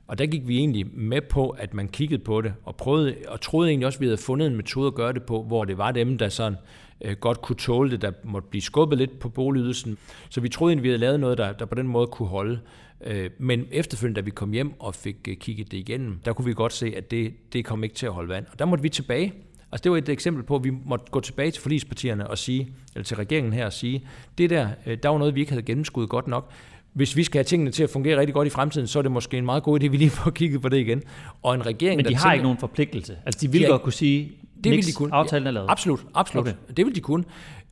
og 0.08 0.18
der 0.18 0.26
gik 0.26 0.48
vi 0.48 0.58
egentlig 0.58 0.86
med 0.94 1.22
på, 1.22 1.50
at 1.50 1.74
man 1.74 1.88
kiggede 1.88 2.24
på 2.24 2.42
det, 2.42 2.54
og, 2.63 2.76
prøvede, 2.76 3.16
og 3.28 3.42
troede 3.42 3.70
egentlig 3.70 3.86
også, 3.86 3.98
at 3.98 4.02
vi 4.02 4.06
havde 4.06 4.18
fundet 4.18 4.48
en 4.48 4.56
metode 4.56 4.88
at 4.88 4.96
gøre 4.96 5.13
det 5.13 5.24
på, 5.24 5.44
hvor 5.44 5.66
det 5.66 5.78
var 5.78 5.92
dem, 5.92 6.18
der 6.18 6.30
sådan 6.30 6.58
øh, 7.02 7.16
godt 7.16 7.42
kunne 7.42 7.56
tåle 7.56 7.92
det, 7.92 8.02
der 8.02 8.12
måtte 8.24 8.48
blive 8.50 8.62
skubbet 8.62 8.98
lidt 8.98 9.20
på 9.20 9.30
boligydelsen. 9.30 9.98
Så 10.30 10.42
vi 10.42 10.50
troede 10.50 10.72
egentlig, 10.72 10.84
vi 10.84 10.90
havde 10.90 11.00
lavet 11.00 11.20
noget, 11.20 11.38
der, 11.38 11.54
der 11.54 11.66
på 11.66 11.76
den 11.76 11.88
måde 11.88 12.08
kunne 12.08 12.30
holde. 12.30 12.60
Øh, 13.06 13.30
men 13.38 13.66
efterfølgende, 13.72 14.22
da 14.22 14.26
vi 14.26 14.32
kom 14.32 14.52
hjem 14.52 14.80
og 14.80 14.96
fik 14.96 15.16
øh, 15.28 15.36
kigget 15.36 15.72
det 15.72 15.78
igennem, 15.78 16.20
der 16.26 16.34
kunne 16.34 16.46
vi 16.46 16.54
godt 16.54 16.74
se, 16.74 16.94
at 16.96 17.12
det, 17.12 17.54
det 17.54 17.66
kom 17.66 17.84
ikke 17.84 17.96
til 17.96 18.06
at 18.06 18.14
holde 18.14 18.30
vand. 18.30 18.46
Og 18.52 18.60
der 18.60 18.66
måtte 18.66 18.82
vi 18.82 18.90
tilbage. 18.90 19.34
Altså 19.72 19.84
det 19.84 19.92
var 19.92 19.98
et 19.98 20.10
eksempel 20.10 20.44
på, 20.44 20.56
at 20.56 20.64
vi 20.64 20.72
måtte 20.86 21.06
gå 21.12 21.20
tilbage 21.20 21.52
til 21.52 21.62
forlispartierne 21.62 22.30
og 22.30 22.38
sige, 22.38 22.74
eller 22.96 23.04
til 23.04 23.18
regeringen 23.18 23.54
her 23.54 23.66
og 23.66 23.74
sige, 23.74 24.08
det 24.38 24.50
der, 24.50 24.70
øh, 24.86 24.98
der 25.04 25.10
var 25.10 25.18
noget, 25.18 25.36
vi 25.36 25.40
ikke 25.40 25.52
havde 25.52 25.66
gennemskuddet 25.66 26.10
godt 26.10 26.28
nok 26.28 26.52
hvis 26.98 27.16
vi 27.16 27.24
skal 27.24 27.40
have 27.40 27.44
tingene 27.44 27.72
til 27.72 27.84
at 27.84 27.90
fungere 27.90 28.20
rigtig 28.20 28.34
godt 28.34 28.48
i 28.48 28.50
fremtiden, 28.50 28.88
så 28.88 29.00
er 29.00 29.04
det 29.04 29.12
måske 29.12 29.38
en 29.38 29.46
meget 29.46 29.64
god 29.64 29.80
idé, 29.80 29.86
at 29.86 29.92
vi 29.92 29.98
lige 29.98 30.10
får 30.10 30.32
kigget 30.32 30.62
på 30.62 30.70
det 30.70 30.78
igen. 30.78 31.04
Og 31.44 31.56
en 31.56 31.66
regering, 31.66 31.98
Men 31.98 32.06
de 32.06 32.10
der 32.10 32.16
har 32.16 32.24
tænker, 32.24 32.34
ikke 32.34 32.44
nogen 32.44 32.58
forpligtelse. 32.58 33.18
Altså 33.26 33.40
de 33.42 33.52
vil 33.52 33.62
ja, 33.62 33.68
godt 33.68 33.82
kunne 33.82 33.94
sige, 33.94 34.32
det 34.63 34.72
vil 34.72 34.86
de 34.86 34.93
kunne. 34.93 35.13
aftalen 35.13 35.48
er 35.48 35.52
lavet. 35.52 35.67
Absolut, 35.70 36.00
absolut. 36.13 36.48
Okay. 36.48 36.58
Det 36.78 36.86
vil 36.86 36.96
de 36.96 37.02
kunne. 37.02 37.24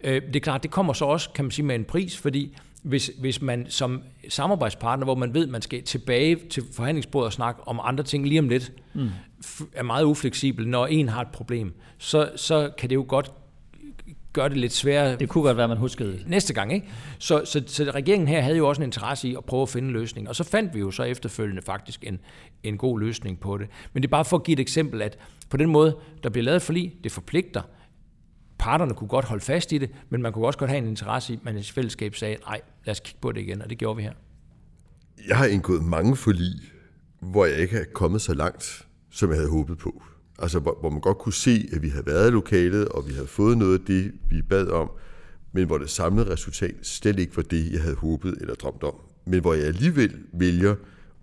Øh, 0.04 0.22
det 0.22 0.36
er 0.36 0.40
klart, 0.40 0.64
det 0.64 0.72
kommer 0.72 0.94
så 0.94 1.06
også, 1.06 1.30
kan 1.30 1.46
man 1.46 1.52
sige, 1.52 1.66
med 1.66 1.76
en 1.76 1.86
pris, 1.86 2.18
fordi 2.18 2.56
hvis, 2.84 3.12
hvis 3.20 3.42
man 3.42 3.66
som 3.70 4.02
samarbejdspartner, 4.30 5.06
hvor 5.06 5.16
man 5.16 5.34
ved, 5.34 5.48
man 5.48 5.62
skal 5.62 5.84
tilbage 5.84 6.36
til 6.50 6.64
forhandlingsbordet 6.74 7.26
og 7.26 7.34
snakke 7.34 7.68
om 7.68 7.80
andre 7.84 8.04
ting 8.04 8.28
lige 8.28 8.40
om 8.40 8.50
lidt, 8.50 8.72
mm. 8.94 9.10
er 9.74 9.84
meget 9.84 10.04
ufleksibel, 10.04 10.68
når 10.68 10.88
en 10.88 11.10
har 11.10 11.22
et 11.22 11.28
problem, 11.28 11.74
så, 11.98 12.32
så 12.36 12.70
kan 12.78 12.90
det 12.90 12.96
jo 12.96 13.06
godt 13.08 13.32
gør 14.36 14.48
det 14.48 14.58
lidt 14.58 14.74
sværere. 14.74 15.16
Det 15.16 15.30
kunne 15.30 15.44
godt 15.44 15.58
være, 15.58 15.68
man 15.68 15.78
huskede 15.78 16.24
Næste 16.28 16.54
gang, 16.54 16.74
ikke? 16.74 16.88
Så, 17.20 17.42
så, 17.46 17.64
så 17.68 17.84
regeringen 17.84 18.28
her 18.28 18.42
havde 18.42 18.58
jo 18.58 18.68
også 18.68 18.82
en 18.82 18.86
interesse 18.86 19.28
i 19.28 19.36
at 19.36 19.46
prøve 19.46 19.62
at 19.62 19.70
finde 19.70 19.88
en 19.88 19.94
løsning. 19.94 20.30
Og 20.30 20.36
så 20.36 20.44
fandt 20.44 20.74
vi 20.74 20.80
jo 20.80 20.92
så 20.92 21.04
efterfølgende 21.04 21.62
faktisk 21.62 22.04
en, 22.08 22.20
en 22.64 22.78
god 22.78 23.00
løsning 23.00 23.40
på 23.40 23.58
det. 23.58 23.68
Men 23.94 24.04
det 24.04 24.08
er 24.08 24.12
bare 24.12 24.26
for 24.26 24.38
at 24.38 24.44
give 24.44 24.54
et 24.54 24.60
eksempel, 24.60 25.02
at 25.02 25.18
på 25.50 25.58
den 25.58 25.70
måde, 25.70 25.98
der 26.24 26.30
bliver 26.30 26.44
lavet 26.44 26.62
forlig, 26.62 26.96
det 27.04 27.12
forpligter. 27.12 27.62
Parterne 28.58 28.94
kunne 28.94 29.08
godt 29.08 29.26
holde 29.26 29.44
fast 29.44 29.72
i 29.72 29.78
det, 29.78 29.90
men 30.10 30.22
man 30.22 30.34
kunne 30.34 30.46
også 30.46 30.60
godt 30.60 30.70
have 30.70 30.78
en 30.78 30.88
interesse 30.88 31.34
i, 31.34 31.36
at 31.36 31.46
man 31.46 31.58
i 31.58 31.64
fællesskab 31.64 32.16
sagde, 32.16 32.38
nej, 32.48 32.62
lad 32.86 32.92
os 32.92 33.00
kigge 33.00 33.20
på 33.22 33.32
det 33.32 33.42
igen, 33.42 33.62
og 33.62 33.70
det 33.70 33.78
gjorde 33.78 33.98
vi 33.98 34.04
her. 34.04 34.14
Jeg 35.28 35.38
har 35.38 35.46
indgået 35.46 35.84
mange 35.84 36.16
forlig, 36.16 36.54
hvor 37.20 37.46
jeg 37.46 37.58
ikke 37.58 37.78
er 37.78 37.86
kommet 37.94 38.22
så 38.22 38.34
langt, 38.34 38.88
som 39.12 39.30
jeg 39.30 39.38
havde 39.38 39.50
håbet 39.50 39.78
på. 39.78 40.04
Altså, 40.40 40.60
hvor, 40.60 40.78
hvor 40.80 40.90
man 40.90 41.02
godt 41.02 41.18
kunne 41.18 41.34
se, 41.34 41.70
at 41.74 41.82
vi 41.82 41.90
havde 41.90 42.06
været 42.06 42.28
i 42.28 42.32
lokalet, 42.32 42.88
og 42.88 43.08
vi 43.08 43.14
havde 43.14 43.28
fået 43.28 43.58
noget 43.58 43.80
af 43.80 43.86
det, 43.86 44.12
vi 44.30 44.42
bad 44.42 44.68
om, 44.68 44.92
men 45.54 45.66
hvor 45.66 45.78
det 45.78 45.90
samlede 45.90 46.32
resultat 46.32 46.76
slet 46.82 47.20
ikke 47.20 47.38
var 47.38 47.44
det, 47.44 47.72
jeg 47.72 47.82
havde 47.82 47.96
håbet 47.96 48.38
eller 48.42 48.56
drømt 48.56 48.84
om. 48.84 48.96
Men 49.26 49.42
hvor 49.42 49.54
jeg 49.54 49.66
alligevel 49.66 50.18
vælger 50.34 50.76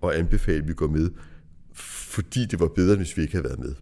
at 0.03 0.11
anbefale, 0.11 0.59
at 0.59 0.69
vi 0.69 0.75
går 0.75 0.89
med, 0.89 1.11
fordi 1.75 2.47
det 2.47 2.61
var 2.61 2.69
bedre, 2.69 2.97
hvis 2.97 3.17
vi 3.17 3.23
ikke 3.23 3.35
havde 3.35 3.45
været 3.45 3.59
med. 3.59 3.75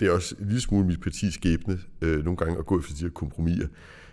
Det 0.00 0.08
er 0.08 0.12
også 0.12 0.34
en 0.40 0.46
lille 0.46 0.60
smule 0.60 0.86
mit 0.86 1.00
partis 1.00 1.34
skæbne 1.34 1.80
øh, 2.02 2.24
nogle 2.24 2.36
gange 2.36 2.58
at 2.58 2.66
gå 2.66 2.78
efter 2.78 2.94
de 2.94 3.00
her 3.00 3.10
kompromiser, 3.10 3.66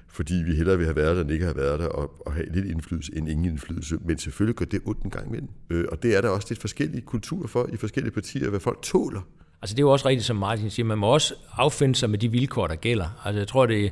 fordi 0.08 0.34
vi 0.34 0.56
hellere 0.56 0.78
vil 0.78 0.86
have 0.86 0.96
været 0.96 1.16
der, 1.16 1.22
end 1.22 1.32
ikke 1.32 1.46
have 1.46 1.56
været 1.56 1.80
der, 1.80 1.88
og, 1.88 2.28
og 2.28 2.34
have 2.34 2.52
lidt 2.54 2.66
indflydelse 2.66 3.12
end 3.16 3.30
ingen 3.30 3.46
indflydelse. 3.46 3.98
Men 4.06 4.18
selvfølgelig 4.18 4.56
gør 4.56 4.66
det 4.66 4.82
ondt 4.86 5.04
en 5.04 5.10
gang 5.10 5.28
imellem. 5.28 5.50
Øh, 5.70 5.86
og 5.92 6.04
det 6.04 6.16
er 6.18 6.22
der 6.22 6.30
også 6.30 6.48
lidt 6.50 6.62
forskellige 6.62 7.02
kulturer 7.02 7.48
for 7.48 7.70
i 7.74 7.78
forskellige 7.78 8.14
partier, 8.14 8.50
hvad 8.50 8.60
folk 8.60 8.82
tåler 8.82 9.22
Altså 9.62 9.76
det 9.76 9.80
er 9.80 9.86
jo 9.86 9.92
også 9.92 10.08
rigtigt, 10.08 10.26
som 10.26 10.36
Martin 10.36 10.70
siger, 10.70 10.86
man 10.86 10.98
må 10.98 11.08
også 11.08 11.34
affinde 11.58 11.96
sig 11.96 12.10
med 12.10 12.20
de 12.20 12.32
vilkår, 12.32 12.68
der 12.68 12.76
gælder. 12.76 13.22
Altså 13.26 13.40
jeg 13.40 13.48
tror, 13.48 13.66
det 13.66 13.86
er 13.86 13.90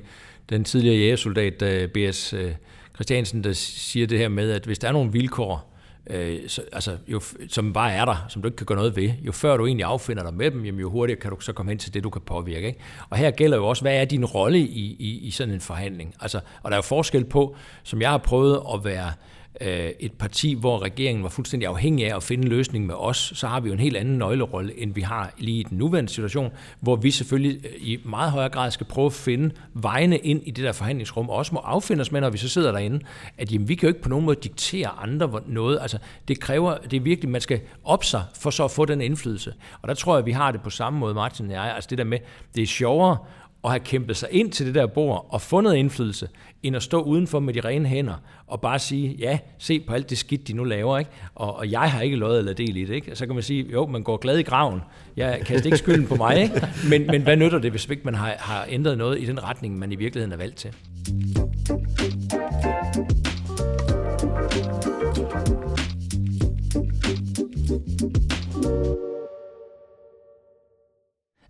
den 0.49 0.63
tidligere 0.63 0.97
jægersoldat, 0.97 1.91
B.S. 1.93 2.33
Øh, 2.33 2.51
Christiansen, 2.95 3.43
der 3.43 3.53
siger 3.53 4.07
det 4.07 4.19
her 4.19 4.29
med, 4.29 4.51
at 4.51 4.65
hvis 4.65 4.79
der 4.79 4.87
er 4.87 4.91
nogle 4.91 5.11
vilkår, 5.11 5.73
øh, 6.09 6.39
så, 6.47 6.61
altså, 6.71 6.97
jo, 7.07 7.21
som 7.49 7.73
bare 7.73 7.91
er 7.93 8.05
der, 8.05 8.25
som 8.29 8.41
du 8.41 8.47
ikke 8.47 8.55
kan 8.55 8.65
gøre 8.65 8.77
noget 8.77 8.95
ved, 8.95 9.11
jo 9.21 9.31
før 9.31 9.57
du 9.57 9.65
egentlig 9.65 9.85
affinder 9.85 10.23
dig 10.23 10.33
med 10.33 10.51
dem, 10.51 10.65
jamen, 10.65 10.81
jo 10.81 10.89
hurtigere 10.89 11.19
kan 11.19 11.31
du 11.31 11.39
så 11.39 11.53
komme 11.53 11.71
hen 11.71 11.79
til 11.79 11.93
det, 11.93 12.03
du 12.03 12.09
kan 12.09 12.21
påvirke. 12.21 12.67
Ikke? 12.67 12.79
Og 13.09 13.17
her 13.17 13.31
gælder 13.31 13.57
jo 13.57 13.67
også, 13.67 13.81
hvad 13.81 14.01
er 14.01 14.05
din 14.05 14.25
rolle 14.25 14.59
i, 14.59 14.95
i, 14.99 15.27
i 15.27 15.31
sådan 15.31 15.53
en 15.53 15.61
forhandling? 15.61 16.15
Altså, 16.19 16.39
og 16.63 16.71
der 16.71 16.75
er 16.75 16.77
jo 16.77 16.81
forskel 16.81 17.25
på, 17.25 17.55
som 17.83 18.01
jeg 18.01 18.09
har 18.09 18.17
prøvet 18.17 18.61
at 18.73 18.85
være 18.85 19.11
øh, 19.61 19.89
et 19.99 20.13
parti, 20.13 20.53
hvor 20.53 20.81
regeringen 20.81 21.23
var 21.23 21.29
fuldstændig 21.29 21.69
afhængig 21.69 22.11
af 22.11 22.15
at 22.15 22.23
finde 22.23 22.43
en 22.43 22.49
løsning 22.49 22.85
med 22.85 22.95
os, 22.97 23.31
så 23.35 23.47
har 23.47 23.59
vi 23.59 23.67
jo 23.67 23.73
en 23.73 23.79
helt 23.79 23.97
anden 23.97 24.17
nøglerolle, 24.17 24.79
end 24.81 24.93
vi 24.93 25.01
har 25.01 25.33
lige 25.37 25.59
i 25.59 25.63
den 25.63 25.77
nuværende 25.77 26.09
situation, 26.09 26.51
hvor 26.79 26.95
vi 26.95 27.11
selvfølgelig 27.11 27.65
øh, 27.65 27.71
i 27.87 27.99
meget 28.05 28.31
højere 28.31 28.49
grad 28.49 28.71
skal 28.71 28.85
prøve 28.85 29.05
at 29.05 29.13
finde 29.13 29.51
vejene 29.73 30.17
ind 30.17 30.41
i 30.45 30.51
det 30.51 30.63
der 30.63 30.71
forhandlingsrum, 30.71 31.29
og 31.29 31.35
også 31.35 31.53
må 31.53 31.59
affinde 31.59 32.01
os 32.01 32.11
med, 32.11 32.21
når 32.21 32.29
vi 32.29 32.37
så 32.37 32.49
sidder 32.49 32.71
derinde, 32.71 32.99
at 33.37 33.53
jamen, 33.53 33.69
vi 33.69 33.75
kan 33.75 33.87
jo 33.87 33.93
ikke 33.93 34.01
på 34.01 34.09
nogen 34.09 34.25
måde 34.25 34.37
diktere 34.43 34.87
andre 34.87 35.41
noget. 35.47 35.79
Altså, 35.81 35.97
det 36.27 36.39
kræver, 36.39 36.77
det 36.77 36.97
er 36.97 37.01
virkelig, 37.01 37.29
man 37.29 37.41
skal 37.41 37.61
op 37.83 38.03
sig 38.03 38.23
for 38.39 38.49
så 38.49 38.63
at 38.63 38.71
få 38.71 38.85
den 38.85 39.01
indflydelse. 39.01 39.53
Og 39.81 39.87
der 39.87 39.93
tror 39.93 40.15
jeg, 40.17 40.25
vi 40.25 40.31
har 40.31 40.51
det 40.51 40.61
på 40.61 40.69
samme 40.69 40.99
måde, 40.99 41.13
Martin 41.13 41.45
og 41.45 41.51
jeg. 41.51 41.75
Altså 41.75 41.87
det 41.89 41.97
der 41.97 42.03
med, 42.03 42.19
det 42.55 42.63
er 42.63 42.67
sjovere 42.67 43.17
at 43.63 43.69
have 43.69 43.79
kæmpet 43.79 44.17
sig 44.17 44.29
ind 44.31 44.51
til 44.51 44.65
det 44.65 44.75
der 44.75 44.87
bord 44.87 45.27
og 45.29 45.41
fundet 45.41 45.75
indflydelse, 45.75 46.29
end 46.63 46.75
at 46.75 46.83
stå 46.83 47.01
udenfor 47.01 47.39
med 47.39 47.53
de 47.53 47.59
rene 47.59 47.87
hænder 47.87 48.13
og 48.47 48.61
bare 48.61 48.79
sige, 48.79 49.15
ja, 49.19 49.39
se 49.57 49.79
på 49.79 49.93
alt 49.93 50.09
det 50.09 50.17
skidt, 50.17 50.47
de 50.47 50.53
nu 50.53 50.63
laver, 50.63 50.97
ikke? 50.97 51.11
Og, 51.35 51.55
og 51.55 51.71
jeg 51.71 51.91
har 51.91 52.01
ikke 52.01 52.17
løjet 52.17 52.39
eller 52.39 52.53
del 52.53 52.77
i 52.77 52.85
det. 52.85 52.93
Ikke? 52.93 53.15
Så 53.15 53.25
kan 53.25 53.35
man 53.35 53.43
sige, 53.43 53.65
jo, 53.71 53.85
man 53.85 54.03
går 54.03 54.17
glad 54.17 54.37
i 54.37 54.43
graven. 54.43 54.81
Jeg 55.17 55.41
kaster 55.45 55.65
ikke 55.65 55.77
skylden 55.77 56.07
på 56.07 56.15
mig, 56.15 56.41
ikke? 56.41 56.67
Men, 56.89 57.07
men 57.07 57.21
hvad 57.21 57.35
nytter 57.35 57.59
det, 57.59 57.71
hvis 57.71 57.89
ikke 57.89 58.03
man 58.05 58.15
har, 58.15 58.35
har 58.39 58.65
ændret 58.69 58.97
noget 58.97 59.19
i 59.19 59.25
den 59.25 59.43
retning, 59.43 59.79
man 59.79 59.91
i 59.91 59.95
virkeligheden 59.95 60.33
er 60.33 60.37
valgt 60.37 60.55
til? 60.55 60.73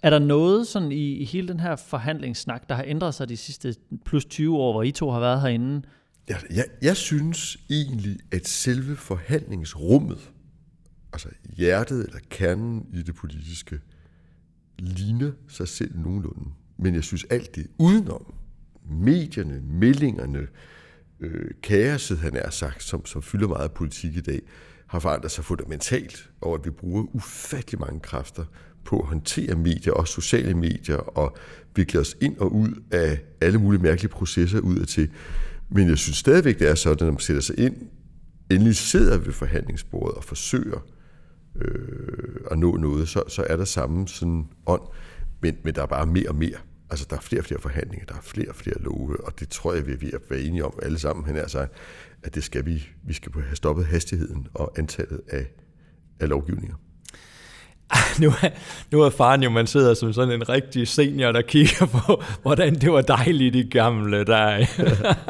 Er 0.03 0.09
der 0.09 0.19
noget 0.19 0.67
sådan 0.67 0.91
i, 0.91 1.11
i 1.11 1.25
hele 1.25 1.47
den 1.47 1.59
her 1.59 1.75
forhandlingssnak, 1.75 2.69
der 2.69 2.75
har 2.75 2.83
ændret 2.87 3.13
sig 3.13 3.29
de 3.29 3.37
sidste 3.37 3.75
plus 4.05 4.25
20 4.25 4.57
år, 4.57 4.71
hvor 4.71 4.83
I 4.83 4.91
to 4.91 5.11
har 5.11 5.19
været 5.19 5.41
herinde? 5.41 5.81
Jeg, 6.27 6.37
jeg, 6.51 6.65
jeg 6.81 6.97
synes 6.97 7.57
egentlig, 7.69 8.17
at 8.31 8.47
selve 8.47 8.95
forhandlingsrummet, 8.95 10.31
altså 11.13 11.29
hjertet 11.57 12.05
eller 12.05 12.19
kernen 12.29 12.85
i 12.93 13.01
det 13.01 13.15
politiske, 13.15 13.79
ligner 14.79 15.31
sig 15.47 15.67
selv 15.67 15.99
nogenlunde. 15.99 16.49
Men 16.77 16.95
jeg 16.95 17.03
synes 17.03 17.23
alt 17.29 17.55
det 17.55 17.67
udenom, 17.77 18.33
medierne, 18.89 19.61
meldingerne, 19.61 20.47
øh, 21.19 21.51
kaoset, 21.63 22.17
han 22.17 22.35
er 22.35 22.49
sagt, 22.49 22.83
som, 22.83 23.05
som 23.05 23.21
fylder 23.21 23.47
meget 23.47 23.71
politik 23.71 24.17
i 24.17 24.21
dag, 24.21 24.41
har 24.87 24.99
forandret 24.99 25.31
sig 25.31 25.45
fundamentalt, 25.45 26.29
og 26.41 26.53
at 26.53 26.65
vi 26.65 26.69
bruger 26.69 27.03
ufattelig 27.15 27.79
mange 27.79 27.99
kræfter 27.99 28.45
på 28.87 28.99
at 28.99 29.07
håndtere 29.07 29.55
medier, 29.55 29.93
også 29.93 30.13
sociale 30.13 30.53
medier, 30.53 30.97
og 30.97 31.37
vikle 31.75 31.99
os 31.99 32.17
ind 32.21 32.37
og 32.37 32.55
ud 32.55 32.83
af 32.91 33.19
alle 33.41 33.57
mulige 33.59 33.81
mærkelige 33.81 34.11
processer 34.11 34.59
ud 34.59 34.79
og 34.79 34.87
til. 34.87 35.09
Men 35.69 35.89
jeg 35.89 35.97
synes 35.97 36.17
stadigvæk, 36.17 36.59
det 36.59 36.69
er 36.69 36.75
sådan, 36.75 36.93
at 36.93 37.01
når 37.01 37.11
man 37.11 37.19
sætter 37.19 37.41
sig 37.41 37.59
ind, 37.59 37.75
endelig 38.51 38.75
sidder 38.75 39.17
ved 39.17 39.33
forhandlingsbordet 39.33 40.15
og 40.15 40.23
forsøger 40.23 40.85
øh, 41.55 42.35
at 42.51 42.59
nå 42.59 42.77
noget, 42.77 43.09
så, 43.09 43.23
så 43.27 43.45
er 43.49 43.57
der 43.57 43.65
samme 43.65 44.07
sådan 44.07 44.47
ånd. 44.65 44.81
Men, 45.41 45.57
men 45.63 45.75
der 45.75 45.81
er 45.81 45.85
bare 45.85 46.05
mere 46.05 46.29
og 46.29 46.35
mere. 46.35 46.57
Altså, 46.89 47.05
der 47.09 47.15
er 47.15 47.21
flere 47.21 47.41
og 47.41 47.45
flere 47.45 47.61
forhandlinger, 47.61 48.05
der 48.05 48.15
er 48.15 48.21
flere 48.21 48.49
og 48.49 48.55
flere 48.55 48.81
love, 48.81 49.25
og 49.25 49.39
det 49.39 49.49
tror 49.49 49.73
jeg, 49.73 49.87
vi 49.87 49.91
er 49.91 49.97
ved 49.97 50.13
at 50.13 50.21
være 50.29 50.41
enige 50.41 50.65
om 50.65 50.79
alle 50.81 50.99
sammen, 50.99 51.25
han 51.25 51.35
er 51.35 51.47
sagt, 51.47 51.71
at 52.23 52.35
det 52.35 52.43
skal 52.43 52.65
vi, 52.65 52.89
vi 53.03 53.13
skal 53.13 53.31
have 53.33 53.55
stoppet 53.55 53.85
hastigheden 53.85 54.47
og 54.53 54.73
antallet 54.77 55.21
af, 55.29 55.47
af 56.19 56.29
lovgivninger. 56.29 56.75
nu, 58.21 58.27
er, 58.27 58.49
nu 58.91 59.01
er 59.01 59.09
faren 59.09 59.43
jo, 59.43 59.49
man 59.49 59.67
sidder 59.67 59.93
som 59.93 60.13
sådan 60.13 60.33
en 60.33 60.49
rigtig 60.49 60.87
senior, 60.87 61.31
der 61.31 61.41
kigger 61.41 61.85
på, 61.85 62.23
hvordan 62.41 62.75
det 62.75 62.91
var 62.91 63.01
dejligt 63.01 63.55
i 63.55 63.63
gamle 63.63 64.23
dage. 64.23 64.67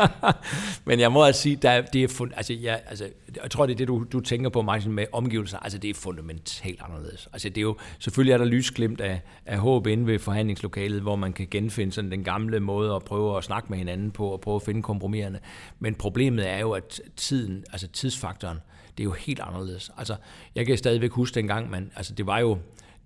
Men 0.86 1.00
jeg 1.00 1.12
må 1.12 1.24
altså 1.24 1.41
sige, 1.41 1.56
der, 1.56 1.82
det 1.82 2.04
er 2.04 2.08
fund, 2.08 2.32
altså, 2.36 2.54
jeg, 2.54 2.82
altså, 2.89 3.06
jeg 3.43 3.52
tror, 3.52 3.65
det 3.65 3.74
er 3.74 3.78
det, 3.78 3.88
du, 3.88 4.06
du 4.12 4.20
tænker 4.20 4.50
på, 4.50 4.62
Martin, 4.62 4.91
med 4.91 5.06
omgivelser. 5.12 5.58
Altså, 5.58 5.78
det 5.78 5.89
er 5.89 5.93
fundamentalt 5.93 6.82
anderledes. 6.82 7.30
Altså, 7.34 7.50
det 7.50 7.58
er 7.58 7.62
jo, 7.62 7.78
selvfølgelig 8.00 8.34
er 8.34 8.38
der 8.38 8.46
lysglimt 8.46 9.02
af, 9.02 9.22
af 9.46 9.58
håb 9.58 9.88
inde 9.88 10.08
ved 10.08 10.20
forhandlingslokalet, 10.20 11.02
hvor 11.02 11.15
man 11.15 11.34
kan 11.34 11.48
genfinde 11.52 11.93
sådan 11.93 12.12
den 12.12 12.24
gamle 12.24 12.60
måde 12.60 12.96
at 12.96 13.04
prøve 13.04 13.38
at 13.38 13.43
snakke 13.43 13.67
med 13.70 13.78
hinanden 13.78 14.12
på, 14.12 14.28
og 14.28 14.41
prøve 14.41 14.56
at 14.56 14.62
finde 14.62 14.82
kompromiserne. 14.82 15.39
Men 15.80 15.96
problemet 15.96 16.50
er 16.50 16.60
jo, 16.60 16.72
at 16.72 17.02
tiden, 17.17 17.63
altså 17.72 17.88
tidsfaktoren, 17.88 18.58
det 18.97 19.03
er 19.03 19.05
jo 19.05 19.12
helt 19.12 19.39
anderledes. 19.39 19.91
Altså, 19.97 20.15
jeg 20.55 20.65
kan 20.65 20.77
stadigvæk 20.77 21.12
huske 21.12 21.36
dengang, 21.36 21.69
man, 21.69 21.91
altså 21.95 22.13
det 22.13 22.25
var 22.25 22.39
jo, 22.39 22.57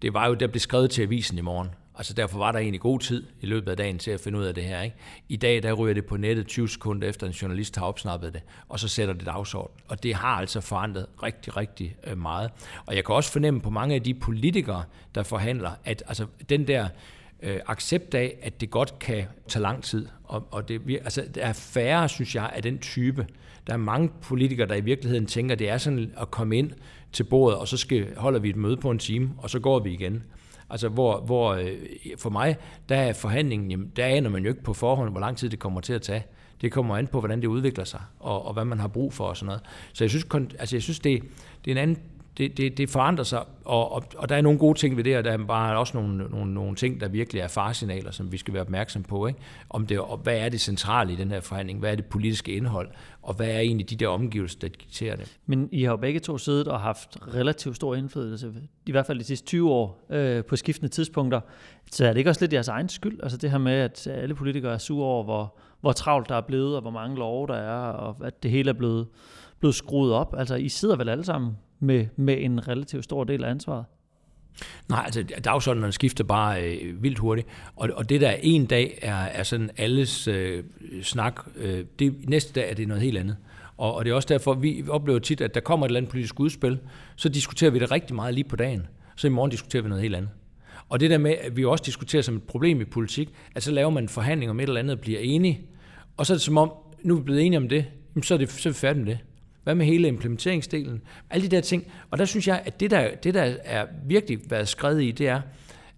det 0.01 0.13
var 0.13 0.27
jo, 0.27 0.33
der 0.33 0.47
blev 0.47 0.59
skrevet 0.59 0.91
til 0.91 1.01
avisen 1.01 1.37
i 1.37 1.41
morgen. 1.41 1.69
Altså 1.95 2.13
derfor 2.13 2.37
var 2.37 2.51
der 2.51 2.59
egentlig 2.59 2.81
god 2.81 2.99
tid 2.99 3.23
i 3.41 3.45
løbet 3.45 3.71
af 3.71 3.77
dagen 3.77 3.99
til 3.99 4.11
at 4.11 4.19
finde 4.19 4.39
ud 4.39 4.43
af 4.43 4.55
det 4.55 4.63
her. 4.63 4.81
Ikke? 4.81 4.95
I 5.29 5.35
dag 5.35 5.63
der 5.63 5.73
ryger 5.73 5.93
det 5.93 6.05
på 6.05 6.17
nettet 6.17 6.47
20 6.47 6.69
sekunder 6.69 7.09
efter 7.09 7.27
en 7.27 7.33
journalist 7.33 7.75
har 7.75 7.85
opsnappet 7.85 8.33
det, 8.33 8.41
og 8.69 8.79
så 8.79 8.87
sætter 8.87 9.13
det 9.13 9.25
dagsorden. 9.25 9.77
Og 9.87 10.03
det 10.03 10.15
har 10.15 10.35
altså 10.35 10.61
forandret 10.61 11.05
rigtig, 11.23 11.57
rigtig 11.57 11.95
øh, 12.03 12.17
meget. 12.17 12.51
Og 12.85 12.95
jeg 12.95 13.05
kan 13.05 13.15
også 13.15 13.31
fornemme 13.31 13.61
på 13.61 13.69
mange 13.69 13.95
af 13.95 14.03
de 14.03 14.13
politikere, 14.13 14.83
der 15.15 15.23
forhandler, 15.23 15.71
at 15.85 16.03
altså, 16.07 16.25
den 16.49 16.67
der 16.67 16.87
øh, 17.41 17.59
accept 17.67 18.13
af, 18.13 18.37
at 18.41 18.61
det 18.61 18.69
godt 18.69 18.99
kan 18.99 19.25
tage 19.47 19.63
lang 19.63 19.83
tid. 19.83 20.07
Og, 20.23 20.47
og 20.51 20.67
det, 20.67 20.81
altså, 21.03 21.25
der 21.35 21.41
er 21.41 21.53
færre, 21.53 22.09
synes 22.09 22.35
jeg, 22.35 22.51
af 22.53 22.63
den 22.63 22.79
type, 22.79 23.27
der 23.67 23.73
er 23.73 23.77
mange 23.77 24.09
politikere, 24.21 24.67
der 24.67 24.75
i 24.75 24.81
virkeligheden 24.81 25.25
tænker, 25.25 25.55
at 25.55 25.59
det 25.59 25.69
er 25.69 25.77
sådan 25.77 26.13
at 26.17 26.31
komme 26.31 26.57
ind 26.57 26.71
til 27.11 27.23
bordet, 27.23 27.57
og 27.59 27.67
så 27.67 27.77
skal, 27.77 28.15
holder 28.17 28.39
vi 28.39 28.49
et 28.49 28.55
møde 28.55 28.77
på 28.77 28.91
en 28.91 28.99
time, 28.99 29.31
og 29.37 29.49
så 29.49 29.59
går 29.59 29.79
vi 29.79 29.93
igen. 29.93 30.23
Altså 30.69 30.89
hvor, 30.89 31.21
hvor 31.21 31.53
øh, 31.53 31.71
for 32.17 32.29
mig, 32.29 32.57
der 32.89 32.95
er 32.95 33.13
forhandlingen, 33.13 33.71
jamen, 33.71 33.91
der 33.95 34.05
aner 34.05 34.29
man 34.29 34.43
jo 34.43 34.49
ikke 34.49 34.63
på 34.63 34.73
forhånd, 34.73 35.11
hvor 35.11 35.19
lang 35.19 35.37
tid 35.37 35.49
det 35.49 35.59
kommer 35.59 35.81
til 35.81 35.93
at 35.93 36.01
tage. 36.01 36.23
Det 36.61 36.71
kommer 36.71 36.97
an 36.97 37.07
på, 37.07 37.19
hvordan 37.19 37.41
det 37.41 37.47
udvikler 37.47 37.83
sig, 37.83 38.01
og, 38.19 38.45
og 38.45 38.53
hvad 38.53 38.65
man 38.65 38.79
har 38.79 38.87
brug 38.87 39.13
for 39.13 39.25
og 39.25 39.37
sådan 39.37 39.45
noget. 39.45 39.61
Så 39.93 40.03
jeg 40.03 40.09
synes, 40.09 40.25
altså 40.59 40.75
jeg 40.75 40.83
synes 40.83 40.99
det, 40.99 41.21
det 41.65 41.71
er 41.71 41.75
en 41.75 41.81
anden 41.81 41.97
det, 42.37 42.57
det, 42.57 42.77
det 42.77 42.89
forandrer 42.89 43.23
sig, 43.23 43.43
og, 43.65 43.91
og, 43.91 44.03
og 44.17 44.29
der 44.29 44.35
er 44.35 44.41
nogle 44.41 44.59
gode 44.59 44.79
ting 44.79 44.97
ved 44.97 45.03
det, 45.03 45.17
og 45.17 45.23
der 45.23 45.31
er 45.31 45.37
bare 45.37 45.77
også 45.77 45.97
nogle, 45.97 46.17
nogle, 46.17 46.53
nogle 46.53 46.75
ting, 46.75 47.01
der 47.01 47.07
virkelig 47.07 47.39
er 47.39 47.47
farsignaler, 47.47 48.11
som 48.11 48.31
vi 48.31 48.37
skal 48.37 48.53
være 48.53 48.61
opmærksom 48.61 49.03
på. 49.03 49.27
Ikke? 49.27 49.39
Om 49.69 49.87
det, 49.87 49.99
og 49.99 50.17
hvad 50.17 50.37
er 50.37 50.49
det 50.49 50.61
centrale 50.61 51.13
i 51.13 51.15
den 51.15 51.31
her 51.31 51.41
forhandling? 51.41 51.79
Hvad 51.79 51.91
er 51.91 51.95
det 51.95 52.05
politiske 52.05 52.51
indhold? 52.51 52.89
Og 53.21 53.33
hvad 53.33 53.47
er 53.47 53.59
egentlig 53.59 53.89
de 53.89 53.95
der 53.95 54.07
omgivelser, 54.07 54.59
der 54.59 54.67
dikterer 54.67 55.15
det? 55.15 55.37
Men 55.45 55.69
I 55.71 55.83
har 55.83 55.91
jo 55.91 55.97
begge 55.97 56.19
to 56.19 56.37
siddet 56.37 56.67
og 56.67 56.79
haft 56.79 57.17
relativt 57.33 57.75
stor 57.75 57.95
indflydelse, 57.95 58.53
i 58.85 58.91
hvert 58.91 59.05
fald 59.05 59.19
de 59.19 59.23
sidste 59.23 59.47
20 59.47 59.71
år, 59.71 60.05
øh, 60.09 60.45
på 60.45 60.55
skiftende 60.55 60.91
tidspunkter. 60.91 61.41
Så 61.91 62.05
er 62.05 62.09
det 62.09 62.17
ikke 62.17 62.29
også 62.29 62.41
lidt 62.41 62.53
jeres 62.53 62.67
egen 62.67 62.89
skyld? 62.89 63.19
Altså 63.23 63.37
det 63.37 63.51
her 63.51 63.57
med, 63.57 63.73
at 63.73 64.07
alle 64.07 64.35
politikere 64.35 64.73
er 64.73 64.77
sure 64.77 65.05
over, 65.05 65.23
hvor, 65.23 65.57
hvor 65.81 65.91
travlt 65.91 66.29
der 66.29 66.35
er 66.35 66.41
blevet, 66.41 66.75
og 66.75 66.81
hvor 66.81 66.91
mange 66.91 67.15
love 67.15 67.47
der 67.47 67.55
er, 67.55 67.91
og 67.91 68.15
at 68.23 68.43
det 68.43 68.51
hele 68.51 68.69
er 68.69 68.73
blevet, 68.73 69.07
blevet 69.59 69.75
skruet 69.75 70.13
op. 70.13 70.35
Altså 70.37 70.55
I 70.55 70.69
sidder 70.69 70.95
vel 70.95 71.09
alle 71.09 71.23
sammen 71.23 71.57
med, 71.81 72.07
med 72.15 72.37
en 72.39 72.67
relativt 72.67 73.03
stor 73.03 73.23
del 73.23 73.43
af 73.43 73.49
ansvaret? 73.49 73.85
Nej, 74.89 75.01
altså 75.05 75.23
dagsordenen 75.43 75.91
skifter 75.91 76.23
bare 76.23 76.63
øh, 76.63 77.03
vildt 77.03 77.19
hurtigt, 77.19 77.47
og, 77.75 77.89
og 77.95 78.09
det 78.09 78.21
der 78.21 78.31
en 78.31 78.65
dag 78.65 78.99
er, 79.01 79.15
er 79.15 79.43
sådan 79.43 79.69
alles 79.77 80.27
øh, 80.27 80.63
snak, 81.01 81.41
øh, 81.55 81.85
det, 81.99 82.29
næste 82.29 82.53
dag 82.53 82.69
er 82.69 82.75
det 82.75 82.87
noget 82.87 83.03
helt 83.03 83.17
andet. 83.17 83.37
Og, 83.77 83.95
og 83.95 84.05
det 84.05 84.11
er 84.11 84.15
også 84.15 84.27
derfor, 84.27 84.53
vi 84.53 84.83
oplever 84.89 85.19
tit, 85.19 85.41
at 85.41 85.53
der 85.53 85.59
kommer 85.59 85.85
et 85.85 85.89
eller 85.89 85.99
andet 85.99 86.11
politisk 86.11 86.39
udspil, 86.39 86.79
så 87.15 87.29
diskuterer 87.29 87.71
vi 87.71 87.79
det 87.79 87.91
rigtig 87.91 88.15
meget 88.15 88.33
lige 88.33 88.43
på 88.43 88.55
dagen, 88.55 88.87
så 89.15 89.27
i 89.27 89.29
morgen 89.29 89.51
diskuterer 89.51 89.83
vi 89.83 89.89
noget 89.89 90.01
helt 90.01 90.15
andet. 90.15 90.31
Og 90.89 90.99
det 90.99 91.09
der 91.09 91.17
med, 91.17 91.35
at 91.41 91.57
vi 91.57 91.65
også 91.65 91.83
diskuterer 91.85 92.21
som 92.21 92.35
et 92.35 92.43
problem 92.43 92.81
i 92.81 92.85
politik, 92.85 93.29
at 93.55 93.63
så 93.63 93.71
laver 93.71 93.89
man 93.89 94.03
en 94.03 94.09
forhandling 94.09 94.51
om 94.51 94.59
et 94.59 94.63
eller 94.63 94.79
andet 94.79 94.95
og 94.95 95.01
bliver 95.01 95.19
enige, 95.19 95.61
og 96.17 96.25
så 96.25 96.33
er 96.33 96.35
det 96.35 96.41
som 96.41 96.57
om, 96.57 96.71
nu 97.03 97.13
er 97.13 97.17
vi 97.17 97.23
blevet 97.23 97.45
enige 97.45 97.57
om 97.57 97.69
det, 97.69 97.85
så 98.23 98.33
er, 98.33 98.37
det, 98.37 98.49
så 98.49 98.69
er 98.69 98.73
vi 98.73 98.77
færdige 98.77 99.05
med 99.05 99.11
det. 99.11 99.19
Hvad 99.63 99.75
med 99.75 99.85
hele 99.85 100.07
implementeringsdelen? 100.07 101.01
Alle 101.29 101.49
de 101.49 101.55
der 101.55 101.61
ting. 101.61 101.87
Og 102.11 102.17
der 102.17 102.25
synes 102.25 102.47
jeg, 102.47 102.61
at 102.65 102.79
det 102.79 102.91
der, 102.91 103.15
det 103.15 103.33
der 103.33 103.55
er 103.63 103.85
virkelig 104.05 104.39
været 104.49 104.67
skrevet 104.67 105.03
i, 105.03 105.11
det 105.11 105.27
er, 105.27 105.41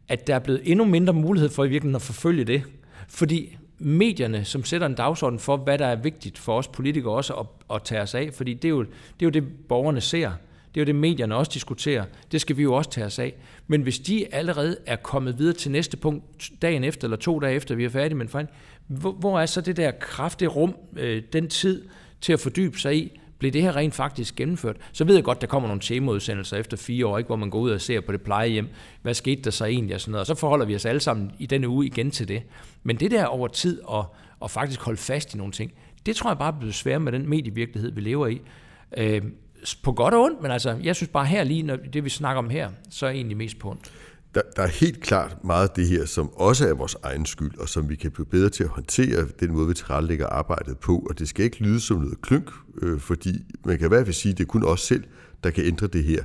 at 0.07 0.27
der 0.27 0.35
er 0.35 0.39
blevet 0.39 0.61
endnu 0.63 0.85
mindre 0.85 1.13
mulighed 1.13 1.49
for 1.49 1.63
i 1.63 1.69
virkeligheden 1.69 1.95
at 1.95 2.01
forfølge 2.01 2.43
det. 2.43 2.63
Fordi 3.09 3.57
medierne, 3.79 4.45
som 4.45 4.63
sætter 4.63 4.87
en 4.87 4.95
dagsorden 4.95 5.39
for, 5.39 5.57
hvad 5.57 5.77
der 5.77 5.85
er 5.85 5.95
vigtigt 5.95 6.37
for 6.37 6.57
os 6.57 6.67
politikere 6.67 7.13
også 7.13 7.33
at, 7.33 7.45
at 7.75 7.83
tage 7.83 8.01
os 8.01 8.15
af, 8.15 8.29
fordi 8.33 8.53
det 8.53 8.65
er, 8.65 8.69
jo, 8.69 8.83
det 8.83 8.91
er 9.21 9.25
jo 9.25 9.29
det, 9.29 9.43
borgerne 9.69 10.01
ser. 10.01 10.31
Det 10.75 10.81
er 10.81 10.81
jo 10.81 10.85
det, 10.85 10.95
medierne 10.95 11.35
også 11.35 11.51
diskuterer. 11.53 12.05
Det 12.31 12.41
skal 12.41 12.57
vi 12.57 12.63
jo 12.63 12.73
også 12.73 12.89
tage 12.89 13.05
os 13.05 13.19
af. 13.19 13.33
Men 13.67 13.81
hvis 13.81 13.99
de 13.99 14.33
allerede 14.33 14.77
er 14.85 14.95
kommet 14.95 15.39
videre 15.39 15.53
til 15.53 15.71
næste 15.71 15.97
punkt 15.97 16.51
dagen 16.61 16.83
efter, 16.83 17.07
eller 17.07 17.17
to 17.17 17.39
dage 17.39 17.55
efter, 17.55 17.75
vi 17.75 17.85
er 17.85 17.89
færdige 17.89 18.15
med 18.15 18.25
en 18.25 18.29
forhandling, 18.29 18.57
hvor, 18.87 19.11
hvor 19.11 19.39
er 19.39 19.45
så 19.45 19.61
det 19.61 19.77
der 19.77 19.91
kraftige 19.91 20.49
rum, 20.49 20.75
øh, 20.95 21.23
den 21.33 21.49
tid 21.49 21.83
til 22.21 22.33
at 22.33 22.39
fordybe 22.39 22.79
sig 22.79 22.97
i, 22.97 23.19
blev 23.43 23.53
det 23.53 23.61
her 23.61 23.75
rent 23.75 23.93
faktisk 23.93 24.35
gennemført? 24.35 24.75
Så 24.91 25.03
ved 25.03 25.15
jeg 25.15 25.23
godt, 25.23 25.41
der 25.41 25.47
kommer 25.47 25.67
nogle 25.69 25.81
temaudsendelser 25.81 26.57
efter 26.57 26.77
fire 26.77 27.07
år, 27.07 27.17
ikke, 27.17 27.27
hvor 27.27 27.35
man 27.35 27.49
går 27.49 27.59
ud 27.59 27.71
og 27.71 27.81
ser 27.81 28.01
på 28.01 28.11
det 28.11 28.21
plejehjem. 28.21 28.67
Hvad 29.01 29.13
skete 29.13 29.41
der 29.41 29.51
så 29.51 29.65
egentlig? 29.65 29.95
Og, 29.95 30.01
sådan 30.01 30.11
noget. 30.11 30.21
og 30.21 30.27
så 30.27 30.35
forholder 30.35 30.65
vi 30.65 30.75
os 30.75 30.85
alle 30.85 30.99
sammen 30.99 31.31
i 31.39 31.45
denne 31.45 31.67
uge 31.67 31.85
igen 31.85 32.11
til 32.11 32.27
det. 32.27 32.43
Men 32.83 32.95
det 32.99 33.11
der 33.11 33.25
over 33.25 33.47
tid 33.47 33.81
at, 33.93 34.05
at 34.43 34.51
faktisk 34.51 34.81
holde 34.81 34.97
fast 34.97 35.33
i 35.33 35.37
nogle 35.37 35.53
ting, 35.53 35.71
det 36.05 36.15
tror 36.15 36.29
jeg 36.29 36.37
bare 36.37 36.53
bliver 36.53 36.73
svært 36.73 37.01
med 37.01 37.11
den 37.11 37.29
medievirkelighed, 37.29 37.91
vi 37.91 38.01
lever 38.01 38.27
i. 38.27 38.41
Øh, 38.97 39.21
på 39.83 39.91
godt 39.91 40.13
og 40.13 40.21
ondt, 40.23 40.41
men 40.41 40.51
altså, 40.51 40.77
jeg 40.83 40.95
synes 40.95 41.09
bare 41.09 41.25
her 41.25 41.43
lige, 41.43 41.63
når 41.63 41.75
det 41.75 42.03
vi 42.03 42.09
snakker 42.09 42.39
om 42.39 42.49
her, 42.49 42.69
så 42.89 43.05
er 43.05 43.09
egentlig 43.09 43.37
mest 43.37 43.59
på 43.59 43.69
ondt. 43.69 43.91
Der, 44.35 44.41
der 44.55 44.63
er 44.63 44.67
helt 44.67 45.01
klart 45.01 45.43
meget 45.43 45.67
af 45.67 45.75
det 45.75 45.87
her, 45.87 46.05
som 46.05 46.33
også 46.33 46.67
er 46.67 46.73
vores 46.73 46.95
egen 47.03 47.25
skyld, 47.25 47.57
og 47.59 47.69
som 47.69 47.89
vi 47.89 47.95
kan 47.95 48.11
blive 48.11 48.25
bedre 48.25 48.49
til 48.49 48.63
at 48.63 48.69
håndtere 48.69 49.25
den 49.39 49.51
måde, 49.51 49.67
vi 49.67 49.73
tilrettelægger 49.73 50.27
arbejdet 50.27 50.77
på. 50.77 51.05
Og 51.09 51.19
det 51.19 51.29
skal 51.29 51.45
ikke 51.45 51.59
lyde 51.63 51.79
som 51.79 51.97
noget 51.97 52.21
klynk, 52.21 52.51
øh, 52.81 52.99
fordi 52.99 53.43
man 53.65 53.77
kan 53.77 53.87
i 53.87 53.87
hvert 53.87 54.05
fald 54.05 54.13
sige, 54.13 54.31
at 54.31 54.37
det 54.37 54.43
er 54.43 54.47
kun 54.47 54.65
os 54.65 54.81
selv, 54.81 55.03
der 55.43 55.49
kan 55.49 55.65
ændre 55.65 55.87
det 55.87 56.03
her. 56.03 56.23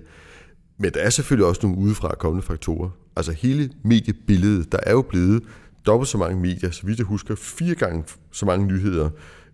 Men 0.78 0.92
der 0.94 1.00
er 1.00 1.10
selvfølgelig 1.10 1.46
også 1.46 1.60
nogle 1.66 1.78
udefra 1.78 2.14
kommende 2.14 2.46
faktorer. 2.46 2.90
Altså 3.16 3.32
hele 3.32 3.70
mediebilledet, 3.84 4.72
der 4.72 4.78
er 4.82 4.92
jo 4.92 5.02
blevet 5.02 5.42
dobbelt 5.86 6.08
så 6.08 6.18
mange 6.18 6.40
medier, 6.40 6.70
så 6.70 6.86
vidt 6.86 6.98
jeg 6.98 7.06
husker, 7.06 7.34
fire 7.34 7.74
gange 7.74 8.04
så 8.32 8.46
mange 8.46 8.66
nyheder 8.66 9.10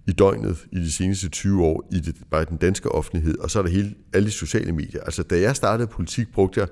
i 0.07 0.13
døgnet 0.13 0.67
i 0.73 0.77
de 0.77 0.93
seneste 0.93 1.29
20 1.29 1.65
år 1.65 1.89
i 1.93 2.01
det, 2.01 2.17
bare 2.31 2.45
den 2.45 2.57
danske 2.57 2.93
offentlighed, 2.93 3.39
og 3.39 3.51
så 3.51 3.59
er 3.59 3.63
der 3.63 3.71
hele, 3.71 3.95
alle 4.13 4.27
de 4.27 4.33
sociale 4.33 4.73
medier. 4.73 5.03
Altså 5.03 5.23
da 5.23 5.41
jeg 5.41 5.57
startede 5.57 5.89
politik, 5.89 6.33
brugte 6.33 6.61
jeg 6.61 6.69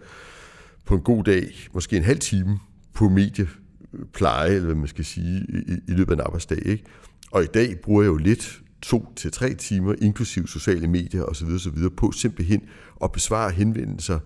på 0.84 0.94
en 0.94 1.00
god 1.00 1.24
dag 1.24 1.68
måske 1.72 1.96
en 1.96 2.02
halv 2.02 2.18
time 2.18 2.58
på 2.94 3.08
mediepleje, 3.08 4.50
eller 4.50 4.66
hvad 4.66 4.74
man 4.74 4.88
skal 4.88 5.04
sige, 5.04 5.46
i, 5.48 5.72
i 5.88 5.92
løbet 5.92 6.12
af 6.12 6.16
en 6.16 6.20
arbejdsdag. 6.20 6.66
Ikke? 6.66 6.84
Og 7.30 7.42
i 7.42 7.46
dag 7.46 7.80
bruger 7.82 8.02
jeg 8.02 8.08
jo 8.08 8.16
lidt, 8.16 8.62
to 8.82 9.12
til 9.16 9.32
tre 9.32 9.54
timer, 9.54 9.94
inklusiv 10.02 10.46
sociale 10.46 10.88
medier 10.88 11.22
osv., 11.22 11.48
osv. 11.48 11.88
på 11.96 12.12
simpelthen 12.12 12.62
at 13.04 13.12
besvare 13.12 13.50
henvendelser. 13.50 14.18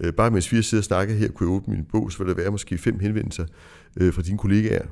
Øh, 0.00 0.12
bare 0.12 0.30
mens 0.30 0.52
vi 0.52 0.56
har 0.56 0.62
siddet 0.62 0.80
og 0.80 0.84
snakket 0.84 1.16
her, 1.16 1.28
kunne 1.28 1.50
jeg 1.50 1.56
åbne 1.56 1.74
min 1.74 1.84
bog, 1.84 2.12
så 2.12 2.18
vil 2.18 2.28
der 2.28 2.34
være 2.34 2.50
måske 2.50 2.78
fem 2.78 2.98
henvendelser 2.98 3.44
øh, 3.96 4.12
fra 4.12 4.22
dine 4.22 4.38
kollegaer 4.38 4.86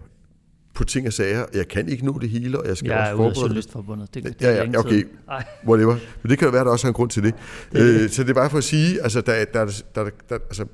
på 0.74 0.84
ting 0.84 1.06
og 1.06 1.12
sager. 1.12 1.44
Jeg 1.54 1.68
kan 1.68 1.88
ikke 1.88 2.06
nå 2.06 2.18
det 2.18 2.30
hele, 2.30 2.60
og 2.60 2.68
jeg 2.68 2.76
skal 2.76 2.88
jeg 2.88 2.98
også 2.98 3.10
forberede 3.10 3.30
det. 3.30 3.40
Journalistforbundet. 3.40 4.14
Det, 4.14 4.24
det 4.24 4.36
ja, 4.40 4.64
ja, 4.64 4.78
okay. 4.78 5.04
Whatever. 5.66 5.96
Men 6.22 6.30
det 6.30 6.38
kan 6.38 6.46
jo 6.46 6.52
være, 6.52 6.60
at 6.60 6.66
der 6.66 6.72
også 6.72 6.86
er 6.86 6.90
en 6.90 6.94
grund 6.94 7.10
til 7.10 7.22
det. 7.22 7.34
det. 7.72 8.02
Øh, 8.02 8.10
så 8.10 8.22
det 8.22 8.30
er 8.30 8.34
bare 8.34 8.50
for 8.50 8.58
at 8.58 8.64
sige, 8.64 9.02
altså, 9.02 9.20
der, 9.20 9.44
der, 9.44 9.64
der, 9.64 9.72
der, 9.94 10.10
der, 10.28 10.34
altså, 10.34 10.66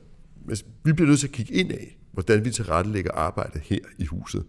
vi 0.84 0.92
bliver 0.92 1.08
nødt 1.08 1.20
til 1.20 1.26
at 1.26 1.32
kigge 1.32 1.54
ind 1.54 1.72
af, 1.72 1.98
hvordan 2.12 2.44
vi 2.44 2.50
tilrettelægger 2.50 3.12
arbejdet 3.12 3.62
her 3.64 3.78
i 3.98 4.04
huset. 4.04 4.44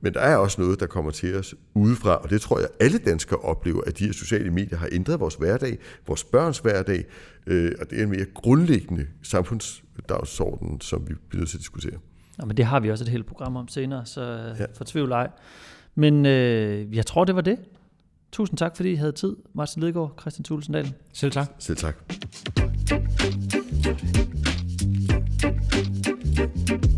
Men 0.00 0.14
der 0.14 0.20
er 0.20 0.36
også 0.36 0.60
noget, 0.60 0.80
der 0.80 0.86
kommer 0.86 1.10
til 1.10 1.36
os 1.36 1.54
udefra, 1.74 2.16
og 2.16 2.30
det 2.30 2.40
tror 2.40 2.58
jeg, 2.58 2.68
alle 2.80 2.98
danskere 2.98 3.38
oplever, 3.38 3.80
at 3.86 3.98
de 3.98 4.04
her 4.04 4.12
sociale 4.12 4.50
medier 4.50 4.78
har 4.78 4.88
ændret 4.92 5.20
vores 5.20 5.34
hverdag, 5.34 5.78
vores 6.06 6.24
børns 6.24 6.58
hverdag, 6.58 7.04
øh, 7.46 7.72
og 7.80 7.90
det 7.90 7.98
er 7.98 8.02
en 8.02 8.10
mere 8.10 8.24
grundlæggende 8.34 9.06
samfundsdagsorden, 9.22 10.80
som 10.80 11.08
vi 11.08 11.14
bliver 11.28 11.40
nødt 11.40 11.50
til 11.50 11.56
at 11.56 11.60
diskutere. 11.60 11.98
Ja, 12.38 12.44
men 12.44 12.56
det 12.56 12.64
har 12.64 12.80
vi 12.80 12.90
også 12.90 13.04
et 13.04 13.08
helt 13.08 13.26
program 13.26 13.56
om 13.56 13.68
senere, 13.68 14.06
så 14.06 14.54
ja. 14.58 14.64
for 14.74 14.84
tvivl 14.84 15.12
ej. 15.12 15.30
Men 15.94 16.26
øh, 16.26 16.96
jeg 16.96 17.06
tror, 17.06 17.24
det 17.24 17.34
var 17.34 17.40
det. 17.40 17.58
Tusind 18.32 18.58
tak, 18.58 18.76
fordi 18.76 18.90
I 18.92 18.94
havde 18.94 19.12
tid. 19.12 19.36
Martin 19.54 19.82
Lidegaard, 19.82 20.14
Christian 20.20 20.44
Tulsendal. 20.44 20.92
Selv 21.12 21.32
tak. 21.32 21.46
Selv 21.58 21.76
tak. 21.76 21.96
thank 26.42 26.70
you 26.70 26.92